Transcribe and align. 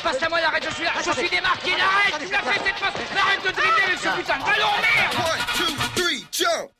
Passe 0.00 0.22
à 0.22 0.28
moi, 0.28 0.38
arrête, 0.46 0.64
je 0.68 0.74
suis 0.74 0.84
là, 0.84 0.92
je 1.04 1.10
suis 1.10 1.28
démarqué, 1.28 1.72
arrête, 1.72 2.24
tu 2.24 2.30
l'as 2.30 2.38
fait 2.38 2.60
cette 2.64 2.78
passe, 2.78 2.94
arrête 3.18 3.40
de 3.42 3.50
dribbler 3.50 3.82
avec 3.84 3.98
ce 3.98 4.08
putain 4.16 4.38
de 4.38 4.44
ballon, 4.44 4.70
merde. 4.80 5.14
One, 5.18 5.42
two, 5.56 5.74
three, 5.96 6.26
jump! 6.30 6.70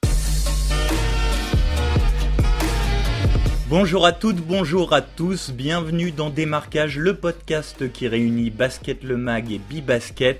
Bonjour 3.68 4.06
à 4.06 4.12
toutes, 4.12 4.36
bonjour 4.36 4.92
à 4.92 5.00
tous, 5.00 5.50
bienvenue 5.50 6.12
dans 6.12 6.30
Démarquage, 6.30 6.96
le 6.96 7.16
podcast 7.16 7.90
qui 7.92 8.06
réunit 8.06 8.50
Basket 8.50 9.02
Le 9.02 9.16
Mag 9.16 9.50
et 9.50 9.58
Bibasket. 9.58 10.38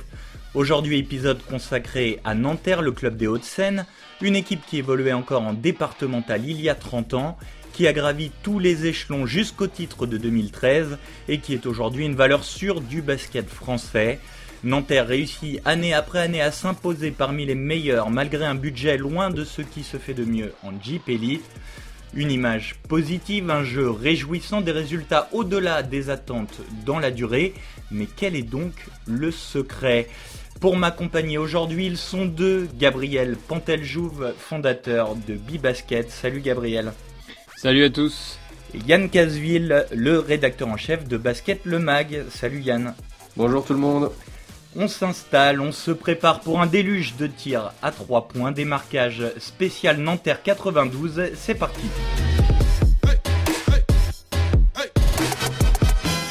Aujourd'hui 0.55 0.99
épisode 0.99 1.45
consacré 1.51 2.21
à 2.25 2.37
Nanterre, 2.37 2.81
le 2.81 2.93
club 2.93 3.17
des 3.17 3.27
Hauts-de-Seine, 3.27 3.87
une 4.21 4.37
équipe 4.37 4.65
qui 4.67 4.79
évoluait 4.79 5.13
encore 5.13 5.43
en 5.43 5.53
départemental 5.53 6.49
il 6.49 6.61
y 6.61 6.69
a 6.69 6.77
30 6.77 7.15
ans, 7.15 7.37
qui 7.77 7.87
a 7.87 7.93
gravi 7.93 8.31
tous 8.43 8.59
les 8.59 8.87
échelons 8.87 9.27
jusqu'au 9.27 9.67
titre 9.67 10.07
de 10.07 10.17
2013 10.17 10.97
et 11.29 11.41
qui 11.41 11.53
est 11.53 11.67
aujourd'hui 11.67 12.07
une 12.07 12.15
valeur 12.15 12.43
sûre 12.43 12.81
du 12.81 13.03
basket 13.03 13.51
français. 13.51 14.19
Nanterre 14.65 15.09
réussit 15.09 15.61
année 15.67 15.93
après 15.93 16.21
année 16.21 16.41
à 16.41 16.53
s'imposer 16.53 17.11
parmi 17.11 17.45
les 17.45 17.55
meilleurs 17.55 18.09
malgré 18.09 18.47
un 18.47 18.55
budget 18.55 18.97
loin 18.97 19.29
de 19.29 19.45
ce 19.45 19.61
qui 19.61 19.85
se 19.85 19.99
fait 19.99 20.15
de 20.15 20.25
mieux 20.25 20.55
en 20.63 20.71
Jeep 20.83 21.07
Elite. 21.07 21.45
Une 22.15 22.31
image 22.31 22.77
positive, 22.89 23.51
un 23.51 23.63
jeu 23.63 23.91
réjouissant, 23.91 24.63
des 24.63 24.73
résultats 24.73 25.29
au-delà 25.33 25.83
des 25.83 26.09
attentes 26.09 26.63
dans 26.87 26.99
la 26.99 27.11
durée. 27.11 27.53
Mais 27.91 28.09
quel 28.17 28.37
est 28.37 28.43
donc 28.43 28.73
le 29.07 29.31
secret? 29.31 30.09
Pour 30.61 30.79
m'accompagner 30.79 31.37
aujourd'hui, 31.37 31.85
ils 31.85 31.99
sont 31.99 32.25
deux. 32.25 32.71
Gabriel 32.79 33.37
Panteljouve, 33.37 34.33
fondateur 34.39 35.15
de 35.15 35.35
Bibasket. 35.35 36.11
Salut 36.11 36.41
Gabriel. 36.41 36.95
Salut 37.57 37.85
à 37.85 37.91
tous. 37.91 38.39
Et 38.75 38.79
Yann 38.87 39.09
Casville, 39.09 39.87
le 39.91 40.19
rédacteur 40.19 40.69
en 40.69 40.77
chef 40.77 41.09
de 41.09 41.17
Basket 41.17 41.65
Le 41.65 41.79
Mag. 41.79 42.25
Salut 42.29 42.61
Yann. 42.61 42.95
Bonjour 43.35 43.65
tout 43.65 43.73
le 43.73 43.79
monde. 43.79 44.13
On 44.77 44.89
s'installe, 44.89 45.63
on 45.63 45.73
se 45.73 45.91
prépare 45.91 46.41
pour 46.41 46.61
un 46.61 46.67
déluge 46.67 47.17
de 47.17 47.27
tirs 47.27 47.73
à 47.81 47.93
3 47.93 48.29
points, 48.29 48.53
démarquage 48.53 49.23
spécial 49.39 49.97
Nanterre 49.97 50.43
92, 50.43 51.31
c'est 51.35 51.55
parti. 51.55 51.87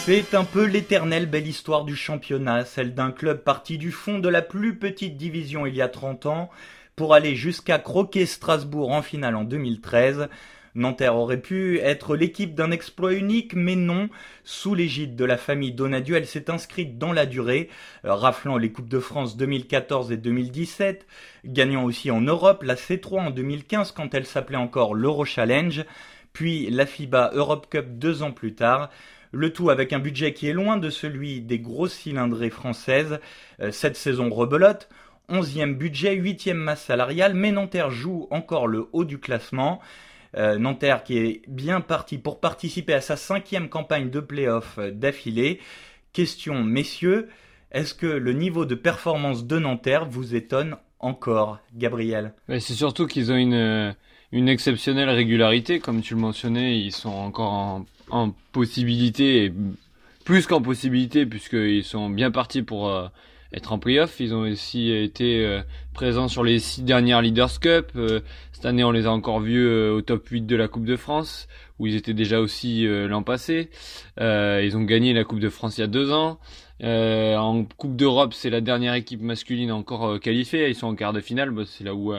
C'est 0.05 0.35
un 0.35 0.43
peu 0.43 0.65
l'éternelle 0.65 1.25
belle 1.25 1.47
histoire 1.47 1.85
du 1.85 1.95
championnat, 1.95 2.65
celle 2.65 2.93
d'un 2.93 3.11
club 3.11 3.39
parti 3.39 3.79
du 3.79 3.91
fond 3.91 4.19
de 4.19 4.29
la 4.29 4.43
plus 4.43 4.75
petite 4.77 5.17
division 5.17 5.65
il 5.65 5.75
y 5.75 5.81
a 5.81 5.87
30 5.87 6.27
ans 6.27 6.51
pour 6.95 7.15
aller 7.15 7.35
jusqu'à 7.35 7.79
croquer 7.79 8.27
Strasbourg 8.27 8.91
en 8.91 9.01
finale 9.01 9.35
en 9.35 9.43
2013. 9.43 10.29
Nanterre 10.75 11.15
aurait 11.15 11.41
pu 11.41 11.79
être 11.79 12.17
l'équipe 12.17 12.53
d'un 12.53 12.69
exploit 12.69 13.13
unique, 13.13 13.53
mais 13.55 13.77
non. 13.77 14.09
Sous 14.43 14.75
l'égide 14.75 15.15
de 15.15 15.23
la 15.23 15.37
famille 15.37 15.71
Donadieu, 15.71 16.17
elle 16.17 16.27
s'est 16.27 16.51
inscrite 16.51 16.97
dans 16.97 17.13
la 17.13 17.25
durée, 17.25 17.69
euh, 18.03 18.13
raflant 18.13 18.57
les 18.57 18.71
Coupes 18.71 18.89
de 18.89 18.99
France 18.99 19.37
2014 19.37 20.11
et 20.11 20.17
2017, 20.17 21.07
gagnant 21.45 21.85
aussi 21.85 22.11
en 22.11 22.19
Europe 22.19 22.63
la 22.63 22.75
C3 22.75 23.27
en 23.27 23.31
2015 23.31 23.93
quand 23.93 24.13
elle 24.13 24.25
s'appelait 24.25 24.57
encore 24.57 24.95
l'Euro 24.95 25.23
Challenge, 25.23 25.85
puis 26.33 26.69
la 26.69 26.85
FIBA 26.85 27.31
Europe 27.33 27.67
Cup 27.69 27.97
deux 27.97 28.21
ans 28.21 28.33
plus 28.33 28.53
tard. 28.53 28.89
Le 29.31 29.53
tout 29.53 29.69
avec 29.69 29.93
un 29.93 29.99
budget 29.99 30.33
qui 30.33 30.47
est 30.47 30.53
loin 30.53 30.77
de 30.77 30.89
celui 30.89 31.41
des 31.41 31.59
grosses 31.59 31.93
cylindrées 31.93 32.49
françaises. 32.49 33.19
Euh, 33.61 33.71
cette 33.71 33.95
saison 33.95 34.29
rebelote, 34.29 34.89
11e 35.29 35.73
budget, 35.73 36.15
8e 36.17 36.53
masse 36.53 36.83
salariale, 36.83 37.33
mais 37.33 37.51
Nanterre 37.51 37.91
joue 37.91 38.27
encore 38.29 38.67
le 38.67 38.87
haut 38.91 39.05
du 39.05 39.19
classement. 39.19 39.81
Euh, 40.35 40.57
Nanterre 40.57 41.03
qui 41.03 41.17
est 41.17 41.41
bien 41.47 41.81
parti 41.81 42.17
pour 42.17 42.39
participer 42.39 42.93
à 42.93 43.01
sa 43.01 43.15
cinquième 43.15 43.69
campagne 43.69 44.09
de 44.09 44.19
playoff 44.19 44.79
d'affilée. 44.79 45.59
Question, 46.11 46.63
messieurs, 46.63 47.29
est-ce 47.71 47.93
que 47.93 48.07
le 48.07 48.33
niveau 48.33 48.65
de 48.65 48.75
performance 48.75 49.45
de 49.45 49.59
Nanterre 49.59 50.05
vous 50.05 50.35
étonne 50.35 50.77
encore, 50.99 51.59
Gabriel? 51.73 52.33
C'est 52.47 52.73
surtout 52.73 53.07
qu'ils 53.07 53.31
ont 53.31 53.37
une, 53.37 53.95
une 54.31 54.49
exceptionnelle 54.49 55.09
régularité, 55.09 55.79
comme 55.79 56.01
tu 56.01 56.13
le 56.13 56.19
mentionnais, 56.19 56.79
ils 56.79 56.91
sont 56.91 57.09
encore 57.09 57.85
en, 58.09 58.31
possibilité, 58.51 59.53
plus 60.23 60.47
qu'en 60.47 60.61
possibilité, 60.61 61.25
puisqu'ils 61.25 61.83
sont 61.83 62.09
bien 62.09 62.31
partis 62.31 62.61
pour 62.61 62.89
euh, 62.89 63.07
être 63.55 63.71
en 63.71 63.79
playoff. 63.79 64.19
Ils 64.19 64.35
ont 64.35 64.41
aussi 64.41 64.91
été 64.91 65.43
euh, 65.45 65.61
présents 65.93 66.27
sur 66.27 66.43
les 66.43 66.59
six 66.59 66.83
dernières 66.83 67.21
Leaders 67.21 67.59
Cup. 67.59 67.91
Euh, 67.95 68.19
cette 68.51 68.65
année, 68.65 68.83
on 68.83 68.91
les 68.91 69.07
a 69.07 69.11
encore 69.11 69.39
vus 69.39 69.65
euh, 69.65 69.95
au 69.95 70.01
top 70.01 70.27
8 70.27 70.41
de 70.41 70.55
la 70.55 70.67
Coupe 70.67 70.85
de 70.85 70.97
France, 70.97 71.47
où 71.79 71.87
ils 71.87 71.95
étaient 71.95 72.13
déjà 72.13 72.39
aussi 72.39 72.85
l'an 72.87 73.23
passé. 73.23 73.69
ils 74.19 74.77
ont 74.77 74.83
gagné 74.83 75.13
la 75.13 75.23
Coupe 75.23 75.39
de 75.39 75.49
France 75.49 75.77
il 75.77 75.81
y 75.81 75.83
a 75.83 75.87
deux 75.87 76.11
ans. 76.11 76.39
en 76.81 77.65
Coupe 77.77 77.95
d'Europe, 77.97 78.33
c'est 78.33 78.49
la 78.49 78.61
dernière 78.61 78.93
équipe 78.93 79.21
masculine 79.21 79.71
encore 79.71 80.19
qualifiée. 80.21 80.69
Ils 80.69 80.75
sont 80.75 80.87
en 80.87 80.95
quart 80.95 81.11
de 81.11 81.19
finale. 81.19 81.53
C'est 81.65 81.83
là 81.83 81.93
où 81.93 82.13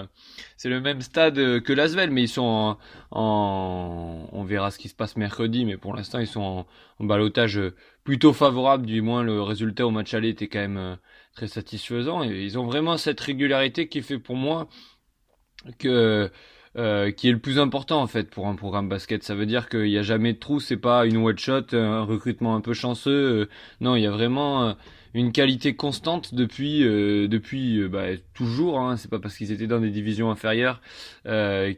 c'est 0.58 0.68
le 0.68 0.80
même 0.80 1.00
stade 1.00 1.36
que 1.60 1.72
l'Asvel, 1.72 2.10
mais 2.10 2.24
ils 2.24 2.28
sont 2.28 2.42
en, 2.42 2.78
en, 3.12 4.28
On 4.32 4.44
verra 4.44 4.70
ce 4.70 4.78
qui 4.78 4.88
se 4.88 4.94
passe 4.94 5.16
mercredi, 5.16 5.64
mais 5.64 5.78
pour 5.78 5.94
l'instant, 5.94 6.18
ils 6.18 6.26
sont 6.26 6.42
en, 6.42 6.66
en 7.00 7.04
balotage 7.04 7.58
plutôt 8.04 8.34
favorable. 8.34 8.84
Du 8.84 9.00
moins, 9.00 9.22
le 9.22 9.40
résultat 9.40 9.86
au 9.86 9.90
match 9.90 10.12
aller 10.12 10.28
était 10.28 10.48
quand 10.48 10.60
même 10.60 10.98
très 11.36 11.46
satisfaisant. 11.46 12.24
Et 12.24 12.42
ils 12.42 12.58
ont 12.58 12.64
vraiment 12.64 12.96
cette 12.96 13.20
régularité 13.20 13.88
qui 13.88 14.02
fait 14.02 14.18
pour 14.18 14.34
moi 14.34 14.68
que 15.78 16.30
euh, 16.76 17.10
qui 17.10 17.28
est 17.28 17.32
le 17.32 17.38
plus 17.38 17.58
important 17.58 18.02
en 18.02 18.06
fait 18.06 18.28
pour 18.28 18.48
un 18.48 18.54
programme 18.54 18.88
basket. 18.88 19.22
Ça 19.22 19.34
veut 19.34 19.46
dire 19.46 19.68
qu'il 19.68 19.84
n'y 19.84 19.98
a 19.98 20.02
jamais 20.02 20.32
de 20.32 20.38
trou, 20.38 20.60
c'est 20.60 20.76
pas 20.76 21.06
une 21.06 21.18
one 21.18 21.38
shot, 21.38 21.72
un 21.72 22.02
recrutement 22.02 22.54
un 22.54 22.60
peu 22.60 22.74
chanceux. 22.74 23.10
Euh, 23.10 23.48
non, 23.80 23.96
il 23.96 24.02
y 24.02 24.06
a 24.06 24.10
vraiment 24.10 24.68
euh, 24.68 24.72
une 25.14 25.32
qualité 25.32 25.74
constante 25.74 26.34
depuis 26.34 26.84
euh, 26.84 27.28
depuis 27.28 27.86
bah, 27.88 28.16
toujours. 28.34 28.80
Hein. 28.80 28.96
C'est 28.96 29.10
pas 29.10 29.18
parce 29.18 29.36
qu'ils 29.36 29.52
étaient 29.52 29.66
dans 29.66 29.80
des 29.80 29.90
divisions 29.90 30.30
inférieures 30.30 30.80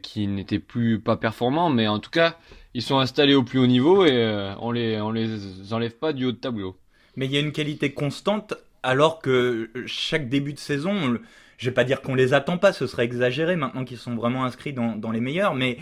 qui 0.01 0.27
n'étaient 0.27 0.59
plus 0.59 0.99
pas 0.99 1.17
performants, 1.17 1.69
mais 1.69 1.87
en 1.87 1.99
tout 1.99 2.11
cas 2.11 2.37
ils 2.73 2.83
sont 2.83 2.99
installés 2.99 3.35
au 3.35 3.43
plus 3.43 3.59
haut 3.59 3.67
niveau 3.67 4.05
et 4.05 4.53
on 4.59 4.71
les 4.71 5.01
on 5.01 5.11
les 5.11 5.73
enlève 5.73 5.97
pas 5.97 6.13
du 6.13 6.25
haut 6.25 6.31
de 6.31 6.37
tableau. 6.37 6.77
Mais 7.15 7.25
il 7.25 7.31
y 7.31 7.37
a 7.37 7.41
une 7.41 7.51
qualité 7.51 7.93
constante 7.93 8.53
alors 8.83 9.19
que 9.19 9.69
chaque 9.85 10.29
début 10.29 10.53
de 10.53 10.59
saison, 10.59 11.17
je 11.57 11.65
vais 11.65 11.73
pas 11.73 11.83
dire 11.83 12.01
qu'on 12.01 12.15
les 12.15 12.33
attend 12.33 12.57
pas, 12.57 12.73
ce 12.73 12.87
serait 12.87 13.05
exagéré 13.05 13.55
maintenant 13.55 13.83
qu'ils 13.83 13.97
sont 13.97 14.15
vraiment 14.15 14.45
inscrits 14.45 14.73
dans, 14.73 15.11
les 15.11 15.19
meilleurs, 15.19 15.55
mais 15.55 15.77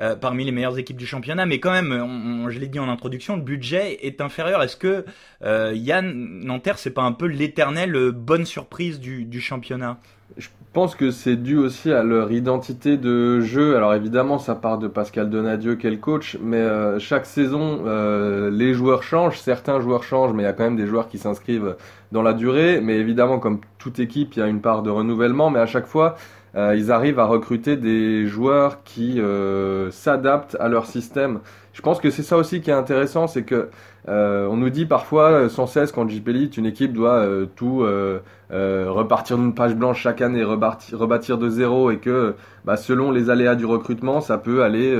euh, 0.00 0.16
parmi 0.16 0.44
les 0.44 0.52
meilleures 0.52 0.78
équipes 0.78 0.96
du 0.96 1.06
championnat, 1.06 1.44
mais 1.44 1.60
quand 1.60 1.72
même, 1.72 2.48
je 2.48 2.58
l'ai 2.58 2.68
dit 2.68 2.78
en 2.78 2.88
introduction, 2.88 3.36
le 3.36 3.42
budget 3.42 3.98
est 4.06 4.20
inférieur. 4.20 4.62
Est-ce 4.62 4.76
que 4.76 5.04
euh, 5.44 5.72
Yann 5.74 6.12
Nanterre, 6.44 6.78
c'est 6.78 6.92
pas 6.92 7.02
un 7.02 7.12
peu 7.12 7.26
l'éternelle 7.26 7.94
euh, 7.94 8.12
bonne 8.12 8.46
surprise 8.46 9.00
du, 9.00 9.40
championnat? 9.40 9.98
Je 10.36 10.48
pense 10.72 10.94
que 10.94 11.10
c'est 11.10 11.36
dû 11.36 11.56
aussi 11.56 11.90
à 11.90 12.02
leur 12.02 12.30
identité 12.30 12.96
de 12.96 13.40
jeu. 13.40 13.76
Alors 13.76 13.94
évidemment, 13.94 14.38
ça 14.38 14.54
part 14.54 14.78
de 14.78 14.86
Pascal 14.86 15.30
Donadieu 15.30 15.78
le 15.82 15.96
coach, 15.96 16.36
mais 16.40 16.58
euh, 16.58 16.98
chaque 16.98 17.26
saison, 17.26 17.82
euh, 17.86 18.50
les 18.50 18.74
joueurs 18.74 19.02
changent. 19.02 19.38
Certains 19.38 19.80
joueurs 19.80 20.04
changent, 20.04 20.32
mais 20.34 20.42
il 20.42 20.46
y 20.46 20.48
a 20.48 20.52
quand 20.52 20.64
même 20.64 20.76
des 20.76 20.86
joueurs 20.86 21.08
qui 21.08 21.18
s'inscrivent 21.18 21.76
dans 22.12 22.22
la 22.22 22.32
durée. 22.32 22.80
Mais 22.80 22.96
évidemment, 22.96 23.38
comme 23.38 23.60
toute 23.78 23.98
équipe, 23.98 24.34
il 24.36 24.40
y 24.40 24.42
a 24.42 24.46
une 24.46 24.60
part 24.60 24.82
de 24.82 24.90
renouvellement, 24.90 25.50
mais 25.50 25.60
à 25.60 25.66
chaque 25.66 25.86
fois, 25.86 26.16
euh, 26.56 26.74
ils 26.76 26.90
arrivent 26.90 27.18
à 27.18 27.26
recruter 27.26 27.76
des 27.76 28.26
joueurs 28.26 28.82
qui 28.82 29.20
euh, 29.20 29.90
s'adaptent 29.90 30.56
à 30.60 30.68
leur 30.68 30.86
système. 30.86 31.40
Je 31.72 31.82
pense 31.82 32.00
que 32.00 32.10
c'est 32.10 32.22
ça 32.22 32.36
aussi 32.36 32.60
qui 32.60 32.70
est 32.70 32.74
intéressant, 32.74 33.26
c'est 33.26 33.44
que 33.44 33.68
on 34.08 34.56
nous 34.56 34.70
dit 34.70 34.86
parfois 34.86 35.48
sans 35.48 35.66
cesse 35.66 35.92
quand 35.92 36.08
JP 36.08 36.28
Elite, 36.28 36.56
une 36.56 36.66
équipe 36.66 36.92
doit 36.92 37.26
tout 37.56 37.86
repartir 38.50 39.36
d'une 39.36 39.54
page 39.54 39.74
blanche 39.74 40.00
chaque 40.00 40.22
année, 40.22 40.42
rebâtir, 40.42 40.98
rebâtir 40.98 41.38
de 41.38 41.48
zéro, 41.48 41.90
et 41.90 41.98
que 41.98 42.34
bah, 42.64 42.76
selon 42.76 43.10
les 43.10 43.30
aléas 43.30 43.54
du 43.54 43.66
recrutement, 43.66 44.20
ça 44.20 44.38
peut 44.38 44.62
aller 44.62 44.98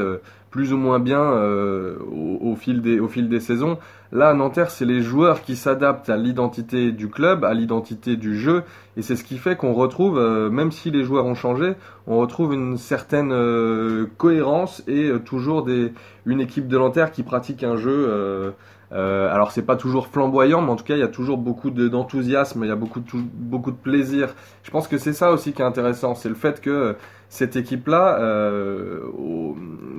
plus 0.51 0.73
ou 0.73 0.77
moins 0.77 0.99
bien 0.99 1.23
au, 1.23 2.55
fil 2.57 2.83
des, 2.83 3.01
au 3.01 3.09
fil 3.09 3.29
des 3.29 3.41
saisons. 3.41 3.79
Là, 4.11 4.31
à 4.31 4.35
Nanterre, 4.35 4.71
c'est 4.71 4.87
les 4.87 5.03
joueurs 5.03 5.43
qui 5.43 5.55
s'adaptent 5.55 6.09
à 6.09 6.17
l'identité 6.17 6.93
du 6.93 7.11
club, 7.11 7.45
à 7.45 7.53
l'identité 7.53 8.17
du 8.17 8.39
jeu, 8.39 8.63
et 8.97 9.03
c'est 9.03 9.17
ce 9.17 9.25
qui 9.25 9.37
fait 9.37 9.55
qu'on 9.55 9.75
retrouve, 9.75 10.19
euh, 10.19 10.49
même 10.49 10.73
si 10.73 10.91
les 10.91 11.05
joueurs 11.05 11.27
ont 11.27 11.35
changé, 11.35 11.75
on 12.07 12.19
retrouve 12.19 12.55
une 12.55 12.79
certaine 12.79 13.33
euh, 13.33 14.07
cohérence 14.17 14.83
et 14.89 15.09
euh, 15.09 15.19
toujours 15.19 15.63
des, 15.63 15.93
une 16.25 16.41
équipe 16.41 16.69
de 16.69 16.79
Nanterre 16.79 17.11
qui 17.13 17.23
pratique 17.23 17.63
un 17.63 17.77
jeu. 17.77 18.55
Alors 18.91 19.53
c'est 19.53 19.63
pas 19.63 19.77
toujours 19.77 20.09
flamboyant, 20.09 20.63
mais 20.63 20.71
en 20.71 20.77
tout 20.77 20.85
cas 20.85 20.95
il 20.95 21.01
y 21.01 21.05
a 21.05 21.09
toujours 21.09 21.39
beaucoup 21.39 21.71
d'enthousiasme, 21.71 22.65
il 22.65 22.69
y 22.69 22.73
a 22.73 22.77
beaucoup 22.77 23.01
de, 23.01 23.07
beaucoup 23.15 23.71
de 23.71 23.77
plaisir. 23.77 24.35
Je 24.63 24.71
pense 24.71 24.89
que 24.89 24.99
c'est 24.99 25.13
ça 25.13 25.31
aussi 25.31 25.53
qui 25.53 25.63
est 25.63 25.65
intéressant, 25.65 26.15
c'est 26.15 26.29
le 26.29 26.35
fait 26.35 26.61
que 26.61 26.97
cette 27.29 27.57
équipe-là, 27.57 28.19
euh, 28.21 29.03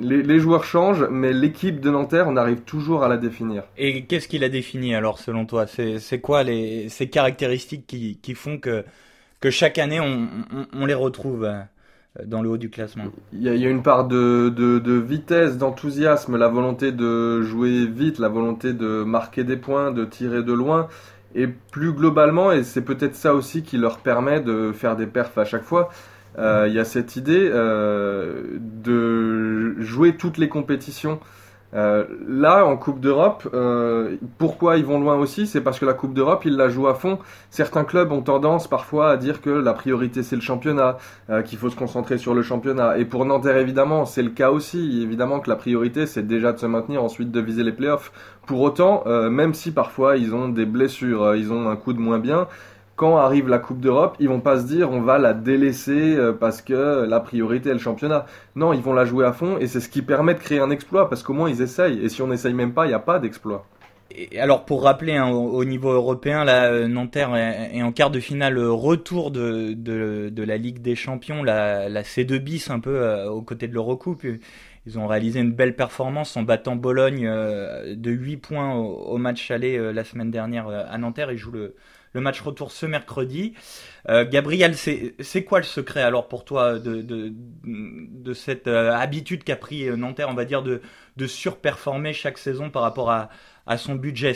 les, 0.01 0.23
les, 0.23 0.39
joueurs 0.39 0.63
changent, 0.63 1.07
mais 1.11 1.31
l'équipe 1.31 1.79
de 1.79 1.91
Nanterre, 1.91 2.27
on 2.27 2.35
arrive 2.35 2.61
toujours 2.61 3.03
à 3.03 3.07
la 3.07 3.17
définir. 3.17 3.63
Et 3.77 4.05
qu'est-ce 4.05 4.27
qui 4.27 4.39
la 4.39 4.49
définit 4.49 4.95
alors, 4.95 5.19
selon 5.19 5.45
toi? 5.45 5.65
C'est 5.67 6.21
quoi 6.21 6.43
les, 6.43 6.89
ces 6.89 7.07
caractéristiques 7.07 7.85
qui, 7.85 8.17
qui 8.21 8.33
font 8.33 8.57
que, 8.57 8.83
que 9.39 9.51
chaque 9.51 9.77
année 9.77 9.99
on, 9.99 10.27
on, 10.51 10.65
on 10.73 10.85
les 10.87 10.95
retrouve? 10.95 11.47
Dans 12.25 12.41
le 12.41 12.49
haut 12.49 12.57
du 12.57 12.69
classement. 12.69 13.05
Il 13.33 13.41
y 13.41 13.49
a, 13.49 13.69
une 13.69 13.83
part 13.83 14.07
de, 14.07 14.99
vitesse, 14.99 15.57
d'enthousiasme, 15.57 16.37
la 16.37 16.47
volonté 16.47 16.91
de 16.91 17.41
jouer 17.41 17.85
vite, 17.85 18.19
la 18.19 18.29
volonté 18.29 18.73
de 18.73 19.03
marquer 19.03 19.43
des 19.43 19.57
points, 19.57 19.91
de 19.91 20.05
tirer 20.05 20.43
de 20.43 20.53
loin. 20.53 20.87
Et 21.35 21.47
plus 21.47 21.93
globalement, 21.93 22.51
et 22.51 22.63
c'est 22.63 22.81
peut-être 22.81 23.15
ça 23.15 23.35
aussi 23.35 23.61
qui 23.61 23.77
leur 23.77 23.99
permet 23.99 24.41
de 24.41 24.71
faire 24.71 24.95
des 24.95 25.05
perfs 25.05 25.37
à 25.37 25.45
chaque 25.45 25.63
fois, 25.63 25.89
euh, 26.39 26.65
il 26.67 26.73
y 26.73 26.79
a 26.79 26.85
cette 26.85 27.15
idée 27.15 27.49
euh, 27.51 28.57
de 28.59 29.79
jouer 29.79 30.15
toutes 30.15 30.37
les 30.37 30.49
compétitions. 30.49 31.19
Euh, 31.75 32.05
là, 32.27 32.65
en 32.65 32.77
Coupe 32.77 32.99
d'Europe, 32.99 33.47
euh, 33.53 34.17
pourquoi 34.37 34.77
ils 34.77 34.85
vont 34.85 34.99
loin 34.99 35.15
aussi? 35.15 35.45
C'est 35.45 35.61
parce 35.61 35.79
que 35.79 35.85
la 35.85 35.93
Coupe 35.93 36.13
d'Europe, 36.13 36.43
ils 36.45 36.55
la 36.55 36.69
jouent 36.69 36.87
à 36.87 36.95
fond. 36.95 37.19
Certains 37.51 37.83
clubs 37.83 38.11
ont 38.11 38.21
tendance 38.21 38.67
parfois 38.67 39.11
à 39.11 39.17
dire 39.17 39.41
que 39.41 39.49
la 39.49 39.73
priorité 39.73 40.23
c'est 40.23 40.35
le 40.35 40.41
championnat, 40.41 40.97
euh, 41.29 41.41
qu'il 41.41 41.57
faut 41.57 41.69
se 41.69 41.75
concentrer 41.75 42.17
sur 42.17 42.33
le 42.33 42.41
championnat. 42.41 42.97
Et 42.97 43.05
pour 43.05 43.25
Nanterre, 43.25 43.57
évidemment, 43.57 44.05
c'est 44.05 44.23
le 44.23 44.31
cas 44.31 44.51
aussi. 44.51 45.01
Évidemment 45.03 45.39
que 45.39 45.49
la 45.49 45.55
priorité 45.55 46.07
c'est 46.07 46.25
déjà 46.25 46.53
de 46.53 46.57
se 46.57 46.65
maintenir, 46.65 47.03
ensuite 47.03 47.31
de 47.31 47.39
viser 47.39 47.63
les 47.63 47.73
playoffs. 47.73 48.11
Pour 48.47 48.61
autant, 48.61 49.03
même 49.05 49.53
si 49.53 49.71
parfois 49.71 50.17
ils 50.17 50.33
ont 50.33 50.49
des 50.49 50.65
blessures, 50.65 51.35
ils 51.35 51.53
ont 51.53 51.69
un 51.69 51.75
coup 51.75 51.93
de 51.93 51.99
moins 51.99 52.17
bien, 52.17 52.47
quand 52.99 53.15
arrive 53.15 53.47
la 53.47 53.59
Coupe 53.59 53.79
d'Europe, 53.79 54.17
ils 54.19 54.27
vont 54.27 54.41
pas 54.41 54.59
se 54.59 54.65
dire 54.65 54.91
on 54.91 54.99
va 54.99 55.17
la 55.19 55.33
délaisser 55.33 56.17
euh, 56.17 56.33
parce 56.33 56.61
que 56.61 57.05
la 57.07 57.21
priorité 57.21 57.69
est 57.69 57.73
le 57.73 57.79
championnat. 57.79 58.25
Non, 58.57 58.73
ils 58.73 58.81
vont 58.81 58.91
la 58.91 59.05
jouer 59.05 59.25
à 59.25 59.31
fond 59.31 59.57
et 59.57 59.67
c'est 59.67 59.79
ce 59.79 59.87
qui 59.87 60.01
permet 60.01 60.33
de 60.33 60.39
créer 60.39 60.59
un 60.59 60.69
exploit 60.69 61.09
parce 61.09 61.23
qu'au 61.23 61.31
moins 61.31 61.49
ils 61.49 61.61
essayent. 61.61 62.03
Et 62.03 62.09
si 62.09 62.21
on 62.21 62.27
n'essaye 62.27 62.53
même 62.53 62.73
pas, 62.73 62.87
il 62.87 62.89
n'y 62.89 62.93
a 62.93 62.99
pas 62.99 63.19
d'exploit. 63.19 63.65
Et 64.11 64.37
alors 64.37 64.65
pour 64.65 64.83
rappeler 64.83 65.15
hein, 65.15 65.29
au, 65.29 65.63
niveau 65.63 65.91
européen, 65.91 66.43
là, 66.43 66.65
euh, 66.65 66.89
Nanterre 66.89 67.33
est, 67.37 67.81
en 67.81 67.93
quart 67.93 68.11
de 68.11 68.19
finale 68.19 68.57
euh, 68.57 68.69
retour 68.69 69.31
de, 69.31 69.71
de, 69.71 70.43
la 70.43 70.57
Ligue 70.57 70.81
des 70.81 70.95
Champions, 70.95 71.41
la, 71.41 71.87
la 71.87 72.03
C2 72.03 72.37
bis 72.39 72.69
un 72.69 72.81
peu 72.81 73.23
aux 73.27 73.41
côtés 73.41 73.69
de 73.69 73.73
l'Eurocoupe. 73.75 74.25
Ils 74.85 74.99
ont 74.99 75.07
réalisé 75.07 75.39
une 75.39 75.53
belle 75.53 75.77
performance 75.77 76.35
en 76.35 76.43
battant 76.43 76.75
Bologne 76.75 77.23
de 77.23 78.11
8 78.11 78.37
points 78.37 78.75
au, 78.75 79.17
match 79.17 79.51
aller 79.51 79.93
la 79.93 80.03
semaine 80.03 80.31
dernière 80.31 80.67
à 80.67 80.97
Nanterre. 80.97 81.31
Ils 81.31 81.37
jouent 81.37 81.51
le, 81.51 81.75
le 82.13 82.21
match 82.21 82.41
retour 82.41 82.71
ce 82.71 82.85
mercredi. 82.85 83.53
Euh, 84.07 84.25
Gabriel, 84.27 84.75
c'est 84.75 85.43
quoi 85.43 85.59
le 85.59 85.65
secret 85.65 86.01
alors 86.01 86.27
pour 86.27 86.45
toi 86.45 86.79
de, 86.79 88.33
cette 88.33 88.67
euh, 88.67 88.91
habitude 88.93 89.43
qu'a 89.43 89.55
pris 89.55 89.87
euh, 89.87 89.95
Nanterre, 89.95 90.29
on 90.29 90.33
va 90.33 90.45
dire, 90.45 90.63
de, 90.63 90.81
surperformer 91.27 92.13
chaque 92.13 92.37
saison 92.37 92.69
par 92.69 92.81
rapport 92.81 93.11
à, 93.11 93.29
son 93.77 93.95
budget? 93.95 94.33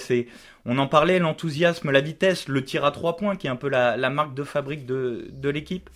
On 0.66 0.78
en 0.78 0.88
parlait, 0.88 1.18
l'enthousiasme, 1.20 1.90
la 1.90 2.02
vitesse, 2.02 2.48
le 2.48 2.64
tir 2.64 2.86
à 2.86 2.92
trois 2.92 3.18
points 3.18 3.36
qui 3.36 3.48
est 3.48 3.50
un 3.50 3.56
peu 3.56 3.70
la, 3.70 4.10
marque 4.10 4.34
de 4.34 4.44
fabrique 4.44 4.86
de 4.86 5.50
l'équipe? 5.50 5.90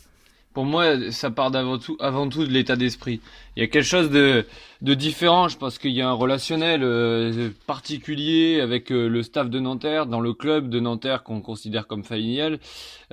Pour 0.58 0.66
moi, 0.66 1.12
ça 1.12 1.30
part 1.30 1.52
d'avant 1.52 1.78
tout, 1.78 1.98
avant 2.00 2.28
tout 2.30 2.44
de 2.44 2.52
l'état 2.52 2.76
d'esprit. 2.76 3.22
Il 3.56 3.60
y 3.60 3.64
a 3.64 3.68
quelque 3.68 3.86
chose 3.86 4.10
de, 4.10 4.44
de 4.82 4.96
différent, 4.96 5.50
je 5.50 5.56
pense 5.56 5.78
qu'il 5.78 5.92
y 5.92 6.02
a 6.02 6.10
un 6.10 6.14
relationnel 6.14 6.82
euh, 6.82 7.52
particulier 7.68 8.60
avec 8.60 8.92
euh, 8.92 9.08
le 9.08 9.22
staff 9.22 9.52
de 9.52 9.60
Nanterre, 9.60 10.08
dans 10.08 10.20
le 10.20 10.34
club 10.34 10.72
de 10.72 10.80
Nanterre 10.80 11.22
qu'on 11.22 11.42
considère 11.42 11.86
comme 11.86 12.04
familial. 12.04 12.58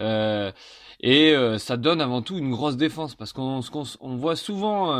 Euh, 0.01 0.53
et 1.01 1.35
ça 1.59 1.77
donne 1.77 2.01
avant 2.01 2.23
tout 2.23 2.39
une 2.39 2.51
grosse 2.51 2.79
défense, 2.79 3.15
parce 3.15 3.35
qu'on 3.35 3.61
on 4.01 4.17
voit 4.17 4.37
souvent 4.37 4.97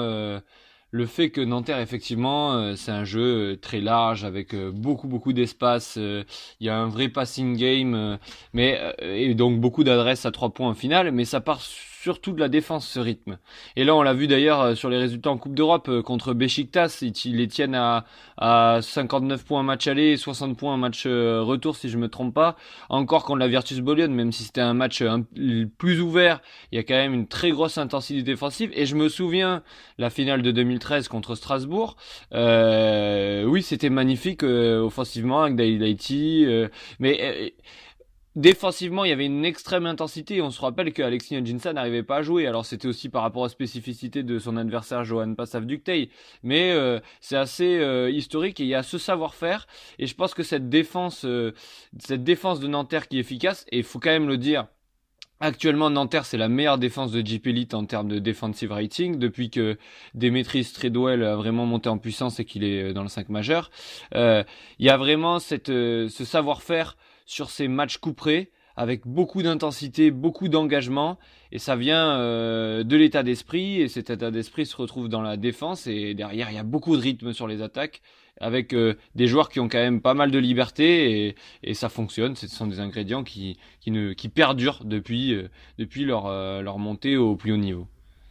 le 0.91 1.07
fait 1.07 1.31
que 1.31 1.41
Nanterre, 1.41 1.79
effectivement, 1.79 2.77
c'est 2.77 2.91
un 2.91 3.05
jeu 3.05 3.59
très 3.63 3.81
large 3.81 4.23
avec 4.25 4.55
beaucoup 4.55 5.09
beaucoup 5.09 5.33
d'espace. 5.33 5.97
Il 5.97 6.27
y 6.61 6.69
a 6.69 6.77
un 6.77 6.89
vrai 6.89 7.09
passing 7.09 7.57
game, 7.57 8.19
mais 8.53 8.79
et 9.01 9.33
donc 9.35 9.61
beaucoup 9.61 9.83
d'adresses 9.83 10.27
à 10.27 10.31
trois 10.31 10.51
points 10.51 10.69
en 10.69 10.75
finale, 10.75 11.11
mais 11.11 11.25
ça 11.25 11.41
part 11.41 11.63
surtout 12.05 12.33
de 12.33 12.41
la 12.41 12.51
défense 12.51 12.87
ce 12.87 13.01
rythme. 13.01 13.39
Et 13.77 13.85
là 13.85 13.97
on 13.97 14.03
l'a 14.03 14.13
vu 14.13 14.27
d'ailleurs 14.27 14.61
euh, 14.61 14.75
sur 14.75 14.91
les 14.91 14.99
résultats 14.99 15.31
en 15.31 15.39
Coupe 15.39 15.55
d'Europe 15.55 15.89
euh, 15.89 16.03
contre 16.03 16.35
Besiktas, 16.35 16.99
ils, 17.01 17.37
les 17.37 17.49
tiennent 17.49 17.75
à, 17.75 18.05
à 18.37 18.81
59 18.83 19.43
points 19.47 19.63
match 19.63 19.87
aller 19.87 20.11
et 20.11 20.17
60 20.19 20.55
points 20.55 20.77
match 20.77 21.05
euh, 21.07 21.41
retour 21.41 21.77
si 21.77 21.89
je 21.89 21.97
me 21.97 22.09
trompe 22.09 22.35
pas. 22.35 22.57
Encore 22.91 23.25
contre 23.25 23.39
la 23.39 23.49
Virtus 23.49 23.81
Bologne, 23.81 24.13
même 24.13 24.33
si 24.33 24.43
c'était 24.45 24.61
un 24.61 24.75
match 24.75 25.03
plus 25.79 26.03
ouvert, 26.03 26.43
il 26.71 26.77
y 26.77 26.79
a 26.79 26.83
quand 26.83 26.93
même 26.93 27.15
une 27.15 27.27
très 27.27 27.53
grosse 27.53 27.79
intensité 27.79 28.23
défensive. 28.23 28.71
Et 28.75 28.85
je 28.85 28.97
me 28.97 29.09
souviens 29.09 29.63
la 29.97 30.11
finale 30.11 30.43
de 30.43 30.51
2013 30.51 31.09
contre 31.09 31.35
Strasbourg. 31.37 31.97
oui, 32.33 33.63
c'était 33.63 33.91
magnifique 33.91 34.43
offensivement 34.43 35.43
avec 35.43 35.57
Daily 35.57 35.79
mais 36.99 37.55
Défensivement, 38.37 39.05
il 39.05 39.11
y 39.11 39.13
avait 39.13 39.27
une 39.27 39.45
extrême 39.45 39.87
intensité. 39.87 40.43
On 40.43 40.51
se 40.51 40.61
rappelle 40.61 40.93
que 40.93 41.03
Alexis 41.03 41.37
n'arrivait 41.37 42.03
pas 42.03 42.17
à 42.17 42.23
jouer. 42.23 42.49
Alors 42.49 42.67
c'était 42.67 42.89
aussi 42.89 43.09
par 43.09 43.23
rapport 43.23 43.43
aux 43.43 43.49
spécificités 43.49 44.25
de 44.25 44.41
son 44.41 44.57
adversaire 44.57 45.05
Johan 45.05 45.35
Passav 45.37 45.67
Ductey. 45.67 46.11
Mais 46.43 46.73
euh, 46.73 46.99
c'est 47.21 47.37
assez 47.37 47.79
euh, 47.79 48.11
historique 48.11 48.59
et 48.59 48.65
il 48.65 48.69
y 48.69 48.75
a 48.75 48.83
ce 48.83 48.99
savoir-faire. 48.99 49.69
Et 50.01 50.09
je 50.09 50.17
pense 50.17 50.35
que 50.35 50.43
cette 50.43 50.69
défense, 50.69 51.25
euh, 51.25 51.55
cette 52.01 52.25
défense 52.25 52.59
de 52.59 52.67
Nanterre 52.67 53.07
qui 53.07 53.19
est 53.19 53.21
efficace, 53.21 53.67
et 53.71 53.79
il 53.79 53.85
faut 53.85 54.01
quand 54.01 54.11
même 54.11 54.29
le 54.29 54.39
dire, 54.39 54.67
Actuellement, 55.41 55.91
Nanterre, 55.91 56.25
c'est 56.25 56.39
la 56.39 56.49
meilleure 56.49 56.79
défense 56.79 57.11
de 57.11 57.21
Jeep 57.21 57.47
Elite 57.49 57.75
en 57.75 57.85
termes 57.85 58.09
de 58.09 58.19
defensive 58.19 58.71
rating 58.71 59.19
depuis 59.19 59.51
que 59.51 59.77
Demetris 60.15 60.71
Treadwell 60.73 61.23
a 61.25 61.35
vraiment 61.37 61.67
monté 61.67 61.89
en 61.89 61.99
puissance 61.99 62.39
et 62.39 62.45
qu'il 62.45 62.63
est 62.65 62.95
dans 62.95 63.03
le 63.03 63.09
5 63.09 63.29
majeur. 63.29 63.71
il 64.15 64.45
y 64.79 64.89
a 64.89 64.97
vraiment 64.97 65.41
cette, 65.41 65.67
ce 65.67 66.25
savoir-faire 66.25 66.97
sur 67.25 67.51
ces 67.51 67.69
matchs 67.69 67.99
couperés 67.99 68.51
avec 68.77 69.07
beaucoup 69.07 69.43
d'intensité, 69.43 70.11
beaucoup 70.11 70.49
d'engagement, 70.49 71.19
et 71.53 71.59
ça 71.59 71.77
vient 71.77 72.19
euh, 72.19 72.83
de 72.83 72.97
l'état 72.97 73.23
d'esprit, 73.23 73.81
et 73.81 73.89
cet 73.89 74.11
état 74.11 74.31
d'esprit 74.31 74.67
se 74.67 74.77
retrouve 74.77 75.09
dans 75.09 75.23
la 75.23 75.37
défense, 75.37 75.87
et 75.87 76.15
derrière 76.15 76.51
il 76.51 76.55
y 76.55 76.59
a 76.59 76.65
beaucoup 76.65 76.97
de 76.97 77.01
rythme 77.01 77.33
sur 77.33 77.47
les 77.47 77.63
attaques, 77.63 78.03
avec 78.41 78.75
euh, 78.75 78.95
des 79.15 79.29
joueurs 79.29 79.49
qui 79.49 79.61
ont 79.61 79.69
quand 79.69 79.79
même 79.79 80.01
pas 80.01 80.15
mal 80.15 80.31
de 80.33 80.39
liberté, 80.39 81.29
et, 81.29 81.37
et 81.63 81.75
ça 81.75 81.89
fonctionne, 81.89 82.35
ce 82.35 82.49
sont 82.49 82.67
des 82.67 82.81
ingrédients 82.81 83.23
qui, 83.23 83.59
qui, 83.81 83.93
ne, 83.93 84.13
qui 84.13 84.29
perdurent 84.29 84.85
depuis, 84.85 85.35
euh, 85.35 85.49
depuis 85.79 86.05
leur, 86.05 86.29
leur 86.63 86.79
montée 86.79 87.17
au 87.17 87.37
plus 87.37 87.53
haut 87.53 87.57
niveau. 87.57 87.87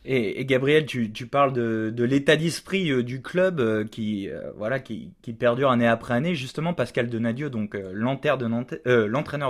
Et, 0.06 0.44
Gabriel, 0.44 0.86
tu, 0.86 1.28
parles 1.28 1.54
de, 1.54 2.04
l'état 2.04 2.36
d'esprit 2.36 2.92
euh, 2.92 3.04
du 3.04 3.22
club 3.22 3.62
euh, 3.62 3.86
qui, 3.86 4.30
euh, 4.30 4.52
voilà, 4.58 4.80
qui, 4.80 5.14
perdure 5.40 5.72
année 5.72 5.88
après 5.88 6.14
année. 6.14 6.36
Justement, 6.36 6.74
Pascal 6.74 7.10
Denadio, 7.10 7.50
donc 7.50 7.78
l'entraîneur 7.94 8.38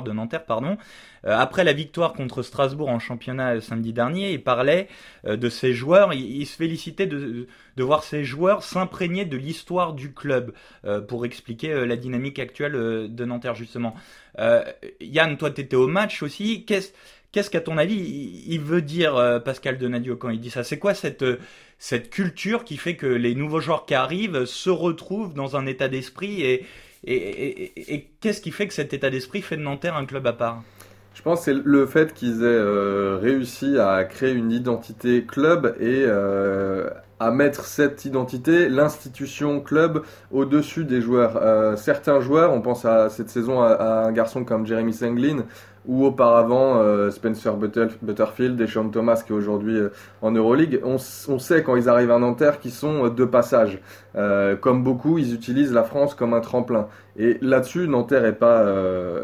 de 0.03 0.11
Nanterre, 0.11 0.45
pardon, 0.45 0.77
après 1.23 1.63
la 1.63 1.73
victoire 1.73 2.13
contre 2.13 2.41
Strasbourg 2.41 2.89
en 2.89 2.99
championnat 2.99 3.61
samedi 3.61 3.93
dernier, 3.93 4.33
il 4.33 4.43
parlait 4.43 4.87
de 5.25 5.49
ses 5.49 5.73
joueurs. 5.73 6.13
Il, 6.13 6.45
se 6.45 6.55
félicitait 6.55 7.07
de, 7.07 7.47
de, 7.75 7.83
voir 7.83 8.03
ses 8.03 8.23
joueurs 8.23 8.63
s'imprégner 8.63 9.25
de 9.25 9.37
l'histoire 9.37 9.93
du 9.93 10.13
club 10.13 10.53
pour 11.07 11.25
expliquer 11.25 11.85
la 11.85 11.95
dynamique 11.95 12.39
actuelle 12.39 12.73
de 12.73 13.25
Nanterre 13.25 13.55
justement. 13.55 13.95
Yann, 15.01 15.37
toi, 15.37 15.51
tu 15.51 15.61
étais 15.61 15.75
au 15.75 15.87
match 15.87 16.23
aussi. 16.23 16.65
Qu'est-ce 16.65 16.91
Qu'est-ce 17.33 17.49
qu'à 17.49 17.61
ton 17.61 17.79
avis 17.79 18.43
il 18.47 18.61
veut 18.61 18.83
dire 18.83 19.15
euh, 19.15 19.39
Pascal 19.39 19.79
Denadio 19.79 20.15
quand 20.15 20.29
il 20.29 20.39
dit 20.39 20.51
ça? 20.51 20.63
C'est 20.63 20.77
quoi 20.77 20.93
cette 20.93 21.23
euh, 21.23 21.39
cette 21.79 22.11
culture 22.11 22.63
qui 22.63 22.77
fait 22.77 22.95
que 22.95 23.07
les 23.07 23.33
nouveaux 23.33 23.59
joueurs 23.59 23.87
qui 23.87 23.95
arrivent 23.95 24.45
se 24.45 24.69
retrouvent 24.69 25.33
dans 25.33 25.57
un 25.57 25.65
état 25.65 25.87
d'esprit 25.87 26.43
et, 26.43 26.65
et, 27.05 28.07
qu'est-ce 28.21 28.39
qui 28.39 28.51
fait 28.51 28.67
que 28.67 28.73
cet 28.73 28.93
état 28.93 29.09
d'esprit 29.09 29.41
fait 29.41 29.57
de 29.57 29.63
Nanterre 29.63 29.97
un 29.97 30.05
club 30.05 30.27
à 30.27 30.33
part? 30.33 30.61
Je 31.15 31.21
pense 31.23 31.39
que 31.39 31.45
c'est 31.45 31.53
le 31.61 31.85
fait 31.87 32.13
qu'ils 32.13 32.43
aient 32.43 32.45
euh, 32.45 33.17
réussi 33.19 33.77
à 33.79 34.03
créer 34.05 34.31
une 34.31 34.51
identité 34.51 35.25
club 35.25 35.75
et 35.81 36.05
à 37.19 37.31
mettre 37.31 37.65
cette 37.65 38.05
identité, 38.05 38.69
l'institution 38.69 39.59
club, 39.59 40.03
au-dessus 40.31 40.85
des 40.85 41.01
joueurs. 41.01 41.77
certains 41.77 42.19
joueurs, 42.19 42.53
on 42.53 42.61
pense 42.61 42.85
à 42.85 43.09
cette 43.09 43.29
saison 43.29 43.61
à, 43.61 44.05
un 44.05 44.11
garçon 44.11 44.45
comme 44.45 44.65
Jeremy 44.65 44.93
Senglin, 44.93 45.45
ou 45.87 46.05
auparavant 46.05 46.77
euh, 46.77 47.11
Spencer 47.11 47.55
Butterfield 47.55 48.59
et 48.61 48.67
Sean 48.67 48.89
Thomas 48.89 49.21
qui 49.25 49.33
est 49.33 49.35
aujourd'hui 49.35 49.77
euh, 49.77 49.89
en 50.21 50.31
Euroleague, 50.31 50.79
on, 50.83 50.95
on, 51.27 51.39
sait 51.39 51.63
quand 51.63 51.75
ils 51.75 51.89
arrivent 51.89 52.11
à 52.11 52.19
Nanterre 52.19 52.59
qu'ils 52.59 52.71
sont 52.71 53.05
euh, 53.05 53.09
de 53.09 53.25
passage. 53.25 53.79
comme 54.61 54.83
beaucoup, 54.83 55.17
ils 55.17 55.33
utilisent 55.33 55.73
la 55.73 55.83
France 55.83 56.13
comme 56.15 56.33
un 56.33 56.39
tremplin. 56.39 56.87
Et 57.17 57.37
là-dessus, 57.41 57.87
Nanterre 57.87 58.25
est 58.25 58.33
pas, 58.33 58.63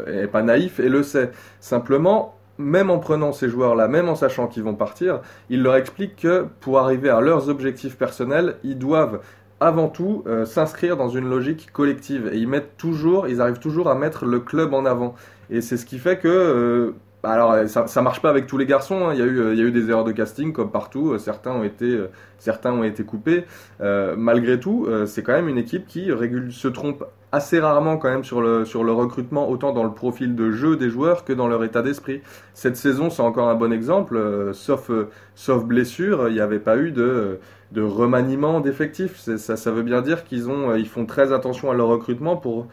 est 0.06 0.26
pas 0.26 0.42
naïf 0.42 0.80
et 0.80 0.88
le 0.88 1.02
sait. 1.02 1.30
Simplement, 1.60 2.34
même 2.58 2.90
en 2.90 2.98
prenant 2.98 3.32
ces 3.32 3.48
joueurs-là, 3.48 3.88
même 3.88 4.08
en 4.08 4.14
sachant 4.14 4.46
qu'ils 4.46 4.62
vont 4.62 4.74
partir, 4.74 5.20
il 5.48 5.62
leur 5.62 5.76
explique 5.76 6.16
que 6.16 6.46
pour 6.60 6.78
arriver 6.78 7.08
à 7.08 7.20
leurs 7.20 7.48
objectifs 7.48 7.96
personnels, 7.96 8.56
ils 8.62 8.78
doivent 8.78 9.20
avant 9.60 9.88
tout 9.88 10.24
s'inscrire 10.46 10.96
dans 10.96 11.08
une 11.10 11.28
logique 11.28 11.70
collective 11.72 12.30
et 12.32 12.38
ils 12.38 12.48
mettent 12.48 12.76
toujours, 12.76 13.28
ils 13.28 13.40
arrivent 13.40 13.58
toujours 13.58 13.88
à 13.88 13.94
mettre 13.94 14.24
le 14.24 14.40
club 14.40 14.74
en 14.74 14.84
avant. 14.86 15.14
Et 15.50 15.60
c'est 15.60 15.76
ce 15.76 15.84
qui 15.84 15.98
fait 15.98 16.18
que 16.18 16.28
euh, 16.28 16.94
alors 17.22 17.68
ça, 17.68 17.86
ça 17.86 18.00
marche 18.00 18.22
pas 18.22 18.30
avec 18.30 18.46
tous 18.46 18.56
les 18.56 18.66
garçons. 18.66 19.08
Hein. 19.08 19.14
Il 19.14 19.18
y 19.18 19.22
a 19.22 19.26
eu, 19.26 19.52
il 19.52 19.58
y 19.58 19.62
a 19.62 19.64
eu 19.64 19.72
des 19.72 19.90
erreurs 19.90 20.04
de 20.04 20.12
casting 20.12 20.52
comme 20.52 20.70
partout. 20.70 21.18
Certains 21.18 21.52
ont 21.52 21.64
été, 21.64 21.98
certains 22.38 22.72
ont 22.72 22.84
été 22.84 23.04
coupés. 23.04 23.44
malgré 23.80 24.58
tout, 24.58 24.88
c'est 25.06 25.22
quand 25.22 25.32
même 25.32 25.48
une 25.48 25.58
équipe 25.58 25.86
qui 25.86 26.10
se 26.50 26.68
trompe 26.68 27.04
assez 27.32 27.60
rarement 27.60 27.96
quand 27.96 28.10
même 28.10 28.24
sur 28.24 28.40
le, 28.40 28.64
sur 28.64 28.84
le 28.84 28.92
recrutement, 28.92 29.48
autant 29.48 29.72
dans 29.72 29.84
le 29.84 29.92
profil 29.92 30.34
de 30.34 30.50
jeu 30.50 30.76
des 30.76 30.90
joueurs 30.90 31.24
que 31.24 31.32
dans 31.32 31.48
leur 31.48 31.62
état 31.64 31.82
d'esprit. 31.82 32.22
Cette 32.54 32.76
saison, 32.76 33.10
c'est 33.10 33.22
encore 33.22 33.48
un 33.48 33.54
bon 33.54 33.72
exemple, 33.72 34.16
euh, 34.16 34.52
sauf, 34.52 34.90
euh, 34.90 35.08
sauf 35.34 35.64
blessure, 35.64 36.28
il 36.28 36.34
n'y 36.34 36.40
avait 36.40 36.58
pas 36.58 36.76
eu 36.76 36.90
de, 36.90 37.38
de 37.72 37.82
remaniement 37.82 38.60
d'effectifs. 38.60 39.18
Ça, 39.18 39.56
ça 39.56 39.70
veut 39.70 39.82
bien 39.82 40.02
dire 40.02 40.24
qu'ils 40.24 40.50
ont, 40.50 40.74
ils 40.74 40.88
font 40.88 41.06
très 41.06 41.32
attention 41.32 41.70
à 41.70 41.74
leur 41.74 41.88
recrutement 41.88 42.36
pour 42.36 42.66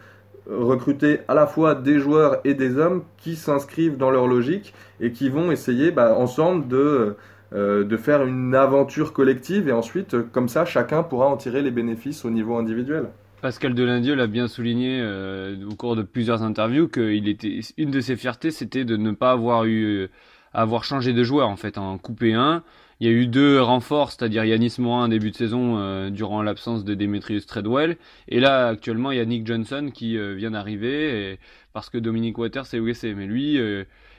recruter 0.48 1.20
à 1.28 1.34
la 1.34 1.46
fois 1.46 1.74
des 1.74 1.98
joueurs 1.98 2.40
et 2.44 2.54
des 2.54 2.78
hommes 2.78 3.04
qui 3.18 3.36
s'inscrivent 3.36 3.98
dans 3.98 4.10
leur 4.10 4.26
logique 4.26 4.74
et 5.00 5.12
qui 5.12 5.28
vont 5.28 5.50
essayer 5.52 5.90
bah, 5.90 6.14
ensemble 6.16 6.68
de, 6.68 7.16
euh, 7.52 7.84
de 7.84 7.96
faire 7.96 8.24
une 8.24 8.54
aventure 8.54 9.12
collective 9.12 9.68
et 9.68 9.72
ensuite, 9.72 10.30
comme 10.32 10.48
ça, 10.48 10.64
chacun 10.64 11.02
pourra 11.02 11.26
en 11.26 11.36
tirer 11.36 11.62
les 11.62 11.70
bénéfices 11.70 12.24
au 12.24 12.30
niveau 12.30 12.56
individuel. 12.56 13.10
Pascal 13.40 13.74
Delindieu 13.74 14.14
l'a 14.14 14.26
bien 14.26 14.48
souligné 14.48 14.98
euh, 15.00 15.64
au 15.70 15.74
cours 15.76 15.94
de 15.94 16.02
plusieurs 16.02 16.42
interviews 16.42 16.88
qu'il 16.88 17.28
était 17.28 17.60
une 17.76 17.90
de 17.92 18.00
ses 18.00 18.16
fiertés 18.16 18.50
c'était 18.50 18.84
de 18.84 18.96
ne 18.96 19.12
pas 19.12 19.30
avoir 19.30 19.64
eu 19.64 19.84
euh, 19.84 20.10
avoir 20.52 20.82
changé 20.82 21.12
de 21.12 21.22
joueur 21.22 21.48
en 21.48 21.56
fait 21.56 21.78
en 21.78 21.98
coupé 21.98 22.34
un. 22.34 22.64
Il 23.00 23.06
y 23.06 23.10
a 23.10 23.12
eu 23.12 23.28
deux 23.28 23.60
renforts, 23.60 24.10
c'est-à-dire 24.10 24.44
Yanis 24.44 24.74
Morin 24.78 25.08
début 25.08 25.30
de 25.30 25.36
saison 25.36 25.78
euh, 25.78 26.10
durant 26.10 26.42
l'absence 26.42 26.84
de 26.84 26.94
Demetrius 26.94 27.46
Treadwell. 27.46 27.96
Et 28.26 28.40
là 28.40 28.66
actuellement 28.66 29.12
il 29.12 29.18
y 29.18 29.20
a 29.20 29.24
Nick 29.24 29.46
Johnson 29.46 29.90
qui 29.94 30.18
vient 30.36 30.50
d'arriver 30.50 31.38
parce 31.72 31.90
que 31.90 31.98
Dominic 31.98 32.36
Waters 32.38 32.66
est 32.72 32.80
blessé 32.80 33.14
mais 33.14 33.26
lui 33.26 33.60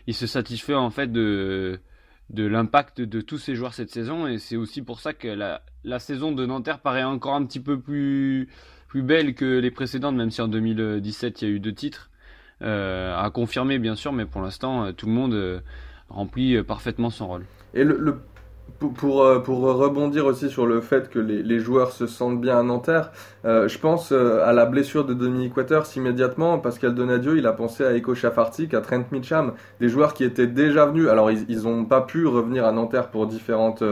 il 0.07 0.13
se 0.13 0.27
satisfait 0.27 0.75
en 0.75 0.91
fait 0.91 1.11
de 1.11 1.79
de 2.29 2.45
l'impact 2.45 3.01
de 3.01 3.21
tous 3.21 3.39
ces 3.39 3.55
joueurs 3.55 3.73
cette 3.73 3.89
saison. 3.89 4.27
Et 4.27 4.38
c'est 4.38 4.55
aussi 4.55 4.81
pour 4.81 5.01
ça 5.01 5.13
que 5.13 5.27
la 5.27 5.99
saison 5.99 6.31
de 6.31 6.45
Nanterre 6.45 6.79
paraît 6.79 7.03
encore 7.03 7.33
un 7.33 7.45
petit 7.45 7.59
peu 7.59 7.79
plus 7.79 8.47
plus 8.89 9.03
belle 9.03 9.36
que 9.36 9.60
les 9.60 9.72
précédentes, 9.72 10.15
même 10.15 10.31
si 10.31 10.41
en 10.41 10.50
2017 10.50 11.41
il 11.41 11.48
y 11.48 11.51
a 11.51 11.55
eu 11.55 11.60
deux 11.60 11.74
titres. 11.74 12.10
Euh, 12.62 13.15
à 13.17 13.29
confirmer 13.29 13.79
bien 13.79 13.96
sûr, 13.96 14.12
mais 14.12 14.25
pour 14.25 14.41
l'instant 14.41 14.84
euh, 14.84 14.91
tout 14.91 15.05
le 15.05 15.13
monde 15.13 15.34
euh, 15.34 15.60
remplit 16.10 16.62
parfaitement 16.63 17.10
son 17.10 17.27
rôle. 17.27 17.46
Et 17.74 17.86
pour, 18.79 19.15
rebondir 19.15 20.25
aussi 20.25 20.50
sur 20.50 20.65
le 20.65 20.81
fait 20.81 21.10
que 21.10 21.19
les, 21.19 21.60
joueurs 21.60 21.91
se 21.91 22.05
sentent 22.05 22.41
bien 22.41 22.60
à 22.60 22.63
Nanterre, 22.63 23.12
je 23.43 23.77
pense 23.77 24.12
à 24.12 24.53
la 24.53 24.65
blessure 24.65 25.05
de 25.05 25.13
Dominique 25.13 25.58
Waters 25.58 25.86
immédiatement. 25.96 26.60
Pascal 26.60 26.93
Donadio, 26.93 27.36
il 27.36 27.48
a 27.48 27.53
pensé 27.53 27.84
à 27.84 27.93
Eko 27.96 28.13
Chafartik, 28.13 28.74
à 28.74 28.81
Trent 28.81 29.05
Mitcham, 29.12 29.53
des 29.79 29.89
joueurs 29.89 30.13
qui 30.13 30.24
étaient 30.24 30.48
déjà 30.48 30.86
venus. 30.86 31.10
Alors 31.10 31.31
ils 31.31 31.63
n'ont 31.63 31.86
pas 31.86 32.01
pu 32.01 32.27
revenir 32.27 32.65
à 32.65 32.72
Nanterre 32.72 33.10
pour 33.10 33.27
différentes 33.27 33.84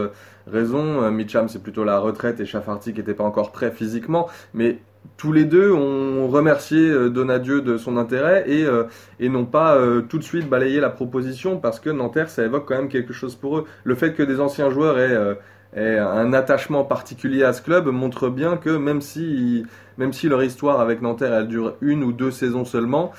raisons. 0.46 1.10
Mitcham, 1.10 1.48
c'est 1.48 1.62
plutôt 1.62 1.84
la 1.84 1.98
retraite 1.98 2.40
et 2.40 2.46
Chafartik 2.46 2.96
n'était 2.96 3.14
pas 3.14 3.24
encore 3.24 3.52
prêt 3.52 3.72
physiquement. 3.72 4.28
Mais 4.54 4.78
tous 5.16 5.32
les 5.32 5.44
deux 5.44 5.72
ont 5.72 6.28
remercié 6.28 6.78
euh, 6.78 7.10
Donadieu 7.10 7.60
de 7.60 7.76
son 7.76 7.96
intérêt 7.96 8.44
et, 8.46 8.64
euh, 8.64 8.84
et 9.20 9.28
n'ont 9.28 9.46
pas 9.46 9.76
euh, 9.76 10.02
tout 10.02 10.18
de 10.18 10.22
suite 10.22 10.48
balayé 10.48 10.80
la 10.80 10.90
proposition 10.90 11.58
parce 11.58 11.80
que 11.80 11.90
Nanterre, 11.90 12.30
ça 12.30 12.44
évoque 12.44 12.66
quand 12.66 12.76
même 12.76 12.88
quelque 12.88 13.12
chose 13.12 13.34
pour 13.34 13.58
eux. 13.58 13.64
Le 13.84 13.94
fait 13.94 14.14
que 14.14 14.22
des 14.22 14.40
anciens 14.40 14.70
joueurs 14.70 14.98
aient, 14.98 15.38
un 15.76 16.32
attachement 16.32 16.84
particulier 16.84 17.44
à 17.44 17.52
ce 17.52 17.60
club 17.62 17.88
montre 17.88 18.30
bien 18.30 18.56
que 18.56 18.70
même 18.70 19.02
si, 19.02 19.64
même 19.98 20.12
si 20.12 20.28
leur 20.28 20.42
histoire 20.42 20.80
avec 20.80 21.02
Nanterre, 21.02 21.34
elle 21.34 21.48
dure 21.48 21.74
une 21.82 22.02
ou 22.04 22.12
deux 22.12 22.30
saisons 22.30 22.64
seulement, 22.64 23.12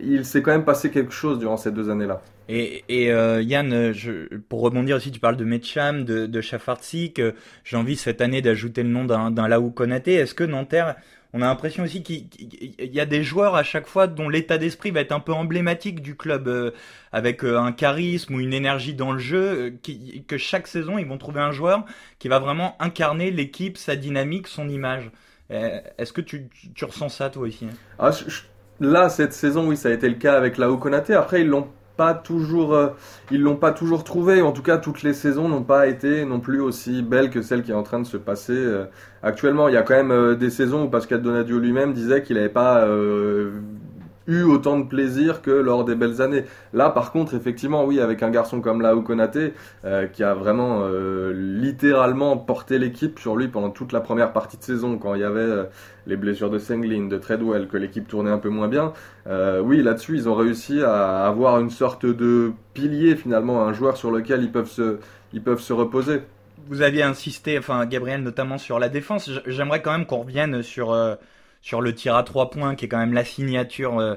il 0.00 0.24
s'est 0.24 0.42
quand 0.42 0.50
même 0.50 0.64
passé 0.64 0.90
quelque 0.90 1.12
chose 1.12 1.38
durant 1.38 1.56
ces 1.56 1.70
deux 1.70 1.90
années-là. 1.90 2.20
Et, 2.48 2.84
et 2.88 3.06
Yann, 3.06 3.92
je, 3.92 4.36
pour 4.48 4.60
rebondir 4.60 4.96
aussi, 4.96 5.10
tu 5.10 5.20
parles 5.20 5.36
de 5.36 5.44
Metcham, 5.44 6.04
de, 6.04 6.26
de 6.26 6.40
Chafartzik. 6.40 7.20
J'ai 7.64 7.76
envie 7.76 7.96
cette 7.96 8.20
année 8.20 8.42
d'ajouter 8.42 8.82
le 8.82 8.88
nom 8.88 9.04
d'un 9.04 9.48
Laou 9.48 9.70
Konaté. 9.70 10.14
Est-ce 10.14 10.34
que 10.34 10.44
Nanterre 10.44 10.96
on 11.34 11.40
a 11.40 11.46
l'impression 11.46 11.84
aussi 11.84 12.02
qu'il 12.02 12.26
y 12.78 13.00
a 13.00 13.06
des 13.06 13.22
joueurs 13.22 13.54
à 13.54 13.62
chaque 13.62 13.86
fois 13.86 14.06
dont 14.06 14.28
l'état 14.28 14.58
d'esprit 14.58 14.90
va 14.90 15.00
être 15.00 15.12
un 15.12 15.20
peu 15.20 15.32
emblématique 15.32 16.02
du 16.02 16.14
club, 16.14 16.46
euh, 16.46 16.72
avec 17.10 17.42
euh, 17.42 17.58
un 17.58 17.72
charisme 17.72 18.34
ou 18.34 18.40
une 18.40 18.52
énergie 18.52 18.92
dans 18.92 19.12
le 19.12 19.18
jeu, 19.18 19.72
euh, 19.88 20.22
que 20.26 20.36
chaque 20.36 20.66
saison 20.66 20.98
ils 20.98 21.06
vont 21.06 21.16
trouver 21.16 21.40
un 21.40 21.52
joueur 21.52 21.86
qui 22.18 22.28
va 22.28 22.38
vraiment 22.38 22.76
incarner 22.80 23.30
l'équipe, 23.30 23.78
sa 23.78 23.96
dynamique, 23.96 24.46
son 24.46 24.68
image. 24.68 25.10
Est-ce 25.50 26.14
que 26.14 26.22
tu, 26.22 26.48
ressens 26.80 27.10
ça 27.10 27.28
toi 27.28 27.42
aussi? 27.42 27.66
Ah, 27.98 28.10
Là, 28.80 29.10
cette 29.10 29.34
saison, 29.34 29.68
oui, 29.68 29.76
ça 29.76 29.90
a 29.90 29.92
été 29.92 30.08
le 30.08 30.14
cas 30.14 30.34
avec 30.34 30.56
la 30.56 30.66
Konaté. 30.68 31.12
Après, 31.12 31.42
ils 31.42 31.46
l'ont 31.46 31.68
pas 31.96 32.14
toujours, 32.14 32.74
euh, 32.74 32.88
ils 33.30 33.40
l'ont 33.40 33.56
pas 33.56 33.72
toujours 33.72 34.04
trouvé. 34.04 34.42
En 34.42 34.52
tout 34.52 34.62
cas, 34.62 34.78
toutes 34.78 35.02
les 35.02 35.12
saisons 35.14 35.48
n'ont 35.48 35.62
pas 35.62 35.86
été 35.86 36.24
non 36.24 36.40
plus 36.40 36.60
aussi 36.60 37.02
belles 37.02 37.30
que 37.30 37.42
celle 37.42 37.62
qui 37.62 37.70
est 37.70 37.74
en 37.74 37.82
train 37.82 38.00
de 38.00 38.06
se 38.06 38.16
passer 38.16 38.52
euh, 38.54 38.84
actuellement. 39.22 39.68
Il 39.68 39.74
y 39.74 39.76
a 39.76 39.82
quand 39.82 39.94
même 39.94 40.10
euh, 40.10 40.34
des 40.34 40.50
saisons 40.50 40.84
où 40.84 40.88
Pascal 40.88 41.22
Donadio 41.22 41.58
lui-même 41.58 41.92
disait 41.92 42.22
qu'il 42.22 42.36
n'avait 42.36 42.48
pas 42.48 42.86
eu 44.26 44.42
autant 44.42 44.78
de 44.78 44.84
plaisir 44.84 45.42
que 45.42 45.50
lors 45.50 45.84
des 45.84 45.94
belles 45.94 46.20
années. 46.22 46.44
Là, 46.72 46.90
par 46.90 47.12
contre, 47.12 47.34
effectivement, 47.34 47.84
oui, 47.84 48.00
avec 48.00 48.22
un 48.22 48.30
garçon 48.30 48.60
comme 48.60 48.80
Lao 48.82 49.02
Konaté, 49.02 49.54
euh, 49.84 50.06
qui 50.06 50.22
a 50.22 50.34
vraiment 50.34 50.82
euh, 50.84 51.32
littéralement 51.34 52.36
porté 52.36 52.78
l'équipe 52.78 53.18
sur 53.18 53.36
lui 53.36 53.48
pendant 53.48 53.70
toute 53.70 53.92
la 53.92 54.00
première 54.00 54.32
partie 54.32 54.56
de 54.56 54.62
saison, 54.62 54.98
quand 54.98 55.14
il 55.14 55.20
y 55.20 55.24
avait 55.24 55.40
euh, 55.40 55.64
les 56.06 56.16
blessures 56.16 56.50
de 56.50 56.58
Senglin, 56.58 57.08
de 57.08 57.18
Treadwell, 57.18 57.68
que 57.68 57.76
l'équipe 57.76 58.06
tournait 58.06 58.30
un 58.30 58.38
peu 58.38 58.48
moins 58.48 58.68
bien. 58.68 58.92
oui, 59.62 59.82
là-dessus, 59.82 60.16
ils 60.16 60.28
ont 60.28 60.34
réussi 60.34 60.82
à 60.82 61.26
avoir 61.26 61.60
une 61.60 61.70
sorte 61.70 62.06
de 62.06 62.52
pilier, 62.74 63.16
finalement, 63.16 63.64
un 63.64 63.72
joueur 63.72 63.96
sur 63.96 64.10
lequel 64.10 64.42
ils 64.42 64.50
peuvent 64.50 64.70
se, 64.70 64.98
ils 65.32 65.42
peuvent 65.42 65.60
se 65.60 65.72
reposer. 65.72 66.20
Vous 66.68 66.82
aviez 66.82 67.02
insisté, 67.02 67.58
enfin, 67.58 67.84
Gabriel, 67.86 68.22
notamment 68.22 68.58
sur 68.58 68.78
la 68.78 68.88
défense. 68.88 69.30
J'aimerais 69.46 69.82
quand 69.82 69.92
même 69.92 70.06
qu'on 70.06 70.18
revienne 70.18 70.62
sur 70.62 70.92
sur 71.62 71.80
le 71.80 71.94
tir 71.94 72.16
à 72.16 72.24
trois 72.24 72.50
points, 72.50 72.74
qui 72.74 72.84
est 72.84 72.88
quand 72.88 72.98
même 72.98 73.14
la 73.14 73.24
signature 73.24 73.98
euh, 73.98 74.16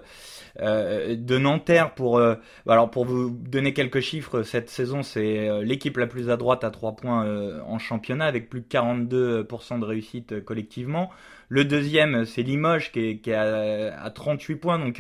euh, 0.60 1.16
de 1.16 1.38
Nanterre. 1.38 1.94
Pour, 1.94 2.18
euh, 2.18 2.36
alors 2.68 2.90
pour 2.90 3.06
vous 3.06 3.30
donner 3.30 3.72
quelques 3.74 4.02
chiffres, 4.02 4.42
cette 4.42 4.70
saison, 4.70 5.04
c'est 5.04 5.64
l'équipe 5.64 5.96
la 5.98 6.08
plus 6.08 6.30
à 6.30 6.38
droite 6.38 6.64
à 6.64 6.72
trois 6.72 6.96
points 6.96 7.26
en 7.66 7.78
championnat, 7.78 8.26
avec 8.26 8.50
plus 8.50 8.62
de 8.62 8.68
42% 8.68 9.80
de 9.80 9.86
réussite 9.86 10.44
collectivement. 10.44 11.12
Le 11.48 11.64
deuxième, 11.64 12.26
c'est 12.26 12.42
Limoges, 12.42 12.92
qui 12.92 13.22
est, 13.24 13.34
à, 13.34 14.04
à, 14.04 14.10
38 14.10 14.56
points, 14.56 14.80
donc 14.80 15.00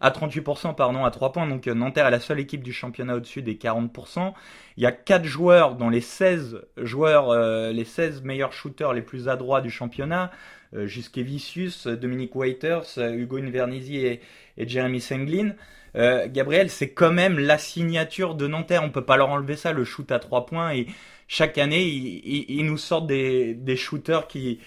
à 0.00 0.10
38% 0.10 0.74
pardon, 0.74 1.04
à 1.04 1.10
3 1.10 1.32
points. 1.32 1.46
Donc 1.46 1.66
Nanterre 1.66 2.06
est 2.06 2.10
la 2.10 2.20
seule 2.20 2.40
équipe 2.40 2.62
du 2.62 2.72
championnat 2.72 3.16
au-dessus 3.16 3.42
des 3.42 3.56
40%. 3.56 4.32
Il 4.78 4.82
y 4.82 4.86
a 4.86 4.92
4 4.92 5.24
joueurs 5.26 5.74
dans 5.74 5.90
les 5.90 6.00
16 6.00 6.62
joueurs, 6.78 7.34
les 7.70 7.84
16 7.84 8.22
meilleurs 8.22 8.54
shooters 8.54 8.94
les 8.94 9.02
plus 9.02 9.28
adroits 9.28 9.60
du 9.60 9.70
championnat. 9.70 10.30
Euh, 10.74 10.86
Vicius, 11.16 11.86
Dominique 11.86 12.34
Waiters, 12.34 12.98
Hugo 12.98 13.38
Invernizzi 13.38 13.98
et, 13.98 14.20
Jeremy 14.58 15.00
Senglin. 15.00 15.54
Euh, 15.94 16.26
Gabriel, 16.28 16.70
c'est 16.70 16.90
quand 16.90 17.12
même 17.12 17.38
la 17.38 17.58
signature 17.58 18.34
de 18.34 18.46
Nanterre. 18.46 18.82
On 18.82 18.90
peut 18.90 19.04
pas 19.04 19.16
leur 19.16 19.28
enlever 19.28 19.56
ça, 19.56 19.72
le 19.72 19.84
shoot 19.84 20.10
à 20.10 20.18
trois 20.18 20.46
points. 20.46 20.72
Et 20.72 20.86
chaque 21.28 21.58
année, 21.58 21.84
ils, 21.84 22.64
nous 22.64 22.78
sortent 22.78 23.06
des, 23.06 23.76
shooters 23.76 24.26
qui, 24.26 24.60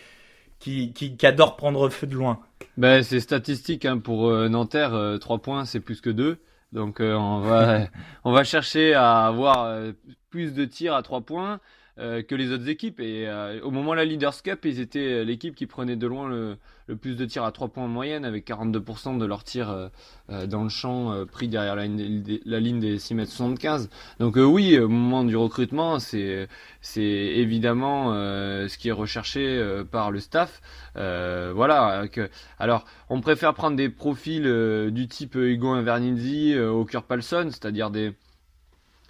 qui, 0.59 0.93
qui, 0.93 1.25
adorent 1.25 1.55
prendre 1.55 1.89
feu 1.89 2.07
de 2.07 2.15
loin. 2.15 2.39
Ben, 2.77 3.01
c'est 3.01 3.19
statistique 3.19 3.85
hein, 3.85 3.97
pour 3.97 4.29
euh, 4.29 4.49
Nanterre. 4.49 5.17
3 5.19 5.39
points, 5.39 5.65
c'est 5.65 5.79
plus 5.79 6.01
que 6.01 6.09
2. 6.09 6.37
Donc 6.71 6.97
on 6.99 7.39
va 7.39 7.87
on 8.23 8.31
va 8.31 8.43
chercher 8.43 8.93
à 8.93 9.25
avoir 9.25 9.71
plus 10.29 10.53
de 10.53 10.65
tirs 10.65 10.93
à 10.93 11.01
3 11.01 11.21
points. 11.21 11.59
Euh, 11.97 12.21
que 12.21 12.35
les 12.35 12.51
autres 12.51 12.67
équipes. 12.67 12.99
Et 12.99 13.25
euh, 13.25 13.61
au 13.61 13.71
moment 13.71 13.91
de 13.91 13.95
la 13.95 14.03
Leaders 14.03 14.43
Cup, 14.43 14.65
ils 14.65 14.81
étaient 14.81 14.99
euh, 14.99 15.23
l'équipe 15.23 15.55
qui 15.55 15.65
prenait 15.65 15.95
de 15.95 16.05
loin 16.05 16.27
le, 16.27 16.57
le, 16.87 16.97
plus 16.97 17.15
de 17.15 17.23
tirs 17.23 17.45
à 17.45 17.53
3 17.53 17.69
points 17.69 17.85
en 17.85 17.87
moyenne, 17.87 18.25
avec 18.25 18.45
42% 18.45 19.17
de 19.17 19.25
leurs 19.25 19.45
tirs 19.45 19.89
dans 20.27 20.63
le 20.63 20.69
champ 20.69 21.25
pris 21.25 21.47
derrière 21.47 21.75
la, 21.77 21.85
la, 21.87 22.59
ligne 22.59 22.81
des 22.81 22.99
6 22.99 23.15
mètres 23.15 23.31
75. 23.31 23.89
Donc 24.19 24.35
oui, 24.35 24.77
au 24.77 24.89
moment 24.89 25.23
du 25.23 25.37
recrutement, 25.37 25.99
c'est 25.99 26.49
c'est 26.81 27.01
évidemment 27.01 28.13
ce 28.13 28.77
qui 28.77 28.89
est 28.89 28.91
recherché 28.91 29.83
par 29.89 30.11
le 30.11 30.19
staff. 30.19 30.61
voilà. 30.95 32.05
Alors, 32.59 32.85
on 33.09 33.21
préfère 33.21 33.53
prendre 33.53 33.77
des 33.77 33.89
profils 33.89 34.43
du 34.91 35.07
type 35.07 35.35
Hugo 35.35 35.69
Invernizzi, 35.69 36.59
au 36.59 36.85
Palson, 36.85 37.47
c'est-à-dire 37.51 37.89
des 37.89 38.13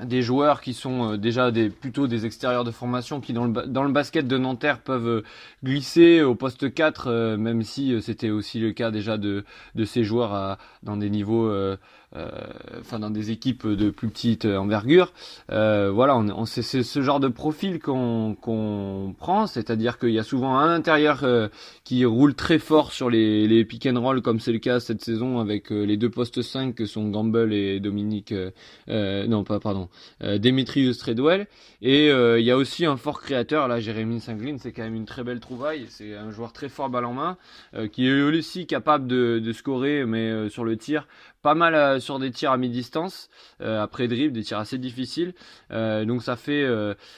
des 0.03 0.21
joueurs 0.21 0.61
qui 0.61 0.73
sont 0.73 1.13
euh, 1.13 1.17
déjà 1.17 1.51
des 1.51 1.69
plutôt 1.69 2.07
des 2.07 2.25
extérieurs 2.25 2.63
de 2.63 2.71
formation 2.71 3.21
qui 3.21 3.33
dans 3.33 3.45
le, 3.45 3.67
dans 3.67 3.83
le 3.83 3.91
basket 3.91 4.27
de 4.27 4.37
Nanterre 4.37 4.79
peuvent 4.79 5.07
euh, 5.07 5.23
glisser 5.63 6.21
au 6.21 6.35
poste 6.35 6.73
4 6.73 7.35
même 7.37 7.63
si 7.63 8.01
c'était 8.01 8.29
aussi 8.29 8.59
le 8.59 8.71
cas 8.71 8.91
déjà 8.91 9.17
de 9.17 9.45
de 9.75 9.85
ces 9.85 10.03
joueurs 10.03 10.57
dans 10.83 10.97
des 10.97 11.09
niveaux 11.09 11.47
euh, 11.47 11.77
enfin 12.13 12.99
dans 12.99 13.09
des 13.09 13.31
équipes 13.31 13.67
de 13.67 13.89
plus 13.89 14.09
petite 14.09 14.45
envergure. 14.45 15.13
Euh, 15.51 15.91
voilà, 15.91 16.17
on, 16.17 16.29
on 16.29 16.45
c'est 16.45 16.61
ce 16.61 17.01
genre 17.01 17.19
de 17.19 17.27
profil 17.27 17.79
qu'on 17.79 19.15
prend, 19.17 19.47
c'est-à-dire 19.47 19.97
qu'il 19.97 20.11
y 20.11 20.19
a 20.19 20.23
souvent 20.23 20.57
un 20.57 20.73
intérieur 20.73 21.23
euh, 21.23 21.47
qui 21.83 22.05
roule 22.05 22.35
très 22.35 22.59
fort 22.59 22.91
sur 22.91 23.09
les, 23.09 23.47
les 23.47 23.65
pick 23.65 23.85
and 23.85 23.99
roll, 23.99 24.21
comme 24.21 24.39
c'est 24.39 24.51
le 24.51 24.59
cas 24.59 24.79
cette 24.79 25.03
saison 25.03 25.39
avec 25.39 25.69
les 25.69 25.97
deux 25.97 26.09
postes 26.09 26.41
5 26.41 26.75
que 26.75 26.85
sont 26.85 27.09
Gamble 27.09 27.53
et 27.53 27.79
Dominique, 27.79 28.33
non 28.87 29.43
pas 29.43 29.59
pardon, 29.59 29.89
Demetrius 30.21 30.97
Treadwell. 30.97 31.47
Et 31.81 32.07
il 32.09 32.43
y 32.43 32.51
a 32.51 32.57
aussi 32.57 32.85
un 32.85 32.97
fort 32.97 33.21
créateur, 33.21 33.67
là, 33.67 33.79
Jérémy 33.79 34.19
Singlin, 34.19 34.57
c'est 34.57 34.71
quand 34.71 34.83
même 34.83 34.95
une 34.95 35.05
très 35.05 35.23
belle 35.23 35.39
trouvaille. 35.39 35.85
C'est 35.89 36.15
un 36.15 36.31
joueur 36.31 36.53
très 36.53 36.69
fort 36.69 36.89
balle 36.89 37.05
en 37.05 37.13
main, 37.13 37.37
qui 37.91 38.07
est 38.07 38.21
aussi 38.21 38.65
capable 38.65 39.07
de, 39.07 39.39
de 39.43 39.53
scorer, 39.53 40.05
mais 40.05 40.49
sur 40.49 40.63
le 40.63 40.77
tir 40.77 41.07
pas 41.45 41.53
mal 41.53 41.75
euh, 41.75 41.99
sur 41.99 42.17
des 42.17 42.31
tirs 42.31 42.49
à 42.49 42.57
mi-distance, 42.57 43.29
euh, 43.61 43.79
après 43.79 44.07
dribble, 44.07 44.33
des 44.33 44.41
tirs 44.41 44.57
assez 44.57 44.79
difficiles. 44.79 45.35
Euh, 45.69 46.03
donc 46.03 46.23
ça 46.23 46.35
fait, 46.37 46.67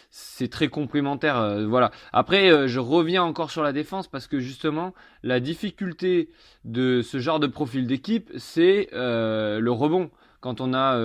c'est 0.10 0.50
très 0.50 0.68
complémentaire. 0.68 1.66
voilà. 1.66 1.92
Après, 2.12 2.68
je 2.68 2.80
reviens 2.82 3.24
encore 3.24 3.52
sur 3.52 3.64
la 3.64 3.72
défense 3.72 4.10
parce 4.10 4.28
que 4.28 4.40
justement, 4.40 4.94
la 5.24 5.40
difficulté 5.40 6.30
de 6.66 7.02
ce 7.02 7.20
genre 7.20 7.40
de 7.40 7.48
profil 7.48 7.88
d'équipe, 7.88 8.30
c'est 8.36 8.90
le 8.92 9.70
rebond 9.70 10.12
quand 10.40 10.62
on 10.62 10.74
a 10.74 11.00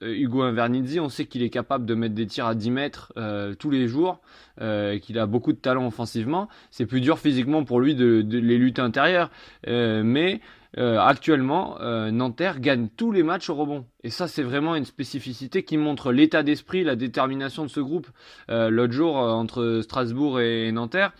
Hugo 0.00 0.42
Invernizzi, 0.42 1.00
on 1.00 1.08
sait 1.08 1.26
qu'il 1.26 1.42
est 1.42 1.50
capable 1.50 1.86
de 1.86 1.94
mettre 1.94 2.14
des 2.14 2.26
tirs 2.26 2.46
à 2.46 2.54
10 2.54 2.70
mètres 2.70 3.12
tous 3.58 3.70
les 3.70 3.88
jours, 3.88 4.20
qu'il 4.58 5.18
a 5.18 5.26
beaucoup 5.26 5.52
de 5.52 5.58
talent 5.58 5.86
offensivement. 5.86 6.48
C'est 6.70 6.86
plus 6.86 7.00
dur 7.00 7.18
physiquement 7.18 7.64
pour 7.64 7.80
lui 7.80 7.94
de, 7.94 8.22
de 8.22 8.38
les 8.38 8.56
luttes 8.56 8.78
intérieures, 8.78 9.30
mais 9.66 10.40
euh, 10.78 10.98
actuellement, 10.98 11.80
euh, 11.80 12.10
Nanterre 12.10 12.60
gagne 12.60 12.88
tous 12.88 13.12
les 13.12 13.22
matchs 13.22 13.48
au 13.48 13.54
rebond. 13.54 13.86
Et 14.02 14.10
ça, 14.10 14.26
c'est 14.26 14.42
vraiment 14.42 14.74
une 14.74 14.84
spécificité 14.84 15.62
qui 15.62 15.76
montre 15.76 16.12
l'état 16.12 16.42
d'esprit, 16.42 16.82
la 16.82 16.96
détermination 16.96 17.62
de 17.62 17.68
ce 17.68 17.80
groupe. 17.80 18.08
Euh, 18.50 18.70
l'autre 18.70 18.92
jour, 18.92 19.16
entre 19.16 19.80
Strasbourg 19.82 20.40
et 20.40 20.72
Nanterre, 20.72 21.12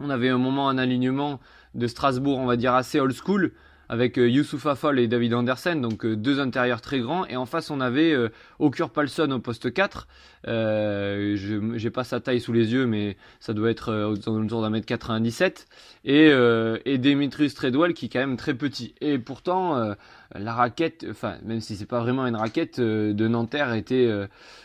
on 0.00 0.10
avait 0.10 0.30
un 0.30 0.38
moment, 0.38 0.68
un 0.68 0.78
alignement 0.78 1.38
de 1.74 1.86
Strasbourg, 1.86 2.38
on 2.38 2.46
va 2.46 2.56
dire 2.56 2.74
assez 2.74 2.98
old 2.98 3.14
school, 3.14 3.52
avec 3.92 4.18
euh, 4.18 4.26
Youssouf 4.26 4.64
Afol 4.64 4.98
et 4.98 5.06
David 5.06 5.34
Andersen, 5.34 5.82
donc 5.82 6.06
euh, 6.06 6.16
deux 6.16 6.40
intérieurs 6.40 6.80
très 6.80 7.00
grands. 7.00 7.26
Et 7.26 7.36
en 7.36 7.44
face, 7.44 7.70
on 7.70 7.78
avait 7.78 8.12
euh, 8.12 8.30
Okur 8.58 8.88
Palson 8.88 9.30
au 9.30 9.38
poste 9.38 9.70
4. 9.70 10.08
Euh, 10.48 11.36
je 11.36 11.76
j'ai 11.76 11.90
pas 11.90 12.02
sa 12.02 12.18
taille 12.18 12.40
sous 12.40 12.54
les 12.54 12.72
yeux, 12.72 12.86
mais 12.86 13.18
ça 13.38 13.52
doit 13.52 13.70
être 13.70 13.92
autour 14.06 14.62
d'un 14.62 14.70
mètre 14.70 14.86
97. 14.86 15.66
Et, 16.06 16.30
euh, 16.30 16.78
et 16.86 16.96
Demetrius 16.96 17.52
Treadwell 17.52 17.92
qui 17.92 18.06
est 18.06 18.08
quand 18.08 18.20
même 18.20 18.38
très 18.38 18.54
petit. 18.54 18.94
Et 19.02 19.18
pourtant, 19.18 19.94
la 20.34 20.54
raquette, 20.54 21.04
enfin, 21.10 21.36
même 21.44 21.60
si 21.60 21.76
c'est 21.76 21.84
pas 21.84 22.00
vraiment 22.00 22.26
une 22.26 22.36
raquette, 22.36 22.80
de 22.80 23.28
Nanterre 23.28 23.74
était 23.74 24.10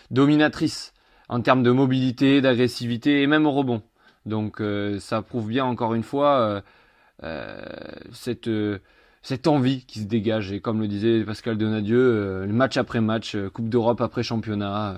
dominatrice 0.09 0.93
en 1.27 1.41
termes 1.41 1.63
de 1.63 1.71
mobilité, 1.71 2.39
d'agressivité 2.39 3.23
et 3.23 3.27
même 3.27 3.45
au 3.45 3.51
rebond. 3.51 3.81
Donc 4.25 4.63
ça 4.99 5.21
prouve 5.21 5.49
bien 5.49 5.65
encore 5.65 5.95
une 5.95 6.03
fois 6.03 6.63
cette 8.13 8.49
cette 9.21 9.47
envie 9.47 9.85
qui 9.85 9.99
se 9.99 10.05
dégage. 10.05 10.51
Et 10.51 10.59
comme 10.59 10.79
le 10.79 10.87
disait 10.87 11.23
Pascal 11.23 11.57
Donadieu, 11.57 11.99
euh, 11.99 12.47
match 12.47 12.77
après 12.77 13.01
match, 13.01 13.35
euh, 13.35 13.49
Coupe 13.49 13.69
d'Europe 13.69 14.01
après 14.01 14.23
championnat, 14.23 14.89
euh, 14.89 14.93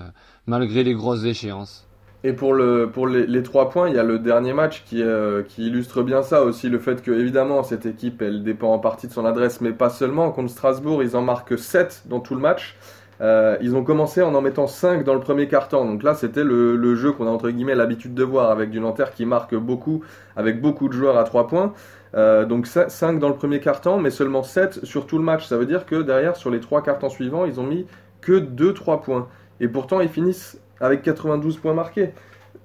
malgré 0.46 0.84
les 0.84 0.94
grosses 0.94 1.24
échéances. 1.24 1.86
Et 2.22 2.34
pour, 2.34 2.52
le, 2.52 2.90
pour 2.92 3.08
les, 3.08 3.42
trois 3.42 3.70
points, 3.70 3.88
il 3.88 3.94
y 3.94 3.98
a 3.98 4.02
le 4.02 4.18
dernier 4.18 4.52
match 4.52 4.84
qui, 4.84 5.02
qui 5.48 5.66
illustre 5.66 6.02
bien 6.02 6.20
ça 6.20 6.42
aussi, 6.42 6.68
le 6.68 6.78
fait 6.78 7.00
que 7.02 7.10
évidemment 7.10 7.62
cette 7.62 7.86
équipe 7.86 8.20
elle 8.20 8.42
dépend 8.42 8.74
en 8.74 8.78
partie 8.78 9.06
de 9.06 9.12
son 9.12 9.24
adresse, 9.24 9.62
mais 9.62 9.72
pas 9.72 9.88
seulement. 9.88 10.30
Contre 10.30 10.50
Strasbourg, 10.50 11.02
ils 11.02 11.16
en 11.16 11.22
marquent 11.22 11.58
7 11.58 12.02
dans 12.10 12.20
tout 12.20 12.34
le 12.34 12.42
match. 12.42 12.76
ils 13.22 13.74
ont 13.74 13.84
commencé 13.84 14.20
en 14.20 14.34
en 14.34 14.42
mettant 14.42 14.66
5 14.66 15.02
dans 15.02 15.14
le 15.14 15.20
premier 15.20 15.48
quart-temps. 15.48 15.86
Donc 15.86 16.02
là, 16.02 16.12
c'était 16.12 16.44
le, 16.44 16.76
le, 16.76 16.94
jeu 16.94 17.12
qu'on 17.12 17.26
a 17.26 17.30
entre 17.30 17.48
guillemets 17.48 17.74
l'habitude 17.74 18.12
de 18.12 18.22
voir 18.22 18.50
avec 18.50 18.68
du 18.68 18.80
Nanterre 18.80 19.12
qui 19.12 19.24
marque 19.24 19.54
beaucoup, 19.54 20.02
avec 20.36 20.60
beaucoup 20.60 20.88
de 20.88 20.92
joueurs 20.92 21.16
à 21.16 21.24
3 21.24 21.46
points. 21.46 21.72
Euh, 22.14 22.44
donc 22.44 22.66
5 22.66 23.18
dans 23.18 23.28
le 23.28 23.34
premier 23.34 23.60
quart-temps, 23.60 23.98
mais 23.98 24.10
seulement 24.10 24.42
7 24.42 24.84
sur 24.84 25.06
tout 25.06 25.18
le 25.18 25.24
match. 25.24 25.46
Ça 25.46 25.56
veut 25.56 25.66
dire 25.66 25.86
que 25.86 26.02
derrière, 26.02 26.36
sur 26.36 26.50
les 26.50 26.60
3 26.60 26.82
quarts-temps 26.82 27.10
suivants, 27.10 27.44
ils 27.44 27.60
ont 27.60 27.66
mis 27.66 27.86
que 28.20 28.32
2-3 28.32 29.02
points. 29.02 29.28
Et 29.60 29.68
pourtant, 29.68 30.00
ils 30.00 30.08
finissent 30.08 30.60
avec 30.80 31.02
92 31.02 31.58
points 31.58 31.74
marqués. 31.74 32.10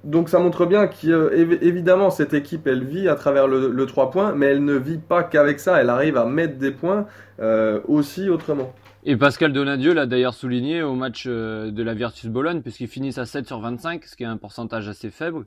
Donc 0.03 0.29
ça 0.29 0.39
montre 0.39 0.65
bien 0.65 0.87
qu'évidemment, 0.87 2.11
cette 2.11 2.33
équipe, 2.33 2.67
elle 2.67 2.83
vit 2.83 3.09
à 3.09 3.15
travers 3.15 3.47
le, 3.47 3.85
3 3.85 4.11
points, 4.11 4.33
mais 4.33 4.47
elle 4.47 4.63
ne 4.63 4.75
vit 4.75 4.99
pas 4.99 5.23
qu'avec 5.23 5.59
ça. 5.59 5.81
Elle 5.81 5.89
arrive 5.89 6.17
à 6.17 6.25
mettre 6.25 6.57
des 6.57 6.71
points 6.71 7.07
euh, 7.39 7.79
aussi 7.87 8.29
autrement. 8.29 8.73
Et 9.03 9.17
Pascal 9.17 9.53
Donadieu 9.53 9.93
l'a 9.93 10.05
d'ailleurs 10.05 10.33
souligné 10.33 10.81
au 10.81 10.95
match 10.95 11.25
euh, 11.27 11.69
de 11.69 11.83
la 11.83 11.93
Virtus 11.93 12.27
Bologne, 12.29 12.61
puisqu'ils 12.61 12.87
finissent 12.87 13.17
à 13.17 13.25
7 13.25 13.45
sur 13.45 13.59
25, 13.59 14.03
ce 14.05 14.15
qui 14.15 14.23
est 14.23 14.27
un 14.27 14.37
pourcentage 14.37 14.87
assez 14.87 15.09
faible. 15.09 15.45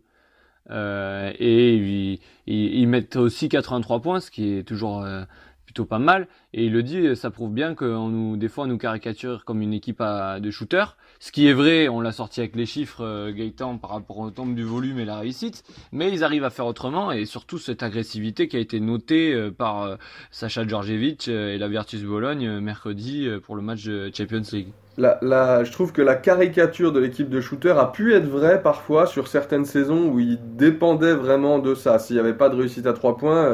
Euh, 0.70 1.32
et 1.38 1.74
ils, 1.76 2.20
ils, 2.46 2.86
mettent 2.86 3.16
aussi 3.16 3.48
83 3.48 4.00
points, 4.00 4.20
ce 4.20 4.30
qui 4.30 4.52
est 4.52 4.62
toujours 4.62 5.02
euh, 5.02 5.24
plutôt 5.64 5.84
pas 5.84 5.98
mal. 5.98 6.28
Et 6.54 6.66
il 6.66 6.72
le 6.72 6.82
dit, 6.82 7.14
ça 7.16 7.30
prouve 7.30 7.52
bien 7.52 7.74
qu'on 7.74 8.08
nous, 8.08 8.36
des 8.36 8.48
fois, 8.48 8.64
on 8.64 8.68
nous 8.68 8.78
caricature 8.78 9.44
comme 9.44 9.62
une 9.62 9.72
équipe 9.72 10.00
à, 10.00 10.40
de 10.40 10.50
shooters. 10.50 10.96
Ce 11.20 11.32
qui 11.32 11.48
est 11.48 11.52
vrai, 11.52 11.88
on 11.88 12.00
l'a 12.00 12.12
sorti 12.12 12.40
avec 12.40 12.54
les 12.54 12.64
chiffres, 12.64 13.04
euh, 13.04 13.32
Gaëtan, 13.32 13.78
par 13.78 13.90
rapport 13.90 14.18
au 14.18 14.30
tombe 14.30 14.54
du 14.54 14.62
volume 14.62 15.00
et 15.00 15.04
la 15.04 15.18
réussite. 15.18 15.64
Mais 15.90 16.12
ils 16.12 16.22
arrivent 16.22 16.44
à 16.44 16.50
faire 16.50 16.66
autrement 16.66 17.10
et 17.10 17.24
surtout 17.24 17.58
cette 17.58 17.82
agressivité 17.82 18.46
qui 18.46 18.56
a 18.56 18.60
été 18.60 18.78
notée 18.78 19.34
euh, 19.34 19.50
par 19.50 19.82
euh, 19.82 19.96
Sacha 20.30 20.66
Djordjevic 20.66 21.26
et 21.26 21.58
la 21.58 21.68
Virtus 21.68 22.02
Bologne 22.02 22.60
mercredi 22.60 23.28
pour 23.42 23.56
le 23.56 23.62
match 23.62 23.84
de 23.84 24.10
Champions 24.14 24.42
League. 24.52 24.68
Je 24.98 25.72
trouve 25.72 25.92
que 25.92 26.02
la 26.02 26.16
caricature 26.16 26.92
de 26.92 27.00
l'équipe 27.00 27.28
de 27.28 27.40
shooters 27.40 27.78
a 27.78 27.92
pu 27.92 28.14
être 28.14 28.26
vraie 28.26 28.60
parfois 28.62 29.06
sur 29.06 29.28
certaines 29.28 29.64
saisons 29.64 30.08
où 30.08 30.18
ils 30.18 30.38
dépendaient 30.56 31.14
vraiment 31.14 31.58
de 31.60 31.74
ça. 31.74 31.98
S'il 31.98 32.16
n'y 32.16 32.20
avait 32.20 32.34
pas 32.34 32.48
de 32.48 32.56
réussite 32.56 32.86
à 32.86 32.92
trois 32.92 33.16
points, 33.16 33.48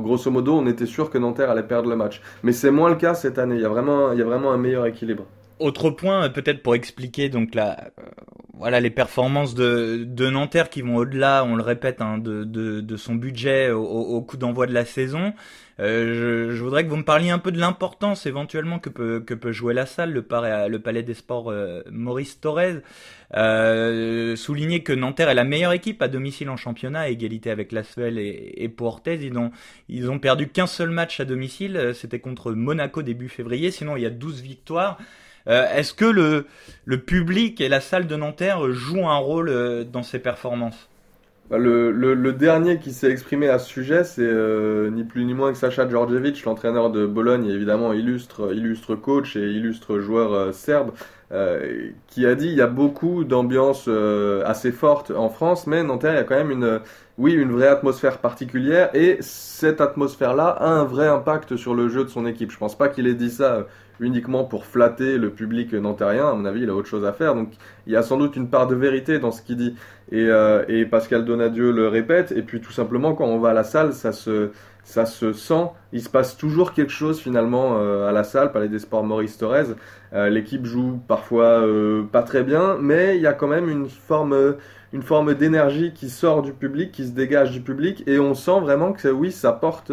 grosso 0.00 0.30
modo, 0.30 0.54
on 0.54 0.66
était 0.66 0.86
sûr 0.86 1.10
que 1.10 1.18
Nanterre 1.18 1.50
allait 1.50 1.62
perdre 1.62 1.88
le 1.88 1.96
match. 1.96 2.20
Mais 2.42 2.52
c'est 2.52 2.70
moins 2.70 2.90
le 2.90 2.96
cas 2.96 3.14
cette 3.14 3.38
année. 3.38 3.56
Il 3.56 3.60
il 3.60 4.18
y 4.18 4.22
a 4.22 4.24
vraiment 4.24 4.52
un 4.52 4.58
meilleur 4.58 4.86
équilibre. 4.86 5.24
Autre 5.60 5.90
point, 5.90 6.28
peut-être 6.30 6.62
pour 6.62 6.74
expliquer 6.74 7.28
donc 7.28 7.54
la, 7.54 7.90
euh, 7.98 8.02
voilà 8.58 8.80
les 8.80 8.90
performances 8.90 9.54
de, 9.54 10.04
de 10.06 10.30
Nanterre 10.30 10.68
qui 10.68 10.82
vont 10.82 10.96
au-delà, 10.96 11.44
on 11.44 11.54
le 11.54 11.62
répète, 11.62 12.00
hein, 12.00 12.18
de, 12.18 12.44
de, 12.44 12.80
de, 12.80 12.96
son 12.96 13.14
budget 13.14 13.70
au, 13.70 13.82
au 13.84 14.20
coup 14.22 14.36
d'envoi 14.36 14.66
de 14.66 14.74
la 14.74 14.84
saison. 14.84 15.32
Euh, 15.80 16.48
je, 16.50 16.56
je, 16.56 16.62
voudrais 16.62 16.84
que 16.84 16.90
vous 16.90 16.96
me 16.96 17.04
parliez 17.04 17.30
un 17.30 17.38
peu 17.38 17.52
de 17.52 17.58
l'importance 17.58 18.26
éventuellement 18.26 18.80
que 18.80 18.88
peut, 18.90 19.20
que 19.20 19.32
peut 19.32 19.52
jouer 19.52 19.74
la 19.74 19.86
salle, 19.86 20.12
le, 20.12 20.22
palais, 20.22 20.68
le 20.68 20.80
palais 20.80 21.04
des 21.04 21.14
sports 21.14 21.50
euh, 21.50 21.82
Maurice 21.90 22.40
Torres. 22.40 22.80
Euh, 23.36 24.34
souligner 24.34 24.82
que 24.82 24.92
Nanterre 24.92 25.28
est 25.28 25.34
la 25.34 25.44
meilleure 25.44 25.72
équipe 25.72 26.02
à 26.02 26.08
domicile 26.08 26.50
en 26.50 26.56
championnat, 26.56 27.00
à 27.00 27.08
égalité 27.08 27.50
avec 27.50 27.70
Lasvel 27.70 28.18
et, 28.18 28.54
et 28.56 28.68
Portez. 28.68 29.20
Ils 29.22 29.38
ont, 29.38 29.52
ils 29.88 30.10
ont 30.10 30.18
perdu 30.18 30.48
qu'un 30.48 30.66
seul 30.66 30.90
match 30.90 31.20
à 31.20 31.24
domicile, 31.24 31.92
c'était 31.94 32.18
contre 32.18 32.52
Monaco 32.52 33.02
début 33.02 33.28
février, 33.28 33.70
sinon 33.70 33.96
il 33.96 34.02
y 34.02 34.06
a 34.06 34.10
12 34.10 34.40
victoires. 34.40 34.98
Euh, 35.48 35.66
est-ce 35.74 35.94
que 35.94 36.04
le, 36.04 36.46
le 36.84 36.98
public 36.98 37.60
et 37.60 37.68
la 37.68 37.80
salle 37.80 38.06
de 38.06 38.16
Nanterre 38.16 38.70
jouent 38.72 39.08
un 39.08 39.16
rôle 39.16 39.48
euh, 39.48 39.84
dans 39.84 40.02
ces 40.02 40.18
performances? 40.18 40.88
Bah, 41.48 41.56
le, 41.56 41.90
le, 41.90 42.32
dernier 42.34 42.78
qui 42.78 42.92
s'est 42.92 43.10
exprimé 43.10 43.48
à 43.48 43.58
ce 43.58 43.66
sujet, 43.66 44.04
c'est 44.04 44.20
euh, 44.20 44.90
ni 44.90 45.04
plus 45.04 45.24
ni 45.24 45.32
moins 45.32 45.50
que 45.50 45.56
Sacha 45.56 45.88
Djordjevic, 45.88 46.44
l'entraîneur 46.44 46.90
de 46.90 47.06
Bologne, 47.06 47.46
évidemment 47.46 47.94
illustre, 47.94 48.52
illustre 48.52 48.94
coach 48.96 49.34
et 49.34 49.50
illustre 49.52 49.98
joueur 49.98 50.52
serbe, 50.52 50.90
qui 52.08 52.26
a 52.26 52.34
dit 52.34 52.48
il 52.48 52.54
y 52.54 52.60
a 52.60 52.66
beaucoup 52.66 53.24
d'ambiance 53.24 53.88
assez 54.44 54.72
forte 54.72 55.10
en 55.10 55.30
France, 55.30 55.66
mais 55.66 55.82
Nanterre, 55.82 56.12
il 56.12 56.16
y 56.16 56.20
a 56.20 56.24
quand 56.24 56.36
même 56.36 56.50
une, 56.50 56.80
oui, 57.16 57.32
une 57.32 57.52
vraie 57.52 57.68
atmosphère 57.68 58.18
particulière, 58.18 58.90
et 58.94 59.16
cette 59.20 59.80
atmosphère-là 59.80 60.48
a 60.48 60.68
un 60.68 60.84
vrai 60.84 61.08
impact 61.08 61.56
sur 61.56 61.74
le 61.74 61.88
jeu 61.88 62.04
de 62.04 62.10
son 62.10 62.26
équipe. 62.26 62.50
Je 62.50 62.58
pense 62.58 62.76
pas 62.76 62.88
qu'il 62.88 63.06
ait 63.06 63.14
dit 63.14 63.30
ça 63.30 63.66
uniquement 64.00 64.44
pour 64.44 64.64
flatter 64.64 65.18
le 65.18 65.30
public 65.30 65.72
nantérien. 65.72 66.28
À 66.28 66.34
mon 66.34 66.44
avis, 66.44 66.62
il 66.62 66.70
a 66.70 66.74
autre 66.74 66.88
chose 66.88 67.04
à 67.04 67.12
faire. 67.12 67.34
Donc, 67.34 67.52
il 67.86 67.92
y 67.92 67.96
a 67.96 68.02
sans 68.02 68.16
doute 68.16 68.36
une 68.36 68.48
part 68.48 68.66
de 68.66 68.74
vérité 68.74 69.18
dans 69.18 69.30
ce 69.30 69.42
qu'il 69.42 69.56
dit. 69.56 69.74
Et, 70.10 70.26
euh, 70.28 70.64
et 70.68 70.84
Pascal 70.86 71.24
Donadieu 71.24 71.72
le 71.72 71.88
répète. 71.88 72.32
Et 72.32 72.42
puis, 72.42 72.60
tout 72.60 72.72
simplement, 72.72 73.14
quand 73.14 73.26
on 73.26 73.38
va 73.38 73.50
à 73.50 73.54
la 73.54 73.64
salle, 73.64 73.92
ça 73.92 74.12
se, 74.12 74.50
ça 74.84 75.04
se 75.04 75.32
sent. 75.32 75.66
Il 75.92 76.02
se 76.02 76.08
passe 76.08 76.36
toujours 76.36 76.72
quelque 76.72 76.92
chose 76.92 77.20
finalement 77.20 77.78
euh, 77.78 78.08
à 78.08 78.12
la 78.12 78.24
salle, 78.24 78.52
Palais 78.52 78.68
des 78.68 78.78
Sports 78.78 79.04
Maurice 79.04 79.38
Torres. 79.38 79.74
Euh, 80.12 80.28
l'équipe 80.28 80.64
joue 80.64 81.00
parfois 81.06 81.64
pas 82.10 82.22
très 82.22 82.42
bien, 82.42 82.78
mais 82.80 83.16
il 83.16 83.22
y 83.22 83.26
a 83.26 83.32
quand 83.32 83.48
même 83.48 83.68
une 83.68 83.88
forme 83.88 84.56
une 84.94 85.02
forme 85.02 85.34
d'énergie 85.34 85.92
qui 85.92 86.08
sort 86.08 86.40
du 86.40 86.54
public, 86.54 86.92
qui 86.92 87.04
se 87.04 87.10
dégage 87.10 87.50
du 87.50 87.60
public, 87.60 88.02
et 88.06 88.18
on 88.18 88.32
sent 88.32 88.60
vraiment 88.60 88.94
que 88.94 89.08
oui, 89.08 89.32
ça 89.32 89.52
porte, 89.52 89.92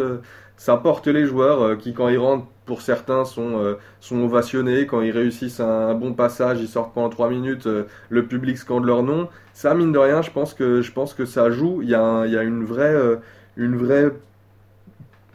ça 0.57 0.77
porte 0.77 1.07
les 1.07 1.25
joueurs 1.25 1.77
qui, 1.77 1.93
quand 1.93 2.09
ils 2.09 2.17
rentrent, 2.17 2.47
pour 2.65 2.81
certains, 2.81 3.25
sont, 3.25 3.77
sont 3.99 4.23
ovationnés. 4.23 4.87
Quand 4.87 5.01
ils 5.01 5.11
réussissent 5.11 5.59
un, 5.59 5.93
bon 5.93 6.13
passage, 6.13 6.59
ils 6.61 6.67
sortent 6.67 6.93
pendant 6.93 7.09
3 7.09 7.29
minutes, 7.29 7.67
le 8.09 8.25
public 8.25 8.57
scande 8.57 8.85
leur 8.85 9.03
nom. 9.03 9.29
Ça, 9.53 9.75
mine 9.75 9.91
de 9.91 9.99
rien, 9.99 10.23
je 10.23 10.31
pense 10.31 10.55
que, 10.55 10.81
je 10.81 10.91
pense 10.91 11.13
que 11.13 11.25
ça 11.25 11.51
joue. 11.51 11.81
Il 11.83 11.89
y 11.89 11.95
a, 11.95 12.25
il 12.25 12.33
y 12.33 12.37
a 12.37 12.41
une 12.41 12.63
vraie, 12.63 12.95
une 13.55 13.75
vraie 13.75 14.11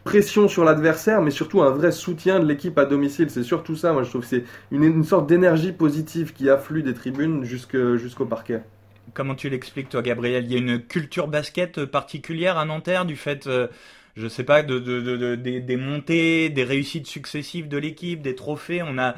pression 0.04 0.48
sur 0.48 0.64
l'adversaire, 0.64 1.22
mais 1.22 1.30
surtout 1.30 1.62
un 1.62 1.70
vrai 1.70 1.92
soutien 1.92 2.40
de 2.40 2.46
l'équipe 2.46 2.76
à 2.78 2.84
domicile. 2.84 3.30
C'est 3.30 3.42
surtout 3.42 3.76
ça, 3.76 3.92
moi 3.92 4.02
je 4.02 4.08
trouve 4.08 4.22
que 4.22 4.26
c'est 4.26 4.44
une, 4.70 5.04
sorte 5.04 5.28
d'énergie 5.28 5.72
positive 5.72 6.32
qui 6.32 6.48
afflue 6.48 6.82
des 6.82 6.94
tribunes 6.94 7.44
jusqu'au 7.44 8.26
parquet. 8.26 8.60
Comment 9.14 9.34
tu 9.34 9.48
l'expliques 9.48 9.88
toi 9.88 10.02
Gabriel? 10.02 10.44
Il 10.44 10.52
y 10.52 10.54
a 10.54 10.58
une 10.58 10.80
culture 10.80 11.26
basket 11.26 11.84
particulière 11.84 12.58
à 12.58 12.64
Nanterre 12.64 13.04
du 13.04 13.16
fait, 13.16 13.46
euh, 13.46 13.66
je 14.20 14.28
sais 14.28 14.44
pas, 14.44 14.62
de, 14.62 15.34
des 15.34 15.76
montées, 15.76 16.50
des 16.50 16.64
réussites 16.64 17.06
successives 17.06 17.68
de 17.68 17.78
l'équipe, 17.78 18.22
des 18.22 18.34
trophées. 18.34 18.82
On 18.82 18.98
a 18.98 19.16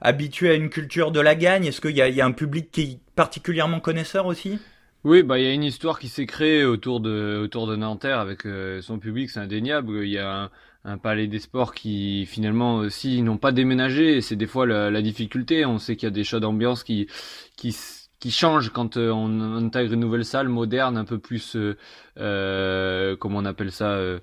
habitué 0.00 0.50
à 0.50 0.54
une 0.54 0.70
culture 0.70 1.12
de 1.12 1.20
la 1.20 1.34
gagne. 1.34 1.66
Est-ce 1.66 1.80
qu'il 1.80 1.96
y, 1.96 2.20
a 2.20 2.26
un 2.26 2.32
public 2.32 2.70
qui 2.70 2.82
est 2.82 2.98
particulièrement 3.14 3.80
connaisseur 3.80 4.26
aussi? 4.26 4.58
Oui, 5.04 5.22
bah 5.22 5.38
il 5.38 5.44
y 5.44 5.48
a 5.48 5.52
une 5.52 5.62
histoire 5.62 5.98
qui 5.98 6.08
s'est 6.08 6.26
créée 6.26 6.64
autour 6.64 7.00
de 7.00 7.76
Nanterre 7.76 8.18
avec 8.18 8.44
euh, 8.44 8.80
son 8.82 8.98
public, 8.98 9.30
c'est 9.30 9.40
indéniable. 9.40 10.04
Il 10.04 10.10
y 10.10 10.18
a 10.18 10.50
un, 10.84 10.98
palais 10.98 11.26
des 11.28 11.38
sports 11.38 11.74
qui 11.74 12.26
finalement 12.26 12.76
aussi 12.76 13.22
n'ont 13.22 13.38
pas 13.38 13.52
déménagé, 13.52 14.20
c'est 14.20 14.36
des 14.36 14.46
fois 14.46 14.66
la, 14.66 15.02
difficulté. 15.02 15.64
On 15.64 15.78
sait 15.78 15.96
qu'il 15.96 16.06
y 16.06 16.10
a 16.10 16.10
des 16.10 16.24
shows 16.24 16.40
d'ambiance 16.40 16.82
qui 16.82 17.08
qui 17.56 17.72
qui 18.18 18.30
changent 18.30 18.70
quand 18.70 18.96
euh, 18.96 19.10
on 19.10 19.56
intègre 19.56 19.92
une 19.92 20.00
nouvelle 20.00 20.24
salle 20.24 20.48
moderne, 20.48 20.96
un 20.96 21.04
peu 21.04 21.18
plus, 21.18 21.54
euh, 21.56 21.76
euh 22.18 23.14
comment 23.16 23.38
on 23.38 23.44
appelle 23.44 23.70
ça, 23.70 23.90
euh, 23.90 24.18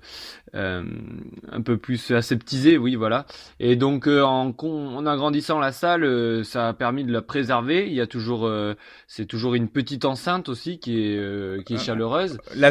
un 0.52 1.62
peu 1.62 1.76
plus 1.76 2.10
aseptisée, 2.10 2.76
oui, 2.76 2.96
voilà. 2.96 3.26
Et 3.60 3.76
donc 3.76 4.06
en, 4.06 4.54
en, 4.56 5.06
agrandissant 5.06 5.58
la 5.58 5.72
salle, 5.72 6.44
ça 6.44 6.68
a 6.68 6.72
permis 6.72 7.04
de 7.04 7.12
la 7.12 7.22
préserver. 7.22 7.86
Il 7.86 7.94
y 7.94 8.00
a 8.00 8.06
toujours, 8.06 8.50
c'est 9.06 9.26
toujours 9.26 9.54
une 9.54 9.68
petite 9.68 10.04
enceinte 10.04 10.48
aussi 10.48 10.78
qui 10.78 11.00
est 11.00 11.64
qui 11.64 11.74
est 11.74 11.78
chaleureuse. 11.78 12.38
La, 12.54 12.70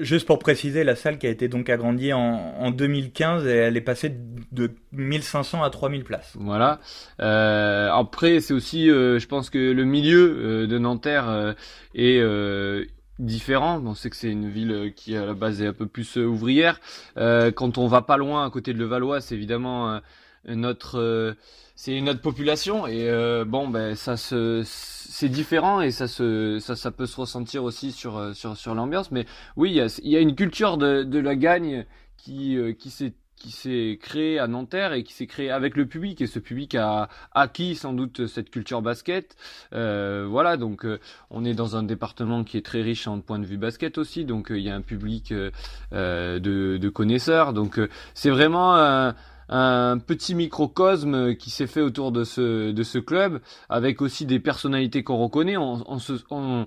juste 0.00 0.26
pour 0.26 0.38
préciser, 0.38 0.84
la 0.84 0.96
salle 0.96 1.18
qui 1.18 1.26
a 1.26 1.30
été 1.30 1.48
donc 1.48 1.68
agrandie 1.68 2.12
en, 2.12 2.20
en 2.20 2.70
2015, 2.70 3.46
et 3.46 3.50
elle 3.50 3.76
est 3.76 3.80
passée 3.80 4.12
de 4.52 4.70
1500 4.92 5.62
à 5.62 5.70
3000 5.70 6.04
places. 6.04 6.36
Voilà. 6.38 6.80
après, 7.18 8.40
c'est 8.40 8.54
aussi, 8.54 8.86
je 8.86 9.26
pense 9.26 9.50
que 9.50 9.58
le 9.58 9.84
milieu 9.84 10.36
euh, 10.38 10.66
de 10.66 10.78
Nanterre 10.78 11.28
euh, 11.28 11.52
est 11.94 12.18
euh, 12.18 12.84
différent. 13.18 13.82
On 13.84 13.94
sait 13.94 14.10
que 14.10 14.16
c'est 14.16 14.30
une 14.30 14.48
ville 14.48 14.92
qui 14.96 15.16
à 15.16 15.24
la 15.24 15.34
base 15.34 15.62
est 15.62 15.66
un 15.66 15.72
peu 15.72 15.86
plus 15.86 16.16
ouvrière. 16.16 16.80
quand 17.16 17.78
on 17.78 17.86
va 17.86 18.02
pas 18.02 18.16
loin 18.16 18.44
à 18.44 18.50
côté 18.50 18.72
de 18.72 18.78
Levallois, 18.78 19.20
c'est 19.20 19.34
évidemment 19.34 20.00
notre 20.46 21.36
c'est 21.74 21.96
une 21.96 22.08
autre 22.08 22.20
population 22.20 22.86
et 22.86 23.10
bon 23.46 23.68
ben 23.68 23.94
ça 23.94 24.16
se 24.16 24.62
c'est 24.64 25.28
différent 25.28 25.80
et 25.80 25.90
ça 25.90 26.08
se 26.08 26.58
ça, 26.60 26.76
ça 26.76 26.90
peut 26.90 27.06
se 27.06 27.20
ressentir 27.20 27.64
aussi 27.64 27.92
sur 27.92 28.34
sur 28.34 28.56
sur 28.56 28.74
l'ambiance 28.74 29.10
mais 29.10 29.26
oui 29.56 29.70
il 29.70 29.76
y 29.76 29.80
a, 29.80 30.00
y 30.02 30.16
a 30.16 30.20
une 30.20 30.34
culture 30.34 30.76
de, 30.76 31.02
de 31.02 31.18
la 31.18 31.34
gagne 31.34 31.84
qui 32.16 32.58
qui 32.78 32.90
s'est 32.90 33.14
qui 33.44 33.50
s'est 33.50 33.98
créé 34.00 34.38
à 34.38 34.46
Nanterre 34.46 34.94
et 34.94 35.02
qui 35.02 35.12
s'est 35.12 35.26
créé 35.26 35.50
avec 35.50 35.76
le 35.76 35.84
public 35.84 36.22
et 36.22 36.26
ce 36.26 36.38
public 36.38 36.74
a 36.76 37.10
acquis 37.32 37.74
sans 37.74 37.92
doute 37.92 38.26
cette 38.26 38.48
culture 38.48 38.80
basket. 38.80 39.36
Euh, 39.74 40.26
voilà, 40.26 40.56
donc 40.56 40.86
euh, 40.86 40.98
on 41.28 41.44
est 41.44 41.52
dans 41.52 41.76
un 41.76 41.82
département 41.82 42.42
qui 42.42 42.56
est 42.56 42.64
très 42.64 42.80
riche 42.80 43.06
en 43.06 43.20
point 43.20 43.38
de 43.38 43.44
vue 43.44 43.58
basket 43.58 43.98
aussi, 43.98 44.24
donc 44.24 44.50
euh, 44.50 44.58
il 44.58 44.64
y 44.64 44.70
a 44.70 44.74
un 44.74 44.80
public 44.80 45.32
de, 45.32 46.38
de, 46.38 46.88
connaisseurs. 46.88 47.52
Donc 47.52 47.78
c'est 48.14 48.30
vraiment 48.30 49.12
un, 49.48 49.98
petit 49.98 50.34
microcosme 50.34 51.34
qui 51.36 51.50
s'est 51.50 51.66
fait 51.66 51.80
autour 51.80 52.12
de 52.12 52.24
ce 52.24 52.72
de 52.72 52.82
ce 52.82 52.98
club 52.98 53.40
avec 53.68 54.02
aussi 54.02 54.26
des 54.26 54.40
personnalités 54.40 55.02
qu'on 55.04 55.18
reconnaît. 55.18 55.56
On, 55.56 55.82
on, 55.90 55.98
se, 55.98 56.14
on, 56.30 56.66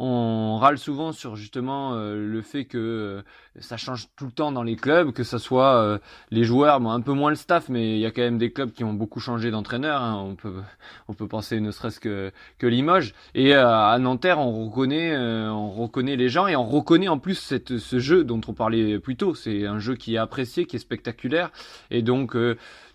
on 0.00 0.58
râle 0.58 0.78
souvent 0.78 1.10
sur 1.10 1.34
justement 1.34 1.94
euh, 1.94 2.14
le 2.14 2.40
fait 2.40 2.66
que 2.66 2.78
euh, 2.78 3.22
ça 3.58 3.76
change 3.76 4.08
tout 4.16 4.26
le 4.26 4.30
temps 4.30 4.52
dans 4.52 4.62
les 4.62 4.76
clubs, 4.76 5.10
que 5.10 5.24
ce 5.24 5.38
soit 5.38 5.74
euh, 5.74 5.98
les 6.30 6.44
joueurs, 6.44 6.78
bon, 6.78 6.90
un 6.90 7.00
peu 7.00 7.12
moins 7.12 7.30
le 7.30 7.36
staff, 7.36 7.68
mais 7.68 7.96
il 7.96 7.98
y 7.98 8.06
a 8.06 8.12
quand 8.12 8.22
même 8.22 8.38
des 8.38 8.52
clubs 8.52 8.70
qui 8.70 8.84
ont 8.84 8.92
beaucoup 8.92 9.18
changé 9.18 9.50
d'entraîneur. 9.50 10.00
Hein. 10.00 10.24
On 10.24 10.36
peut 10.36 10.62
on 11.08 11.14
peut 11.14 11.26
penser 11.26 11.58
ne 11.58 11.72
serait-ce 11.72 11.98
que 11.98 12.30
que 12.58 12.68
Limoges. 12.68 13.12
Et 13.34 13.54
à 13.54 13.98
Nanterre, 13.98 14.38
on 14.38 14.66
reconnaît 14.66 15.16
on 15.18 15.70
reconnaît 15.70 16.14
les 16.14 16.28
gens 16.28 16.46
et 16.46 16.54
on 16.54 16.64
reconnaît 16.64 17.08
en 17.08 17.18
plus 17.18 17.34
cette 17.34 17.78
ce 17.78 17.98
jeu 17.98 18.22
dont 18.22 18.40
on 18.46 18.52
parlait 18.52 19.00
plus 19.00 19.16
tôt. 19.16 19.34
C'est 19.34 19.66
un 19.66 19.80
jeu 19.80 19.96
qui 19.96 20.14
est 20.14 20.18
apprécié, 20.18 20.66
qui 20.66 20.76
est 20.76 20.78
spectaculaire, 20.78 21.50
et 21.90 22.02
donc 22.02 22.36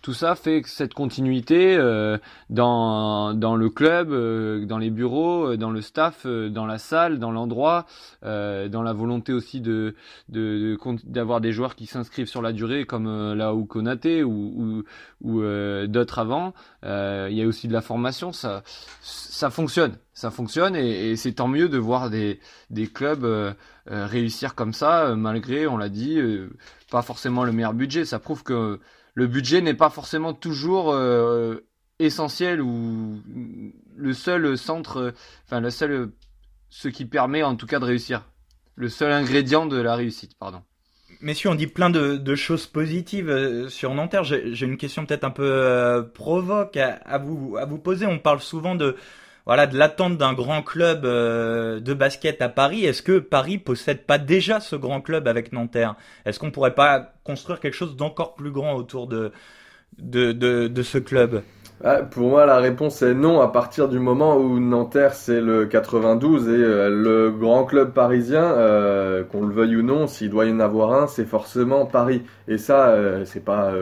tout 0.04 0.12
ça 0.12 0.34
fait 0.34 0.60
cette 0.66 0.92
continuité 0.92 1.78
euh, 1.78 2.18
dans, 2.50 3.32
dans 3.32 3.56
le 3.56 3.70
club, 3.70 4.12
euh, 4.12 4.66
dans 4.66 4.76
les 4.76 4.90
bureaux, 4.90 5.52
euh, 5.52 5.56
dans 5.56 5.70
le 5.70 5.80
staff, 5.80 6.26
dans 6.26 6.66
la 6.66 6.76
salle, 6.76 7.18
dans 7.18 7.32
l'endroit, 7.32 7.86
dans 8.22 8.82
la 8.82 8.92
volonté 8.92 9.32
aussi 9.32 9.62
de 9.62 9.94
d'avoir 10.28 11.40
de, 11.40 11.46
des 11.46 11.52
joueurs 11.52 11.74
qui 11.74 11.86
s'inscrivent 11.86 12.26
sur 12.26 12.42
la 12.42 12.52
durée 12.52 12.84
comme 12.84 13.32
là 13.32 13.54
où 13.54 13.64
Konaté 13.64 14.22
ou, 14.22 14.84
ou, 15.22 15.42
d'autres 15.86 16.18
avant. 16.18 16.52
Il 16.82 17.32
y 17.32 17.42
a 17.42 17.46
aussi 17.46 17.66
de 17.66 17.72
la 17.72 17.80
formation, 17.80 18.32
ça 18.32 18.62
ça 19.00 19.48
fonctionne, 19.48 19.96
ça 20.12 20.30
fonctionne 20.30 20.76
et, 20.76 21.12
et 21.12 21.16
c'est 21.16 21.32
tant 21.32 21.48
mieux 21.48 21.70
de 21.70 21.78
voir 21.78 22.10
des, 22.10 22.40
des 22.68 22.88
clubs 22.88 23.26
réussir 23.86 24.54
comme 24.54 24.74
ça 24.74 25.14
malgré, 25.16 25.66
on 25.66 25.78
l'a 25.78 25.88
dit, 25.88 26.18
pas 26.90 27.02
forcément 27.02 27.44
le 27.44 27.52
meilleur 27.52 27.74
budget. 27.74 28.04
Ça 28.04 28.18
prouve 28.18 28.42
que 28.42 28.80
le 29.14 29.26
budget 29.26 29.60
n'est 29.60 29.74
pas 29.74 29.90
forcément 29.90 30.34
toujours 30.34 30.92
euh, 30.92 31.66
essentiel 31.98 32.60
ou 32.60 33.22
le 33.96 34.12
seul 34.12 34.58
centre, 34.58 35.14
enfin 35.46 35.60
le 35.60 35.70
seul, 35.70 36.10
ce 36.68 36.88
qui 36.88 37.04
permet 37.04 37.42
en 37.42 37.56
tout 37.56 37.66
cas 37.66 37.78
de 37.78 37.84
réussir, 37.84 38.28
le 38.74 38.88
seul 38.88 39.12
ingrédient 39.12 39.66
de 39.66 39.80
la 39.80 39.94
réussite, 39.94 40.36
pardon. 40.38 40.62
Messieurs, 41.20 41.50
on 41.50 41.54
dit 41.54 41.68
plein 41.68 41.90
de, 41.90 42.34
choses 42.34 42.66
positives 42.66 43.30
euh, 43.30 43.68
sur 43.68 43.94
Nanterre. 43.94 44.24
J'ai 44.24 44.66
une 44.66 44.76
question 44.76 45.06
peut-être 45.06 45.24
un 45.24 45.30
peu 45.30 45.44
euh, 45.44 46.02
provoque 46.02 46.76
à, 46.76 47.18
vous, 47.18 47.56
à 47.56 47.64
vous 47.64 47.78
poser. 47.78 48.04
On 48.04 48.18
parle 48.18 48.40
souvent 48.40 48.74
de, 48.74 48.96
voilà, 49.46 49.66
de 49.66 49.76
l'attente 49.76 50.16
d'un 50.16 50.32
grand 50.32 50.62
club 50.62 51.04
euh, 51.04 51.78
de 51.80 51.92
basket 51.92 52.40
à 52.40 52.48
Paris. 52.48 52.84
Est-ce 52.84 53.02
que 53.02 53.18
Paris 53.18 53.58
possède 53.58 54.04
pas 54.04 54.18
déjà 54.18 54.60
ce 54.60 54.74
grand 54.76 55.00
club 55.00 55.28
avec 55.28 55.52
Nanterre? 55.52 55.96
Est-ce 56.24 56.38
qu'on 56.38 56.50
pourrait 56.50 56.74
pas 56.74 57.12
construire 57.24 57.60
quelque 57.60 57.74
chose 57.74 57.96
d'encore 57.96 58.34
plus 58.34 58.50
grand 58.50 58.74
autour 58.74 59.06
de, 59.06 59.32
ce 60.00 60.98
club? 60.98 61.42
Ah, 61.82 62.02
pour 62.02 62.28
moi, 62.30 62.46
la 62.46 62.58
réponse 62.58 63.02
est 63.02 63.12
non 63.12 63.42
à 63.42 63.48
partir 63.48 63.88
du 63.88 63.98
moment 63.98 64.36
où 64.36 64.60
Nanterre 64.60 65.12
c'est 65.12 65.40
le 65.40 65.66
92 65.66 66.48
et 66.48 66.52
euh, 66.52 66.88
le 66.88 67.30
grand 67.30 67.64
club 67.64 67.92
parisien, 67.92 68.44
euh, 68.44 69.24
qu'on 69.24 69.44
le 69.44 69.52
veuille 69.52 69.76
ou 69.76 69.82
non, 69.82 70.06
s'il 70.06 70.30
doit 70.30 70.46
y 70.46 70.52
en 70.52 70.60
avoir 70.60 70.94
un, 70.94 71.06
c'est 71.06 71.26
forcément 71.26 71.84
Paris. 71.84 72.22
Et 72.48 72.56
ça, 72.56 72.96
c'est 73.26 73.44
pas 73.44 73.74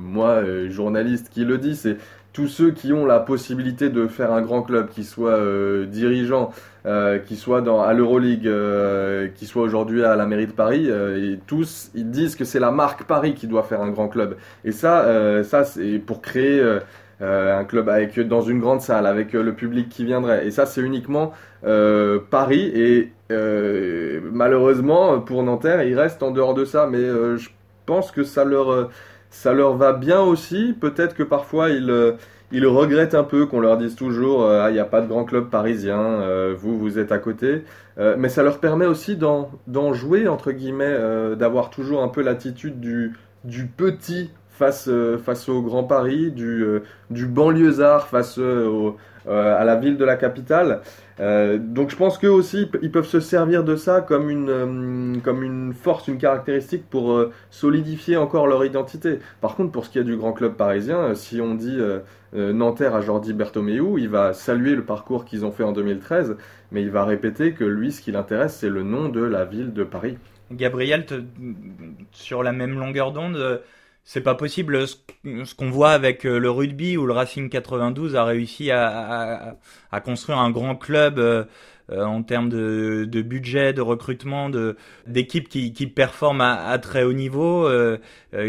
moi, 0.00 0.42
journaliste, 0.68 1.30
qui 1.30 1.44
le 1.44 1.58
dit, 1.58 1.74
c'est 1.74 1.96
tous 2.36 2.48
ceux 2.48 2.70
qui 2.70 2.92
ont 2.92 3.06
la 3.06 3.18
possibilité 3.18 3.88
de 3.88 4.06
faire 4.08 4.30
un 4.30 4.42
grand 4.42 4.60
club, 4.60 4.90
qui 4.90 5.04
soit 5.04 5.38
euh, 5.38 5.86
dirigeant, 5.86 6.50
euh, 6.84 7.18
qui 7.18 7.42
dans, 7.64 7.80
à 7.80 7.94
l'Euroleague, 7.94 8.46
euh, 8.46 9.28
qui 9.34 9.46
soit 9.46 9.62
aujourd'hui 9.62 10.04
à 10.04 10.16
la 10.16 10.26
mairie 10.26 10.46
de 10.46 10.52
Paris, 10.52 10.86
et 10.86 11.38
tous 11.46 11.90
ils 11.94 12.10
disent 12.10 12.36
que 12.36 12.44
c'est 12.44 12.60
la 12.60 12.70
marque 12.70 13.04
Paris 13.04 13.32
qui 13.32 13.46
doit 13.46 13.62
faire 13.62 13.80
un 13.80 13.88
grand 13.90 14.08
club. 14.08 14.36
Et 14.66 14.72
ça, 14.72 15.42
ça 15.44 15.64
c'est 15.64 15.98
pour 15.98 16.20
créer 16.20 16.62
un 17.20 17.64
club 17.64 17.88
avec 17.88 18.20
dans 18.20 18.42
une 18.42 18.60
grande 18.60 18.82
salle 18.82 19.06
avec 19.06 19.32
le 19.32 19.54
public 19.54 19.88
qui 19.88 20.04
viendrait. 20.04 20.46
Et 20.46 20.50
ça, 20.50 20.66
c'est 20.66 20.82
uniquement 20.82 21.32
Paris. 22.30 22.70
Et 22.74 23.12
malheureusement 24.30 25.20
pour 25.20 25.42
Nanterre, 25.42 25.82
ils 25.84 25.98
restent 25.98 26.22
en 26.22 26.32
dehors 26.32 26.52
de 26.52 26.66
ça. 26.66 26.86
Mais 26.86 27.00
je 27.38 27.48
pense 27.86 28.10
que 28.10 28.24
ça 28.24 28.44
leur 28.44 28.90
ça 29.36 29.52
leur 29.52 29.76
va 29.76 29.92
bien 29.92 30.20
aussi. 30.20 30.74
Peut-être 30.80 31.14
que 31.14 31.22
parfois 31.22 31.68
ils, 31.68 31.90
euh, 31.90 32.12
ils 32.52 32.66
regrettent 32.66 33.14
un 33.14 33.22
peu 33.22 33.46
qu'on 33.46 33.60
leur 33.60 33.76
dise 33.76 33.94
toujours 33.94 34.42
euh, 34.42 34.62
ah 34.62 34.70
il 34.70 34.72
n'y 34.72 34.78
a 34.78 34.84
pas 34.84 35.02
de 35.02 35.06
grand 35.06 35.24
club 35.24 35.50
parisien, 35.50 36.00
euh, 36.00 36.54
vous 36.56 36.78
vous 36.78 36.98
êtes 36.98 37.12
à 37.12 37.18
côté. 37.18 37.64
mais 38.18 38.28
ça 38.28 38.42
leur 38.42 38.58
permet 38.60 38.86
aussi 38.86 39.16
d'en 39.16 39.92
jouer 39.92 40.28
entre 40.28 40.52
guillemets, 40.52 40.96
d'avoir 41.36 41.70
toujours 41.70 42.02
un 42.02 42.08
peu 42.08 42.22
l'attitude 42.22 42.80
du, 42.80 43.12
du 43.44 43.66
petit 43.66 44.30
face 44.50 44.90
face 45.24 45.48
au 45.48 45.62
Grand 45.62 45.84
Paris, 45.84 46.30
du 46.30 46.64
du 47.10 47.26
banlieusard 47.26 48.08
face 48.08 48.38
au, 48.38 48.96
à 49.28 49.64
la 49.64 49.76
ville 49.76 49.96
de 49.96 50.04
la 50.04 50.16
capitale. 50.16 50.80
donc 51.18 51.90
je 51.90 51.96
pense 51.96 52.18
qu'eux 52.18 52.30
aussi, 52.30 52.70
ils 52.82 52.90
peuvent 52.90 53.06
se 53.06 53.20
servir 53.20 53.64
de 53.64 53.76
ça 53.76 54.00
comme 54.00 54.30
une, 54.30 55.20
comme 55.22 55.42
une 55.42 55.72
force, 55.72 56.08
une 56.08 56.18
caractéristique 56.18 56.88
pour 56.88 57.24
solidifier 57.50 58.16
encore 58.16 58.46
leur 58.46 58.64
identité. 58.64 59.18
Par 59.40 59.56
contre, 59.56 59.72
pour 59.72 59.84
ce 59.84 59.90
qui 59.90 59.98
est 59.98 60.04
du 60.04 60.16
grand 60.16 60.32
club 60.32 60.54
parisien, 60.54 61.14
si 61.14 61.40
on 61.40 61.54
dit 61.54 61.78
Nanterre 62.32 62.94
à 62.94 63.00
Jordi 63.00 63.32
Bertomeu, 63.32 63.98
il 63.98 64.08
va 64.08 64.32
saluer 64.32 64.74
le 64.74 64.84
parcours 64.84 65.24
qu'ils 65.24 65.44
ont 65.44 65.52
fait 65.52 65.64
en 65.64 65.72
2013, 65.72 66.36
mais 66.70 66.82
il 66.82 66.90
va 66.90 67.04
répéter 67.04 67.52
que 67.52 67.64
lui, 67.64 67.92
ce 67.92 68.00
qui 68.00 68.12
l'intéresse, 68.12 68.56
c'est 68.56 68.68
le 68.68 68.82
nom 68.82 69.08
de 69.08 69.22
la 69.22 69.44
ville 69.44 69.72
de 69.72 69.84
Paris. 69.84 70.18
Gabriel, 70.52 71.04
sur 72.12 72.42
la 72.42 72.52
même 72.52 72.78
longueur 72.78 73.12
d'onde, 73.12 73.60
c'est 74.06 74.20
pas 74.20 74.36
possible. 74.36 74.86
Ce, 74.86 75.54
qu'on 75.56 75.68
voit 75.68 75.90
avec 75.90 76.24
euh, 76.24 76.38
le 76.38 76.48
rugby 76.48 76.96
où 76.96 77.06
le 77.06 77.12
Racing 77.12 77.50
92 77.50 78.14
a 78.14 78.24
réussi 78.24 78.70
à, 78.70 79.58
construire 80.04 80.38
un 80.38 80.50
grand 80.50 80.76
club 80.76 81.18
euh, 81.18 81.44
euh, 81.90 82.04
en 82.04 82.22
termes 82.22 82.48
de, 82.48 83.22
budget, 83.22 83.72
de 83.72 83.82
recrutement, 83.82 84.48
de 84.48 84.76
d'équipes 85.08 85.48
qui, 85.48 85.72
qui 85.72 85.88
performent 85.88 86.40
à, 86.42 86.78
très 86.78 87.02
haut 87.02 87.12
niveau, 87.12 87.68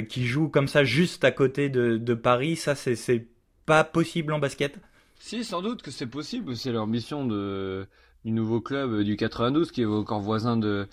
qui 0.08 0.28
jouent 0.28 0.50
comme 0.50 0.67
ça 0.67 0.84
juste 0.84 1.24
à 1.24 1.32
côté 1.32 1.70
de, 1.70 1.98
de 1.98 2.13
Paris. 2.13 2.56
Ça, 2.56 2.76
c'est 2.76 3.28
pas 3.65 3.84
possible 3.84 4.34
en 4.34 4.39
basket? 4.39 4.78
Si, 5.20 5.43
sans 5.43 5.63
doute 5.63 5.82
que 5.82 5.89
c'est 5.89 6.06
possible. 6.06 6.56
C'est 6.56 6.72
leur 6.72 6.86
mission 6.86 7.26
de 7.26 7.88
du 8.25 8.32
nouveau 8.32 8.62
club 8.62 8.91
euh, 8.91 9.03
du 9.03 9.15
92 9.15 9.71
qui 9.71 9.82
est 9.82 9.86
encore 9.86 10.19
voisin 10.19 10.58
de 10.58 10.88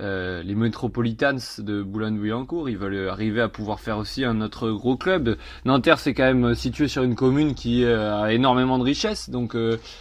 euh, 0.00 0.42
les 0.42 0.54
Metropolitans 0.54 1.36
de 1.58 1.82
Boulogne-Billancourt. 1.82 2.68
Ils 2.68 2.78
veulent 2.78 3.08
arriver 3.08 3.40
à 3.40 3.48
pouvoir 3.48 3.80
faire 3.80 3.98
aussi 3.98 4.24
un 4.24 4.40
autre 4.40 4.70
gros 4.70 4.96
club. 4.96 5.36
Nanterre 5.64 5.98
c'est 5.98 6.14
quand 6.14 6.32
même 6.34 6.54
situé 6.54 6.88
sur 6.88 7.02
une 7.02 7.14
commune 7.14 7.54
qui 7.54 7.84
euh, 7.84 8.22
a 8.22 8.32
énormément 8.32 8.78
de 8.78 8.84
richesses. 8.84 9.30
Donc 9.30 9.56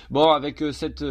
bon 0.10 0.32
avec 0.32 0.64
cette 0.72 1.04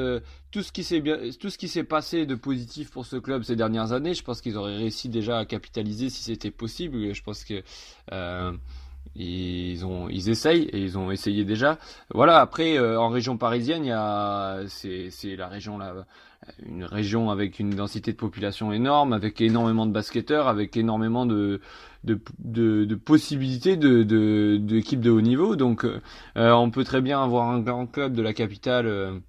tout 0.50 0.62
ce 0.62 0.72
qui 0.72 0.83
s'est 0.83 1.00
bien, 1.00 1.18
tout 1.38 1.50
ce 1.50 1.59
qui 1.59 1.68
s'est 1.68 1.85
passé 1.85 2.26
de 2.26 2.35
positif 2.35 2.90
pour 2.90 3.07
ce 3.07 3.16
club 3.16 3.42
ces 3.42 3.57
dernières 3.57 3.92
années, 3.92 4.14
je 4.14 4.24
pense 4.24 4.40
qu'ils 4.40 4.57
auraient 4.57 4.76
réussi 4.76 5.09
déjà 5.09 5.38
à 5.38 5.44
capitaliser 5.44 6.09
si 6.09 6.22
c'était 6.22 6.50
possible. 6.50 7.14
Je 7.14 7.22
pense 7.22 7.44
que 7.44 7.62
ils 9.24 9.85
ont, 9.85 10.09
ils 10.09 10.28
essayent 10.28 10.64
et 10.72 10.78
ils 10.78 10.96
ont 10.98 11.11
essayé 11.11 11.44
déjà. 11.44 11.78
Voilà. 12.14 12.40
Après, 12.40 12.78
euh, 12.78 13.00
en 13.00 13.09
région 13.09 13.37
parisienne, 13.37 13.85
il 13.85 13.88
y 13.88 13.92
a, 13.92 14.61
c'est, 14.68 15.11
c'est 15.11 15.37
la 15.37 15.48
région 15.48 15.78
là, 15.78 16.07
une 16.64 16.85
région 16.85 17.31
avec 17.31 17.59
une 17.59 17.70
densité 17.70 18.12
de 18.12 18.16
population 18.16 18.72
énorme, 18.72 19.12
avec 19.12 19.40
énormément 19.40 19.87
de 19.87 19.92
basketteurs, 19.92 20.48
avec 20.48 20.76
énormément 20.76 21.26
de 21.26 21.61
de, 22.04 22.20
de, 22.38 22.94
possibilités 22.94 23.76
de, 23.76 24.02
de, 24.04 24.57
d'équipes 24.61 25.00
de 25.00 25.11
haut 25.11 25.20
niveau. 25.20 25.57
Donc, 25.57 25.85
euh, 25.85 26.00
on 26.35 26.70
peut 26.70 26.85
très 26.85 27.00
bien 27.00 27.22
avoir 27.22 27.50
un 27.50 27.61
grand 27.61 27.87
club 27.87 28.14
de 28.14 28.22
la 28.22 28.33
capitale. 28.33 29.20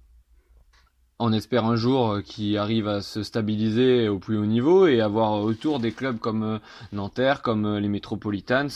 Euh, 1.20 1.24
on 1.30 1.32
espère 1.32 1.64
un 1.64 1.76
jour 1.76 2.12
euh, 2.12 2.22
qu'il 2.22 2.56
arrive 2.56 2.88
à 2.88 3.02
se 3.02 3.22
stabiliser 3.22 4.08
au 4.08 4.18
plus 4.18 4.38
haut 4.38 4.46
niveau 4.46 4.86
et 4.86 5.00
avoir 5.00 5.42
autour 5.42 5.78
des 5.78 5.92
clubs 5.92 6.18
comme 6.18 6.42
euh, 6.42 6.58
Nanterre, 6.92 7.42
comme 7.42 7.66
euh, 7.66 7.80
les 7.80 7.88
Metropolitans 7.88 8.68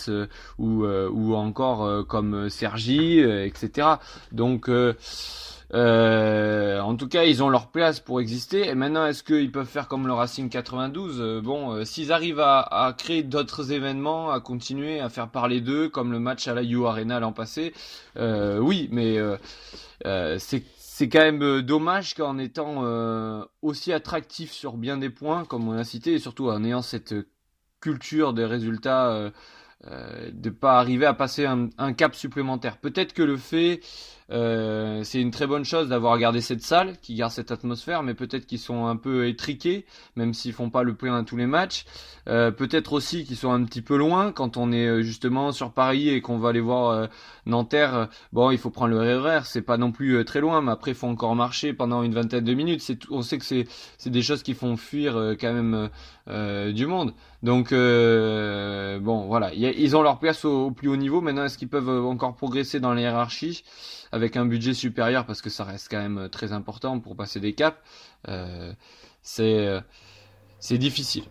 ou, 0.59 0.85
ou 0.85 1.35
encore 1.35 2.07
comme 2.07 2.49
Sergi, 2.49 3.21
etc. 3.21 3.89
Donc 4.33 4.69
en 5.73 6.97
tout 6.97 7.09
cas, 7.09 7.25
ils 7.25 7.43
ont 7.43 7.49
leur 7.49 7.69
place 7.69 8.01
pour 8.01 8.21
exister. 8.21 8.69
Et 8.69 8.75
maintenant, 8.75 9.07
est-ce 9.07 9.23
qu'ils 9.23 9.51
peuvent 9.51 9.67
faire 9.67 9.89
comme 9.89 10.07
le 10.07 10.13
Racing 10.13 10.49
92 10.49 11.43
Bon, 11.43 11.85
s'ils 11.85 12.13
arrivent 12.13 12.41
à, 12.41 12.95
créer 12.97 13.23
d'autres 13.23 13.73
événements, 13.73 14.31
à 14.31 14.41
continuer 14.41 15.01
à 15.01 15.09
faire 15.09 15.29
parler 15.29 15.61
d'eux, 15.61 15.89
comme 15.89 16.13
le 16.13 16.19
match 16.21 16.47
à 16.49 16.55
la 16.55 16.63
U 16.63 16.87
Arena 16.87 17.21
l'an 17.21 17.33
passé, 17.33 17.73
oui, 18.17 18.89
mais 18.93 19.19
c'est 20.39 20.63
c'est 20.97 21.09
quand 21.09 21.23
même 21.23 21.43
euh, 21.43 21.61
dommage 21.61 22.15
qu'en 22.15 22.39
étant 22.39 22.85
euh, 22.85 23.45
aussi 23.63 23.93
attractif 23.93 24.53
sur 24.53 24.77
bien 24.77 24.97
des 24.97 25.11
points, 25.11 25.45
comme 25.45 25.67
on 25.67 25.73
a 25.73 25.83
cité, 25.83 26.13
et 26.13 26.19
surtout 26.21 26.49
en 26.51 26.63
ayant 26.63 26.83
cette 26.83 27.17
culture 27.81 28.33
des 28.33 28.45
résultats, 28.45 29.09
euh, 29.09 29.31
euh 29.89 30.31
de 30.33 30.51
pas 30.51 30.79
arriver 30.79 31.05
à 31.05 31.13
passer 31.13 31.47
un 31.47 31.93
cap 31.95 32.15
supplémentaire. 32.15 32.79
Peut-être 32.79 33.13
que 33.13 33.25
le 33.25 33.37
fait 33.37 33.81
euh, 34.31 35.03
c'est 35.05 35.21
une 35.21 35.31
très 35.31 35.47
bonne 35.47 35.65
chose 35.65 35.89
d'avoir 35.89 36.19
gardé 36.19 36.41
cette 36.41 36.63
salle, 36.63 36.97
qui 37.03 37.15
garde 37.15 37.33
cette 37.33 37.51
atmosphère, 37.51 38.03
mais 38.03 38.15
peut-être 38.15 38.47
qu'ils 38.47 38.59
sont 38.59 38.87
un 38.87 38.97
peu 38.97 39.29
étriqués, 39.29 39.85
même 40.17 40.33
s'ils 40.33 40.55
font 40.55 40.71
pas 40.71 40.83
le 40.83 40.95
plein 40.95 41.17
à 41.17 41.25
tous 41.25 41.37
les 41.37 41.47
matchs. 41.47 41.85
Euh, 42.27 42.51
peut-être 42.51 42.95
aussi 42.95 43.25
qu'ils 43.25 43.37
sont 43.37 43.53
un 43.53 43.63
petit 43.65 43.83
peu 43.83 43.99
loin 43.99 44.33
quand 44.33 44.57
on 44.57 44.73
est 44.73 44.87
euh, 44.87 45.03
justement 45.03 45.53
sur 45.53 45.73
Paris 45.73 46.09
et 46.09 46.23
qu'on 46.23 46.39
va 46.39 46.49
aller 46.51 46.61
voir 46.61 47.09
Nanterre. 47.45 48.09
Bon, 48.33 48.51
il 48.51 48.59
faut 48.59 48.71
prendre 48.71 48.95
le 48.95 49.19
RER, 49.19 49.41
c'est 49.45 49.63
pas 49.63 49.77
non 49.77 49.93
plus 49.93 50.25
très 50.25 50.41
loin, 50.41 50.63
mais 50.63 50.73
après 50.73 50.93
il 50.93 50.95
faut 50.95 51.07
encore 51.07 51.35
marcher 51.35 51.75
pendant 51.75 52.03
une 52.03 52.15
vingtaine 52.15 52.45
de 52.45 52.55
minutes. 52.55 52.83
On 53.11 53.23
sait 53.23 53.39
que 53.39 53.45
c'est, 53.45 53.67
des 54.07 54.23
choses 54.23 54.43
qui 54.43 54.55
font 54.55 54.77
fuir 54.77 55.35
quand 55.39 55.53
même 55.53 55.91
du 56.73 56.87
monde. 56.87 57.13
Donc 57.43 57.71
bon, 57.73 59.27
voilà, 59.27 59.53
ils 59.53 59.97
ont 59.97 60.03
leur 60.03 60.19
place 60.19 60.45
au, 60.45 60.67
au 60.67 60.71
plus 60.71 60.89
haut 60.89 60.97
niveau. 60.97 61.21
Maintenant, 61.21 61.45
est-ce 61.45 61.59
qu'ils 61.59 61.69
peuvent 61.69 62.07
encore 62.07 62.35
progresser 62.37 62.81
dans 62.81 62.95
les 62.95 63.03
hiérarchies 63.03 63.65
avec 64.14 64.37
un 64.37 64.46
budget 64.46 64.74
supérieur 64.74 65.27
parce 65.27 65.42
que 65.42 65.50
ça 65.50 65.64
reste 65.64 65.88
quand 65.90 66.00
même 66.00 66.29
très 66.31 66.53
important 66.53 67.00
pour 67.00 67.16
passer 67.16 67.40
des 67.40 67.53
caps, 67.53 67.77
euh, 68.29 68.72
c'est 69.22 69.66
euh, 69.66 69.81
c'est 70.61 70.79
difficile. 70.79 71.24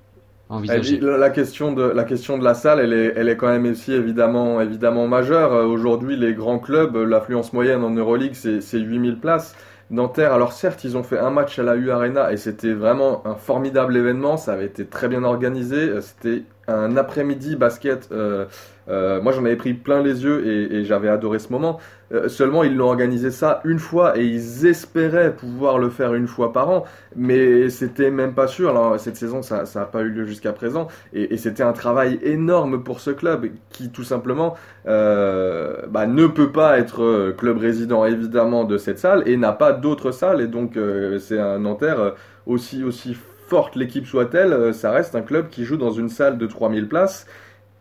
Envisager. 0.49 0.99
La 0.99 1.29
question 1.29 1.71
de 1.71 1.81
la 1.81 2.03
question 2.03 2.37
de 2.37 2.43
la 2.43 2.53
salle, 2.53 2.81
elle 2.81 2.91
est 2.91 3.13
elle 3.15 3.29
est 3.29 3.37
quand 3.37 3.47
même 3.47 3.65
aussi 3.65 3.93
évidemment 3.93 4.59
évidemment 4.59 5.07
majeure. 5.07 5.53
Euh, 5.53 5.65
aujourd'hui, 5.65 6.17
les 6.17 6.33
grands 6.33 6.59
clubs, 6.59 6.95
l'affluence 6.95 7.53
moyenne 7.53 7.83
en 7.85 7.91
Euroleague, 7.91 8.33
c'est 8.35 8.59
c'est 8.59 8.79
8000 8.79 9.17
places. 9.19 9.55
Nanterre, 9.89 10.33
alors 10.33 10.51
certes, 10.53 10.83
ils 10.83 10.97
ont 10.97 11.03
fait 11.03 11.19
un 11.19 11.29
match 11.29 11.59
à 11.59 11.63
la 11.63 11.75
U 11.75 11.89
Arena 11.91 12.31
et 12.33 12.37
c'était 12.37 12.73
vraiment 12.73 13.25
un 13.25 13.35
formidable 13.35 13.95
événement. 13.95 14.37
Ça 14.37 14.53
avait 14.53 14.65
été 14.65 14.85
très 14.85 15.07
bien 15.07 15.23
organisé. 15.23 16.01
C'était 16.01 16.43
un 16.67 16.95
après-midi 16.97 17.55
basket. 17.55 18.09
Euh, 18.11 18.45
euh, 18.89 19.21
moi, 19.21 19.31
j'en 19.31 19.45
avais 19.45 19.55
pris 19.55 19.73
plein 19.73 20.01
les 20.01 20.23
yeux 20.23 20.45
et, 20.45 20.83
j'avais 20.83 21.09
adoré 21.09 21.39
ce 21.39 21.51
moment. 21.51 21.79
Euh, 22.13 22.27
seulement, 22.27 22.63
ils 22.63 22.75
l'ont 22.75 22.87
organisé 22.87 23.31
ça 23.31 23.61
une 23.63 23.79
fois 23.79 24.17
et 24.17 24.25
ils 24.25 24.65
espéraient 24.67 25.33
pouvoir 25.33 25.79
le 25.79 25.89
faire 25.89 26.13
une 26.13 26.27
fois 26.27 26.51
par 26.51 26.69
an, 26.69 26.83
mais 27.15 27.69
c'était 27.69 28.11
même 28.11 28.33
pas 28.33 28.47
sûr. 28.47 28.69
Alors, 28.69 28.99
cette 28.99 29.15
saison, 29.15 29.41
ça 29.41 29.63
n'a 29.75 29.85
pas 29.85 30.01
eu 30.01 30.09
lieu 30.09 30.25
jusqu'à 30.25 30.51
présent 30.51 30.87
et, 31.13 31.37
c'était 31.37 31.63
un 31.63 31.73
travail 31.73 32.19
énorme 32.23 32.83
pour 32.83 32.99
ce 32.99 33.11
club 33.11 33.47
qui, 33.69 33.89
tout 33.89 34.03
simplement, 34.03 34.55
bah, 34.85 36.05
ne 36.07 36.27
peut 36.27 36.51
pas 36.51 36.77
être 36.77 37.31
club 37.37 37.57
résident 37.57 38.05
évidemment 38.05 38.65
de 38.65 38.77
cette 38.77 38.99
salle 38.99 39.23
et 39.25 39.37
n'a 39.37 39.53
pas 39.53 39.71
d'autres 39.71 40.11
salles. 40.11 40.41
Et 40.41 40.47
donc, 40.47 40.77
c'est 41.19 41.39
un 41.39 41.59
Nanterre 41.59 42.13
aussi 42.45 42.83
aussi 42.83 43.15
forte 43.47 43.75
l'équipe 43.75 44.05
soit-elle, 44.05 44.73
ça 44.73 44.91
reste 44.91 45.15
un 45.15 45.21
club 45.21 45.49
qui 45.49 45.65
joue 45.65 45.77
dans 45.77 45.91
une 45.91 46.09
salle 46.09 46.37
de 46.37 46.47
3000 46.47 46.87
places 46.87 47.25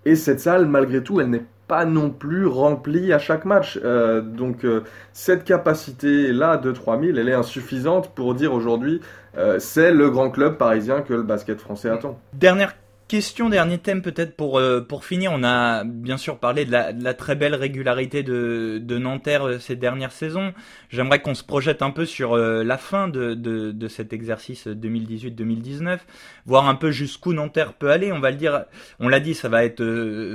et 0.04 0.16
cette 0.16 0.40
salle, 0.40 0.66
malgré 0.66 1.02
tout, 1.02 1.20
elle 1.20 1.30
n'est 1.30 1.44
pas 1.68 1.84
non 1.84 2.10
plus 2.10 2.46
remplie 2.46 3.12
à 3.12 3.18
chaque 3.18 3.44
match. 3.44 3.78
Euh, 3.84 4.20
donc 4.20 4.64
euh, 4.64 4.82
cette 5.12 5.44
capacité-là 5.44 6.56
de 6.56 6.72
3000, 6.72 7.18
elle 7.18 7.28
est 7.28 7.34
insuffisante 7.34 8.10
pour 8.14 8.34
dire 8.34 8.52
aujourd'hui 8.52 9.00
euh, 9.38 9.58
c'est 9.58 9.92
le 9.92 10.10
grand 10.10 10.30
club 10.30 10.58
parisien 10.58 11.00
que 11.00 11.14
le 11.14 11.22
basket 11.22 11.60
français 11.60 11.88
attend. 11.88 12.18
Dernière 12.34 12.74
question, 13.12 13.50
dernier 13.50 13.76
thème 13.76 14.00
peut-être 14.00 14.36
pour 14.36 14.58
euh, 14.58 14.80
pour 14.80 15.04
finir. 15.04 15.32
On 15.34 15.44
a 15.44 15.84
bien 15.84 16.16
sûr 16.16 16.38
parlé 16.38 16.64
de 16.64 16.72
la, 16.72 16.94
de 16.94 17.04
la 17.04 17.12
très 17.12 17.34
belle 17.36 17.54
régularité 17.54 18.22
de, 18.22 18.80
de 18.82 18.96
Nanterre 18.96 19.46
euh, 19.46 19.58
ces 19.58 19.76
dernières 19.76 20.12
saisons. 20.12 20.54
J'aimerais 20.88 21.20
qu'on 21.20 21.34
se 21.34 21.44
projette 21.44 21.82
un 21.82 21.90
peu 21.90 22.06
sur 22.06 22.32
euh, 22.32 22.64
la 22.64 22.78
fin 22.78 23.08
de, 23.08 23.34
de, 23.34 23.70
de 23.70 23.88
cet 23.88 24.14
exercice 24.14 24.66
2018-2019, 24.66 25.98
voir 26.46 26.66
un 26.66 26.74
peu 26.74 26.90
jusqu'où 26.90 27.34
Nanterre 27.34 27.74
peut 27.74 27.90
aller. 27.90 28.12
On 28.12 28.18
va 28.20 28.30
le 28.30 28.38
dire, 28.38 28.64
on 28.98 29.08
l'a 29.10 29.20
dit, 29.20 29.34
ça 29.34 29.50
va 29.50 29.62
être 29.62 29.84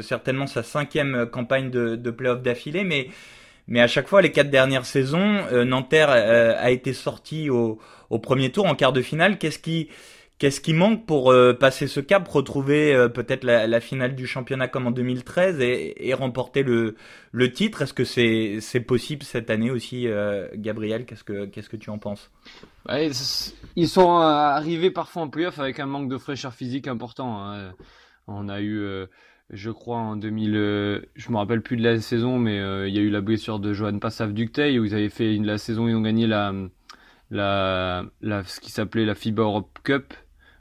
certainement 0.04 0.46
sa 0.46 0.62
cinquième 0.62 1.26
campagne 1.26 1.72
de, 1.72 1.96
de 1.96 2.12
playoff 2.12 2.44
d'affilée, 2.44 2.84
mais 2.84 3.10
mais 3.68 3.82
à 3.82 3.88
chaque 3.88 4.08
fois, 4.08 4.22
les 4.22 4.32
quatre 4.32 4.52
dernières 4.52 4.86
saisons, 4.86 5.44
Nanterre 5.66 6.10
a 6.10 6.72
été 6.72 6.94
sorti 6.94 7.50
au, 7.50 7.80
au 8.10 8.20
premier 8.20 8.50
tour 8.50 8.66
en 8.66 8.76
quart 8.76 8.94
de 8.94 9.02
finale. 9.02 9.40
Qu'est-ce 9.40 9.60
qui 9.60 9.90
Qu'est-ce 10.39 10.62
qui 10.62 10.73
manque 10.73 11.08
pour 11.08 11.32
euh, 11.32 11.54
passer 11.54 11.88
ce 11.88 12.00
cap, 12.00 12.28
retrouver 12.28 12.93
euh, 12.93 13.10
peut-être 13.10 13.43
la, 13.43 13.80
finale 13.80 14.13
du 14.13 14.28
championnat 14.28 14.67
comme 14.67 14.86
en 14.86 14.91
2013 14.91 15.60
et, 15.60 16.13
remporter 16.13 16.62
le, 16.62 16.95
titre? 17.52 17.82
Est-ce 17.82 17.93
que 17.93 18.04
c'est 18.04 18.80
possible 18.82 19.23
cette 19.23 19.50
année 19.50 19.71
aussi, 19.71 20.08
euh, 20.08 20.47
Gabriel? 20.54 21.06
Qu'est-ce 21.06 21.23
que 21.23 21.45
qu'est-ce 21.45 21.69
que 21.69 21.76
tu 21.76 21.89
en 21.89 21.97
penses? 21.97 22.30
Ils 23.76 23.88
sont 23.88 24.17
arrivés 24.17 24.91
parfois 24.91 25.23
en 25.23 25.28
playoff 25.28 25.58
avec 25.58 25.80
un 25.80 25.88
manque 25.88 26.08
de 26.08 26.19
fraîcheur 26.19 26.54
physique 26.54 26.88
important. 26.88 27.43
Hein. 27.43 27.73
On 28.28 28.47
a 28.47 28.62
eu, 28.62 29.08
je 29.50 29.71
crois, 29.71 29.97
en 29.97 30.17
2000, 30.17 30.52
je 31.15 31.32
me 31.32 31.38
rappelle 31.38 31.63
plus 31.63 31.78
de 31.78 31.84
la 31.84 32.00
saison, 32.00 32.38
mais 32.38 32.58
il 32.88 32.95
y 32.95 33.00
a 33.00 33.02
eu 33.02 33.10
la 33.10 33.21
blessure 33.21 33.58
de 33.60 33.73
Johan 33.73 33.97
Passav 33.97 34.34
Ducteil 34.34 34.78
où 34.78 34.86
ils 34.86 34.93
avaient 34.93 35.10
fait 35.10 35.36
la 35.38 35.58
saison, 35.58 35.88
ils 35.88 35.95
ont 35.95 36.02
gagné 36.02 36.28
la 36.28 36.54
ce 37.32 38.60
qui 38.60 38.69
s'appelait 38.69 39.06
la 39.06 39.15
FIBA 39.15 39.41
Europe 39.41 39.80
Cup 39.84 40.13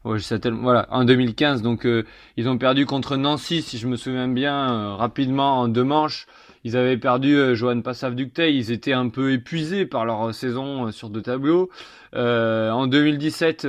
En 0.07 1.05
2015, 1.05 1.63
donc 1.63 1.85
euh, 1.85 2.05
ils 2.37 2.49
ont 2.49 2.59
perdu 2.59 2.87
contre 2.87 3.17
Nancy, 3.17 3.61
si 3.61 3.77
je 3.77 3.89
me 3.89 3.97
souviens 3.97 4.29
bien, 4.29 4.73
euh, 4.73 4.95
rapidement 4.95 5.63
en 5.63 5.69
deux 5.69 5.83
manches. 5.83 6.29
ils 6.63 6.77
avaient 6.77 6.97
perdu 6.97 7.57
Johan 7.57 7.81
Passav-Ductey, 7.81 8.55
ils 8.55 8.71
étaient 8.71 8.93
un 8.93 9.09
peu 9.09 9.33
épuisés 9.33 9.85
par 9.85 10.05
leur 10.05 10.33
saison 10.33 10.93
sur 10.93 11.11
deux 11.11 11.23
tableaux. 11.23 11.71
en 12.15 12.87
2017, 12.87 13.67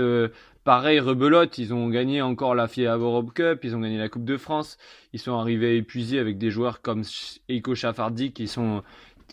pareil, 0.63 0.99
rebelote, 0.99 1.57
ils 1.57 1.73
ont 1.73 1.89
gagné 1.89 2.21
encore 2.21 2.53
la 2.53 2.67
FIA 2.67 2.97
Europe 2.97 3.33
Cup, 3.33 3.61
ils 3.63 3.75
ont 3.75 3.79
gagné 3.79 3.97
la 3.97 4.09
Coupe 4.09 4.25
de 4.25 4.37
France, 4.37 4.77
ils 5.13 5.19
sont 5.19 5.39
arrivés 5.39 5.77
épuisés 5.77 6.19
avec 6.19 6.37
des 6.37 6.51
joueurs 6.51 6.81
comme 6.81 7.01
Eiko 7.49 7.73
Chafardi 7.73 8.31
qui 8.31 8.47
sont 8.47 8.83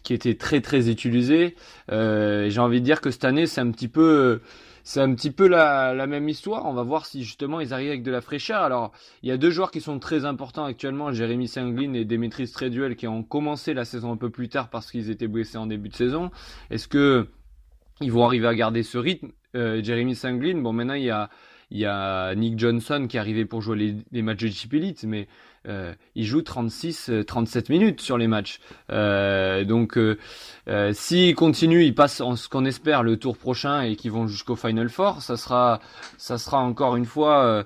qui 0.03 0.13
étaient 0.15 0.37
très 0.37 0.61
très 0.61 0.91
utilisés. 0.91 1.55
J'ai 1.91 2.59
envie 2.59 2.81
de 2.81 2.85
dire 2.87 3.03
que 3.03 3.11
cette 3.11 3.25
année, 3.27 3.47
c'est 3.47 3.61
un 3.61 3.71
petit 3.71 3.89
peu 3.89 4.41
c'est 4.85 5.01
un 5.01 5.15
petit 5.15 5.31
peu 5.31 5.49
la, 5.49 5.95
la, 5.95 6.07
même 6.07 6.29
histoire. 6.29 6.67
On 6.67 6.75
va 6.75 6.83
voir 6.83 7.07
si 7.07 7.25
justement 7.25 7.59
ils 7.61 7.73
arrivent 7.73 7.89
avec 7.89 8.03
de 8.03 8.11
la 8.11 8.21
fraîcheur. 8.21 8.63
Alors, 8.63 8.93
il 9.23 9.31
y 9.31 9.33
a 9.33 9.39
deux 9.39 9.51
joueurs 9.51 9.71
qui 9.71 9.81
sont 9.81 9.99
très 9.99 10.27
importants 10.27 10.65
actuellement, 10.65 11.11
Jérémy 11.11 11.49
Sanglin 11.49 11.95
et 11.95 12.05
Dimitris 12.05 12.53
Treduel, 12.53 12.95
qui 12.95 13.09
ont 13.09 13.23
commencé 13.23 13.73
la 13.73 13.87
saison 13.87 14.13
un 14.13 14.17
peu 14.19 14.29
plus 14.29 14.51
tard 14.51 14.69
parce 14.69 14.91
qu'ils 14.91 15.11
étaient 15.11 15.27
blessés 15.27 15.57
en 15.57 15.67
début 15.67 15.89
de 15.89 15.97
saison. 15.97 16.31
Est-ce 16.71 16.87
que 16.87 17.29
ils 18.01 18.13
vont 18.13 18.25
arriver 18.27 18.47
à 18.47 18.55
garder 18.55 18.83
ce 18.83 18.99
rythme 18.99 19.33
euh, 19.57 19.83
Jérémy 19.83 20.15
Sanglin, 20.15 20.61
bon 20.61 20.73
maintenant 20.73 20.95
il 20.95 21.05
y 21.05 21.11
a 21.11 21.31
y 21.71 21.87
a 21.87 22.35
Nick 22.35 22.59
Johnson 22.59 23.07
qui 23.09 23.17
est 23.17 23.21
arrivé 23.21 23.47
pour 23.47 23.63
jouer 23.63 23.77
les, 23.77 23.97
les 24.13 24.23
matchs 24.23 24.43
de 24.43 24.49
Chip 24.49 24.75
Elite, 24.75 25.05
mais 25.05 25.29
il 26.15 26.25
joue 26.25 26.43
36, 26.43 27.11
37 27.27 27.71
euh, 27.71 27.73
minutes 27.73 28.01
sur 28.01 28.19
les 28.19 28.27
matchs. 28.27 28.61
Euh, 28.91 29.65
donc, 29.65 29.97
euh, 29.99 30.19
euh 30.69 30.93
s'il 30.93 31.35
continue, 31.35 31.85
il 31.85 31.95
passe 31.95 32.21
en 32.21 32.37
ce 32.37 32.49
qu'on 32.49 32.65
espère 32.65 33.03
le 33.03 33.17
tour 33.17 33.37
prochain 33.37 33.83
et 33.83 33.97
qu'ils 33.97 34.13
vont 34.13 34.27
jusqu'au 34.27 34.57
Final 34.57 34.89
Four, 34.89 35.23
ça 35.23 35.37
sera, 35.37 35.81
ça 36.19 36.39
sera 36.39 36.59
encore 36.59 36.97
une 36.97 37.07
fois 37.07 37.65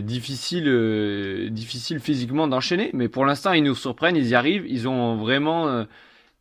difficile, 0.00 1.48
difficile 1.50 2.00
physiquement 2.00 2.48
d'enchaîner. 2.48 2.90
Mais 2.94 3.08
pour 3.08 3.24
l'instant, 3.24 3.52
ils 3.52 3.62
nous 3.62 3.74
surprennent, 3.74 4.16
ils 4.16 4.28
y 4.28 4.34
arrivent, 4.34 4.66
ils 4.66 4.88
ont 4.88 5.16
vraiment, 5.16 5.86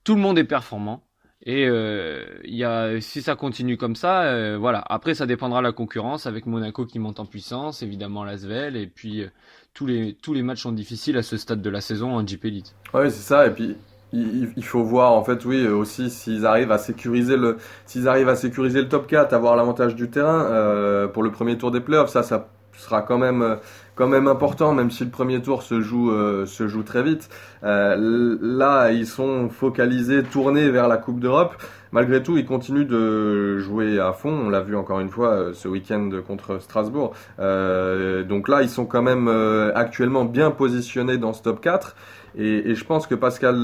tout 0.03 0.15
le 0.15 0.21
monde 0.21 0.37
est 0.37 0.43
performant. 0.43 1.05
Et 1.45 1.67
euh, 1.67 2.25
y 2.43 2.63
a, 2.63 2.99
si 3.01 3.21
ça 3.21 3.35
continue 3.35 3.77
comme 3.77 3.95
ça, 3.95 4.23
euh, 4.23 4.57
voilà. 4.57 4.83
Après, 4.87 5.13
ça 5.13 5.27
dépendra 5.27 5.59
de 5.59 5.65
la 5.65 5.73
concurrence 5.73 6.25
avec 6.25 6.47
Monaco 6.47 6.85
qui 6.87 6.97
monte 6.97 7.19
en 7.19 7.25
puissance, 7.27 7.83
évidemment 7.83 8.23
l'Asvel, 8.23 8.75
et 8.75 8.87
puis 8.87 9.21
euh, 9.21 9.29
tous 9.75 9.85
les 9.85 10.17
tous 10.19 10.33
les 10.33 10.41
matchs 10.41 10.63
sont 10.63 10.71
difficiles 10.71 11.17
à 11.17 11.21
ce 11.21 11.37
stade 11.37 11.61
de 11.61 11.69
la 11.69 11.81
saison 11.81 12.15
en 12.15 12.25
JP 12.25 12.45
Elite. 12.45 12.75
Ouais, 12.95 13.11
c'est 13.11 13.21
ça. 13.21 13.45
Et 13.45 13.51
puis 13.51 13.77
il, 14.13 14.63
faut 14.63 14.83
voir 14.83 15.11
en 15.11 15.23
fait, 15.23 15.43
oui, 15.45 15.67
aussi 15.67 16.09
s'ils 16.09 16.45
arrivent 16.45 16.71
à 16.71 16.77
sécuriser 16.77 17.35
le 17.35 17.57
arrivent 18.05 18.29
à 18.29 18.35
sécuriser 18.35 18.81
le 18.81 18.87
top 18.87 19.07
4, 19.07 19.33
avoir 19.33 19.55
l'avantage 19.55 19.95
du 19.95 20.09
terrain 20.09 20.45
euh, 20.45 21.07
pour 21.07 21.21
le 21.21 21.31
premier 21.31 21.57
tour 21.57 21.69
des 21.69 21.81
playoffs, 21.81 22.09
ça, 22.09 22.23
ça 22.23 22.49
sera 22.77 23.01
quand 23.01 23.17
même 23.17 23.57
quand 23.95 24.07
même 24.07 24.27
important, 24.27 24.73
même 24.73 24.91
si 24.91 25.05
le 25.05 25.09
premier 25.09 25.41
tour 25.41 25.63
se 25.63 25.81
joue, 25.81 26.11
euh, 26.11 26.45
se 26.45 26.67
joue 26.67 26.83
très 26.83 27.01
vite. 27.01 27.29
Euh, 27.63 28.37
là, 28.41 28.91
ils 28.91 29.07
sont 29.07 29.49
focalisés, 29.49 30.23
tournés 30.23 30.69
vers 30.69 30.87
la 30.87 30.97
Coupe 30.97 31.19
d'Europe. 31.19 31.55
Malgré 31.91 32.21
tout, 32.21 32.37
ils 32.37 32.45
continuent 32.45 32.87
de 32.87 33.57
jouer 33.59 33.99
à 33.99 34.11
fond. 34.11 34.29
On 34.29 34.49
l'a 34.49 34.59
vu 34.59 34.75
encore 34.75 34.99
une 34.99 35.09
fois 35.09 35.29
euh, 35.29 35.53
ce 35.53 35.69
week-end 35.69 36.09
contre 36.27 36.59
Strasbourg. 36.59 37.13
donc 37.39 38.49
là, 38.49 38.61
ils 38.61 38.69
sont 38.69 38.85
quand 38.85 39.01
même 39.01 39.29
actuellement 39.73 40.25
bien 40.25 40.51
positionnés 40.51 41.17
dans 41.17 41.33
ce 41.33 41.41
top 41.41 41.61
4. 41.61 41.95
Et, 42.37 42.71
et 42.71 42.75
je 42.75 42.83
pense 42.83 43.07
que 43.07 43.15
Pascal 43.15 43.55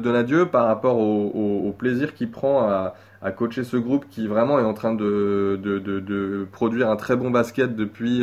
Donadieu, 0.00 0.46
par 0.46 0.66
rapport 0.66 0.96
au, 0.98 1.32
au, 1.34 1.68
au 1.68 1.72
plaisir 1.72 2.14
qu'il 2.14 2.30
prend 2.30 2.68
à, 2.68 2.94
à, 3.22 3.30
coacher 3.30 3.64
ce 3.64 3.76
groupe 3.76 4.06
qui 4.10 4.26
vraiment 4.26 4.58
est 4.58 4.64
en 4.64 4.74
train 4.74 4.94
de, 4.94 5.58
de, 5.62 5.78
de, 5.78 6.00
de 6.00 6.46
produire 6.50 6.90
un 6.90 6.96
très 6.96 7.16
bon 7.16 7.30
basket 7.30 7.76
depuis 7.76 8.22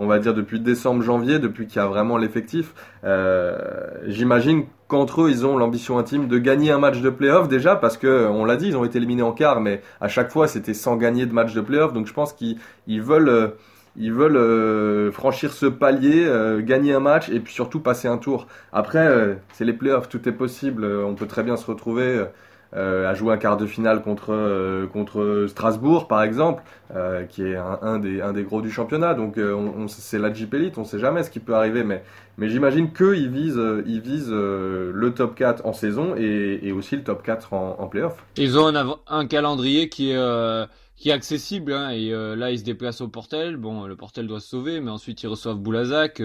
on 0.00 0.06
va 0.06 0.18
dire 0.18 0.32
depuis 0.32 0.58
décembre, 0.58 1.02
janvier, 1.02 1.38
depuis 1.38 1.66
qu'il 1.66 1.76
y 1.76 1.84
a 1.84 1.86
vraiment 1.86 2.16
l'effectif. 2.16 2.72
Euh, 3.04 3.58
j'imagine 4.06 4.64
qu'entre 4.88 5.22
eux, 5.22 5.30
ils 5.30 5.44
ont 5.44 5.58
l'ambition 5.58 5.98
intime 5.98 6.26
de 6.26 6.38
gagner 6.38 6.72
un 6.72 6.78
match 6.78 7.02
de 7.02 7.10
playoff 7.10 7.48
déjà, 7.48 7.76
parce 7.76 7.98
que 7.98 8.26
on 8.26 8.46
l'a 8.46 8.56
dit, 8.56 8.68
ils 8.68 8.76
ont 8.78 8.84
été 8.84 8.96
éliminés 8.96 9.22
en 9.22 9.32
quart, 9.32 9.60
mais 9.60 9.82
à 10.00 10.08
chaque 10.08 10.32
fois 10.32 10.48
c'était 10.48 10.74
sans 10.74 10.96
gagner 10.96 11.26
de 11.26 11.34
match 11.34 11.52
de 11.52 11.60
playoff. 11.60 11.92
Donc 11.92 12.06
je 12.06 12.14
pense 12.14 12.32
qu'ils 12.32 12.56
veulent 13.02 13.52
ils 13.96 14.12
veulent 14.12 14.36
euh, 14.36 15.10
franchir 15.12 15.52
ce 15.52 15.66
palier, 15.66 16.24
euh, 16.24 16.62
gagner 16.62 16.94
un 16.94 17.00
match 17.00 17.28
et 17.28 17.40
puis 17.40 17.52
surtout 17.52 17.80
passer 17.80 18.08
un 18.08 18.18
tour. 18.18 18.46
Après, 18.72 19.36
c'est 19.52 19.64
les 19.64 19.72
playoffs, 19.72 20.08
tout 20.08 20.26
est 20.28 20.32
possible. 20.32 20.84
on 20.84 21.14
peut 21.14 21.26
très 21.26 21.42
bien 21.42 21.56
se 21.56 21.66
retrouver 21.66 22.04
euh, 22.04 22.24
a 22.72 23.14
joué 23.14 23.32
un 23.32 23.36
quart 23.36 23.56
de 23.56 23.66
finale 23.66 24.02
contre 24.02 24.32
euh, 24.32 24.86
contre 24.86 25.46
Strasbourg 25.48 26.06
par 26.06 26.22
exemple, 26.22 26.62
euh, 26.94 27.24
qui 27.24 27.42
est 27.42 27.56
un, 27.56 27.78
un, 27.82 27.98
des 27.98 28.20
un 28.20 28.32
des 28.32 28.44
gros 28.44 28.62
du 28.62 28.70
championnat. 28.70 29.14
Donc 29.14 29.34
on, 29.38 29.72
on 29.76 29.88
c'est 29.88 30.18
la 30.18 30.32
Jeep 30.32 30.54
Elite, 30.54 30.78
on 30.78 30.84
sait 30.84 30.98
jamais 30.98 31.22
ce 31.22 31.30
qui 31.30 31.40
peut 31.40 31.54
arriver, 31.54 31.82
mais 31.84 32.02
mais 32.38 32.48
j'imagine 32.48 32.92
qu'ils 32.92 33.28
visent 33.28 33.60
ils 33.86 34.00
visent 34.00 34.30
le 34.30 35.12
top 35.14 35.34
4 35.34 35.66
en 35.66 35.72
saison 35.72 36.14
et, 36.16 36.60
et 36.62 36.72
aussi 36.72 36.96
le 36.96 37.02
top 37.02 37.22
4 37.22 37.52
en, 37.52 37.76
en 37.78 37.86
playoff. 37.88 38.16
Ils 38.36 38.58
ont 38.58 38.74
un, 38.74 38.96
un 39.08 39.26
calendrier 39.26 39.88
qui 39.88 40.12
est 40.12 40.66
qui 40.96 41.08
est 41.08 41.12
accessible 41.12 41.72
hein, 41.72 41.90
et 41.90 42.10
là 42.10 42.50
ils 42.50 42.58
se 42.58 42.64
déplacent 42.64 43.00
au 43.00 43.08
Portel. 43.08 43.56
Bon, 43.56 43.86
le 43.86 43.96
Portel 43.96 44.26
doit 44.26 44.40
se 44.40 44.48
sauver, 44.48 44.80
mais 44.80 44.90
ensuite 44.90 45.22
ils 45.22 45.28
reçoivent 45.28 45.58
Boulazac 45.58 46.22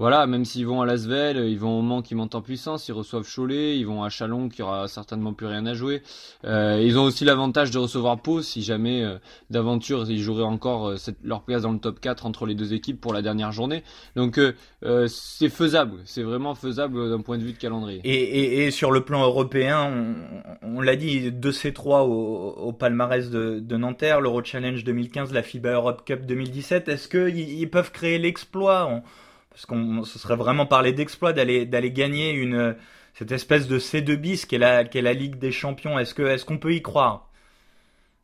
voilà, 0.00 0.26
même 0.26 0.46
s'ils 0.46 0.66
vont 0.66 0.80
à 0.80 0.86
Lasvel, 0.86 1.36
ils 1.50 1.58
vont 1.58 1.78
au 1.78 1.82
Mans 1.82 2.00
qui 2.00 2.14
monte 2.14 2.34
en 2.34 2.40
puissance, 2.40 2.88
ils 2.88 2.92
reçoivent 2.92 3.28
Cholet, 3.30 3.76
ils 3.76 3.84
vont 3.84 4.02
à 4.02 4.08
Chalon 4.08 4.48
qui 4.48 4.62
aura 4.62 4.88
certainement 4.88 5.34
plus 5.34 5.46
rien 5.46 5.66
à 5.66 5.74
jouer. 5.74 6.02
Euh, 6.46 6.80
ils 6.82 6.98
ont 6.98 7.02
aussi 7.02 7.26
l'avantage 7.26 7.70
de 7.70 7.76
recevoir 7.76 8.18
Pau 8.18 8.40
si 8.40 8.62
jamais 8.62 9.04
euh, 9.04 9.18
d'aventure 9.50 10.10
ils 10.10 10.22
joueraient 10.22 10.42
encore 10.42 10.88
euh, 10.88 10.96
leur 11.22 11.42
place 11.42 11.60
dans 11.60 11.72
le 11.72 11.78
top 11.78 12.00
4 12.00 12.24
entre 12.24 12.46
les 12.46 12.54
deux 12.54 12.72
équipes 12.72 12.98
pour 12.98 13.12
la 13.12 13.20
dernière 13.20 13.52
journée. 13.52 13.82
Donc 14.16 14.38
euh, 14.38 15.06
c'est 15.06 15.50
faisable, 15.50 15.98
c'est 16.06 16.22
vraiment 16.22 16.54
faisable 16.54 17.10
d'un 17.10 17.20
point 17.20 17.36
de 17.36 17.42
vue 17.42 17.52
de 17.52 17.58
calendrier. 17.58 18.00
Et, 18.02 18.70
sur 18.70 18.92
le 18.92 19.02
plan 19.02 19.22
européen, 19.22 20.14
on, 20.62 20.80
l'a 20.80 20.96
dit, 20.96 21.30
2 21.30 21.50
C3 21.50 22.06
au, 22.08 22.54
au 22.56 22.72
palmarès 22.72 23.28
de, 23.28 23.60
de 23.60 23.76
Nanterre, 23.76 24.22
l'Euro 24.22 24.42
Challenge 24.42 24.82
2015, 24.82 25.34
la 25.34 25.42
FIBA 25.42 25.72
Europe 25.72 26.06
Cup 26.06 26.24
2017. 26.24 26.88
Est-ce 26.88 27.06
qu'ils 27.06 27.38
ils 27.38 27.68
peuvent 27.68 27.92
créer 27.92 28.18
l'exploit? 28.18 29.02
Parce 29.50 29.66
qu'on 29.66 30.04
ce 30.04 30.18
serait 30.18 30.36
vraiment 30.36 30.66
parler 30.66 30.92
d'exploit 30.92 31.32
d'aller 31.32 31.66
d'aller 31.66 31.92
gagner 31.92 32.32
une 32.32 32.76
cette 33.14 33.32
espèce 33.32 33.68
de 33.68 33.78
C2 33.78 34.16
bis 34.16 34.46
qu'est 34.46 34.58
la 34.58 34.84
qu'est 34.84 35.02
la 35.02 35.12
Ligue 35.12 35.38
des 35.38 35.52
Champions. 35.52 35.98
Est-ce 35.98 36.14
que 36.14 36.22
est-ce 36.22 36.44
qu'on 36.44 36.58
peut 36.58 36.74
y 36.74 36.82
croire? 36.82 37.28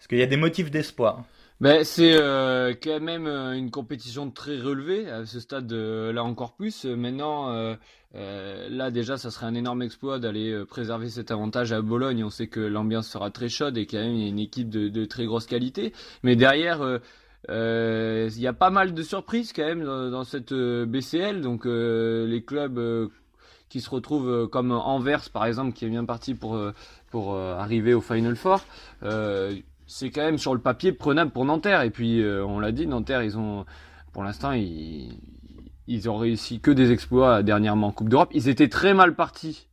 Est-ce 0.00 0.08
qu'il 0.08 0.18
y 0.18 0.22
a 0.22 0.26
des 0.26 0.36
motifs 0.36 0.70
d'espoir 0.70 1.24
ben, 1.58 1.84
c'est 1.84 2.12
euh, 2.12 2.74
quand 2.82 3.00
même 3.00 3.26
euh, 3.26 3.52
une 3.54 3.70
compétition 3.70 4.30
très 4.30 4.60
relevée 4.60 5.08
à 5.08 5.24
ce 5.24 5.40
stade 5.40 5.72
euh, 5.72 6.12
là 6.12 6.22
encore 6.22 6.54
plus. 6.54 6.84
Maintenant, 6.84 7.76
là 8.12 8.90
déjà, 8.90 9.16
ça 9.16 9.30
serait 9.30 9.46
un 9.46 9.54
énorme 9.54 9.82
exploit 9.82 10.18
d'aller 10.18 10.64
préserver 10.68 11.08
cet 11.08 11.30
avantage 11.30 11.72
à 11.72 11.80
Bologne. 11.80 12.24
On 12.24 12.30
sait 12.30 12.46
que 12.46 12.60
l'ambiance 12.60 13.08
sera 13.08 13.30
très 13.30 13.48
chaude 13.48 13.78
et 13.78 13.86
quand 13.86 13.98
même 13.98 14.14
il 14.14 14.22
y 14.22 14.26
a 14.26 14.28
une 14.28 14.38
équipe 14.38 14.68
de, 14.68 15.04
très 15.06 15.24
grosse 15.24 15.46
qualité. 15.46 15.92
Mais 16.22 16.36
derrière, 16.36 16.82
il 17.48 18.40
y 18.40 18.46
a 18.46 18.52
pas 18.52 18.70
mal 18.70 18.94
de 18.94 19.02
surprises 19.02 19.52
quand 19.52 19.64
même 19.64 19.84
dans, 19.84 20.24
cette 20.24 20.52
euh, 20.52 20.86
BCL, 20.86 21.40
donc 21.40 21.66
euh, 21.66 22.26
les 22.26 22.42
clubs 22.42 23.10
qui 23.68 23.80
se 23.80 23.90
retrouvent 23.90 24.48
comme 24.48 24.72
Anvers 24.72 25.30
par 25.30 25.46
exemple, 25.46 25.72
qui 25.72 25.84
est 25.84 25.90
bien 25.90 26.04
parti 26.04 26.34
pour 26.34 26.58
pour 27.10 27.36
arriver 27.36 27.94
au 27.94 28.00
Final 28.00 28.36
Four. 28.36 28.60
c'est 29.86 30.10
quand 30.10 30.22
même 30.22 30.38
sur 30.38 30.54
le 30.54 30.60
papier 30.60 30.92
prenable 30.92 31.30
pour 31.30 31.44
Nanterre. 31.44 31.82
Et 31.82 31.90
puis 31.90 32.22
on 32.24 32.60
l'a 32.60 32.72
dit, 32.72 32.86
Nanterre, 32.86 33.22
ils 33.22 33.36
ont 33.38 33.64
pour 34.12 34.24
l'instant 34.24 34.52
ils 34.52 35.18
ils 35.88 36.10
ont 36.10 36.16
réussi 36.16 36.60
que 36.60 36.70
des 36.70 36.90
exploits 36.90 37.42
dernièrement 37.42 37.88
en 37.88 37.92
Coupe 37.92 38.08
d'Europe. 38.08 38.30
Ils 38.32 38.48
étaient 38.48 38.68
très 38.68 38.94
mal 38.94 39.14
partis 39.14 39.68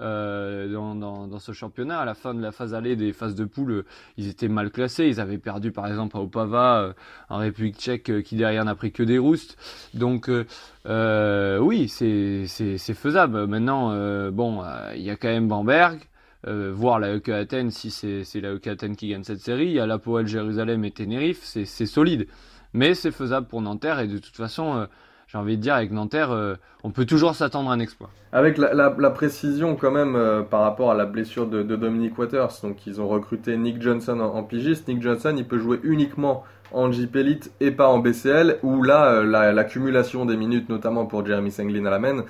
euh, 0.00 0.72
dans, 0.72 1.38
ce 1.38 1.52
championnat. 1.52 1.98
À 1.98 2.04
la 2.04 2.14
fin 2.14 2.34
de 2.34 2.40
la 2.40 2.52
phase 2.52 2.74
allée 2.74 2.96
des 2.96 3.12
phases 3.12 3.34
de 3.34 3.44
poule, 3.44 3.84
ils 4.16 4.28
étaient 4.28 4.48
mal 4.48 4.70
classés. 4.70 5.06
Ils 5.06 5.20
avaient 5.20 5.38
perdu 5.38 5.72
par 5.72 5.86
exemple 5.86 6.16
à 6.16 6.20
Opava, 6.20 6.80
euh, 6.80 6.92
en 7.28 7.38
République 7.38 7.76
tchèque, 7.76 8.10
euh, 8.10 8.22
qui 8.22 8.36
derrière 8.36 8.64
n'a 8.64 8.74
pris 8.74 8.92
que 8.92 9.02
des 9.02 9.18
roustes. 9.18 9.56
Donc 9.94 10.28
euh, 10.28 11.58
oui, 11.58 11.88
c'est 11.88 12.46
faisable. 12.94 13.46
Maintenant, 13.46 14.30
bon, 14.30 14.62
il 14.94 15.02
y 15.02 15.10
a 15.10 15.16
quand 15.16 15.28
même 15.28 15.48
Bamberg. 15.48 16.00
voir 16.44 16.98
la 17.00 17.14
EK 17.14 17.28
Athènes 17.30 17.70
si 17.70 17.90
c'est 17.90 18.40
la 18.40 18.54
EK 18.54 18.68
Athènes 18.68 18.96
qui 18.96 19.08
gagne 19.08 19.24
cette 19.24 19.40
série. 19.40 19.66
Il 19.66 19.72
y 19.72 19.80
a 19.80 19.86
la 19.86 19.98
Poel 19.98 20.26
Jérusalem 20.26 20.84
et 20.84 20.90
Tenerife, 20.90 21.42
c'est 21.42 21.86
solide. 21.86 22.26
Mais 22.74 22.94
c'est 22.94 23.10
faisable 23.10 23.46
pour 23.46 23.62
Nanterre 23.62 24.00
et 24.00 24.08
de 24.08 24.18
toute 24.18 24.36
façon, 24.36 24.86
j'ai 25.28 25.36
envie 25.36 25.58
de 25.58 25.62
dire, 25.62 25.74
avec 25.74 25.92
Nanterre, 25.92 26.30
euh, 26.30 26.54
on 26.84 26.90
peut 26.90 27.04
toujours 27.04 27.34
s'attendre 27.34 27.70
à 27.70 27.74
un 27.74 27.80
exploit. 27.80 28.08
Avec 28.32 28.56
la, 28.56 28.90
précision 29.10 29.76
quand 29.76 29.90
même 29.90 30.16
euh, 30.16 30.40
par 30.42 30.62
rapport 30.62 30.90
à 30.90 30.94
la 30.94 31.04
blessure 31.04 31.46
de, 31.46 31.62
de, 31.62 31.76
Dominic 31.76 32.18
Waters, 32.18 32.52
donc 32.62 32.86
ils 32.86 33.00
ont 33.00 33.08
recruté 33.08 33.56
Nick 33.58 33.82
Johnson 33.82 34.20
en, 34.20 34.42
pigiste. 34.42 34.88
Nick 34.88 35.02
Johnson, 35.02 35.34
il 35.36 35.46
peut 35.46 35.58
jouer 35.58 35.80
uniquement 35.82 36.44
en 36.72 36.90
JP 36.90 37.16
Elite 37.16 37.52
et 37.60 37.70
pas 37.70 37.88
en 37.88 37.98
BCL, 37.98 38.58
où 38.62 38.82
là, 38.82 39.16
euh, 39.16 39.52
l'accumulation 39.52 40.24
des 40.24 40.36
minutes, 40.38 40.70
notamment 40.70 41.04
pour 41.04 41.24
Jeremy 41.26 41.50
Sanglin 41.50 41.84
à 41.84 41.90
la 41.90 41.98
main, 41.98 42.24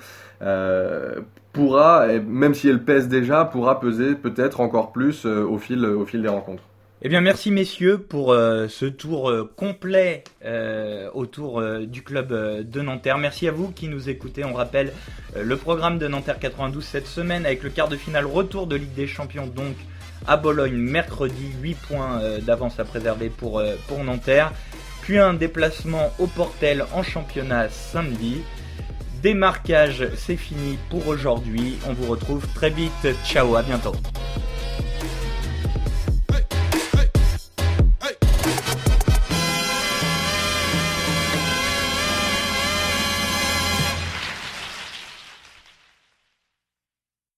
pourra, 1.53 2.05
même 2.27 2.53
si 2.53 2.67
elle 2.67 2.83
pèse 2.83 3.07
déjà, 3.07 3.45
pourra 3.45 3.79
peser 3.79 4.15
peut-être 4.15 4.59
encore 4.59 4.91
plus 4.91 5.25
au 5.25 5.57
fil 5.57 5.81
des 6.21 6.27
rencontres. 6.27 6.63
Eh 7.01 7.07
bien, 7.07 7.21
merci 7.21 7.49
messieurs 7.49 7.97
pour 7.97 8.33
euh, 8.33 8.67
ce 8.67 8.85
tour 8.85 9.29
euh, 9.29 9.49
complet 9.55 10.25
euh, 10.43 11.09
autour 11.13 11.63
du 11.87 12.03
club 12.03 12.33
de 12.33 12.81
Nanterre. 12.81 13.17
Merci 13.17 13.47
à 13.47 13.53
vous 13.53 13.71
qui 13.71 13.87
nous 13.87 14.09
écoutez. 14.09 14.43
On 14.43 14.53
rappelle 14.53 14.91
le 15.41 15.55
programme 15.55 15.97
de 15.97 16.09
Nanterre 16.09 16.39
92 16.39 16.83
cette 16.83 17.07
semaine 17.07 17.45
avec 17.45 17.63
le 17.63 17.69
quart 17.69 17.87
de 17.87 17.95
finale 17.95 18.25
retour 18.25 18.67
de 18.67 18.75
Ligue 18.75 18.93
des 18.95 19.07
Champions 19.07 19.47
donc 19.47 19.75
à 20.27 20.35
Bologne 20.35 20.75
mercredi. 20.75 21.53
8 21.61 21.77
points 21.87 22.19
d'avance 22.41 22.81
à 22.81 22.83
préserver 22.83 23.29
pour, 23.29 23.63
pour 23.87 24.03
Nanterre. 24.03 24.51
Puis 25.01 25.19
un 25.19 25.33
déplacement 25.33 26.11
au 26.19 26.27
Portel 26.27 26.83
en 26.93 27.01
championnat 27.01 27.69
samedi. 27.69 28.41
Démarquage, 29.23 30.09
c'est 30.17 30.35
fini 30.35 30.77
pour 30.89 31.07
aujourd'hui. 31.07 31.77
On 31.87 31.93
vous 31.93 32.11
retrouve 32.11 32.45
très 32.53 32.69
vite. 32.69 33.07
Ciao, 33.23 33.55
à 33.55 33.63
bientôt. 33.63 33.93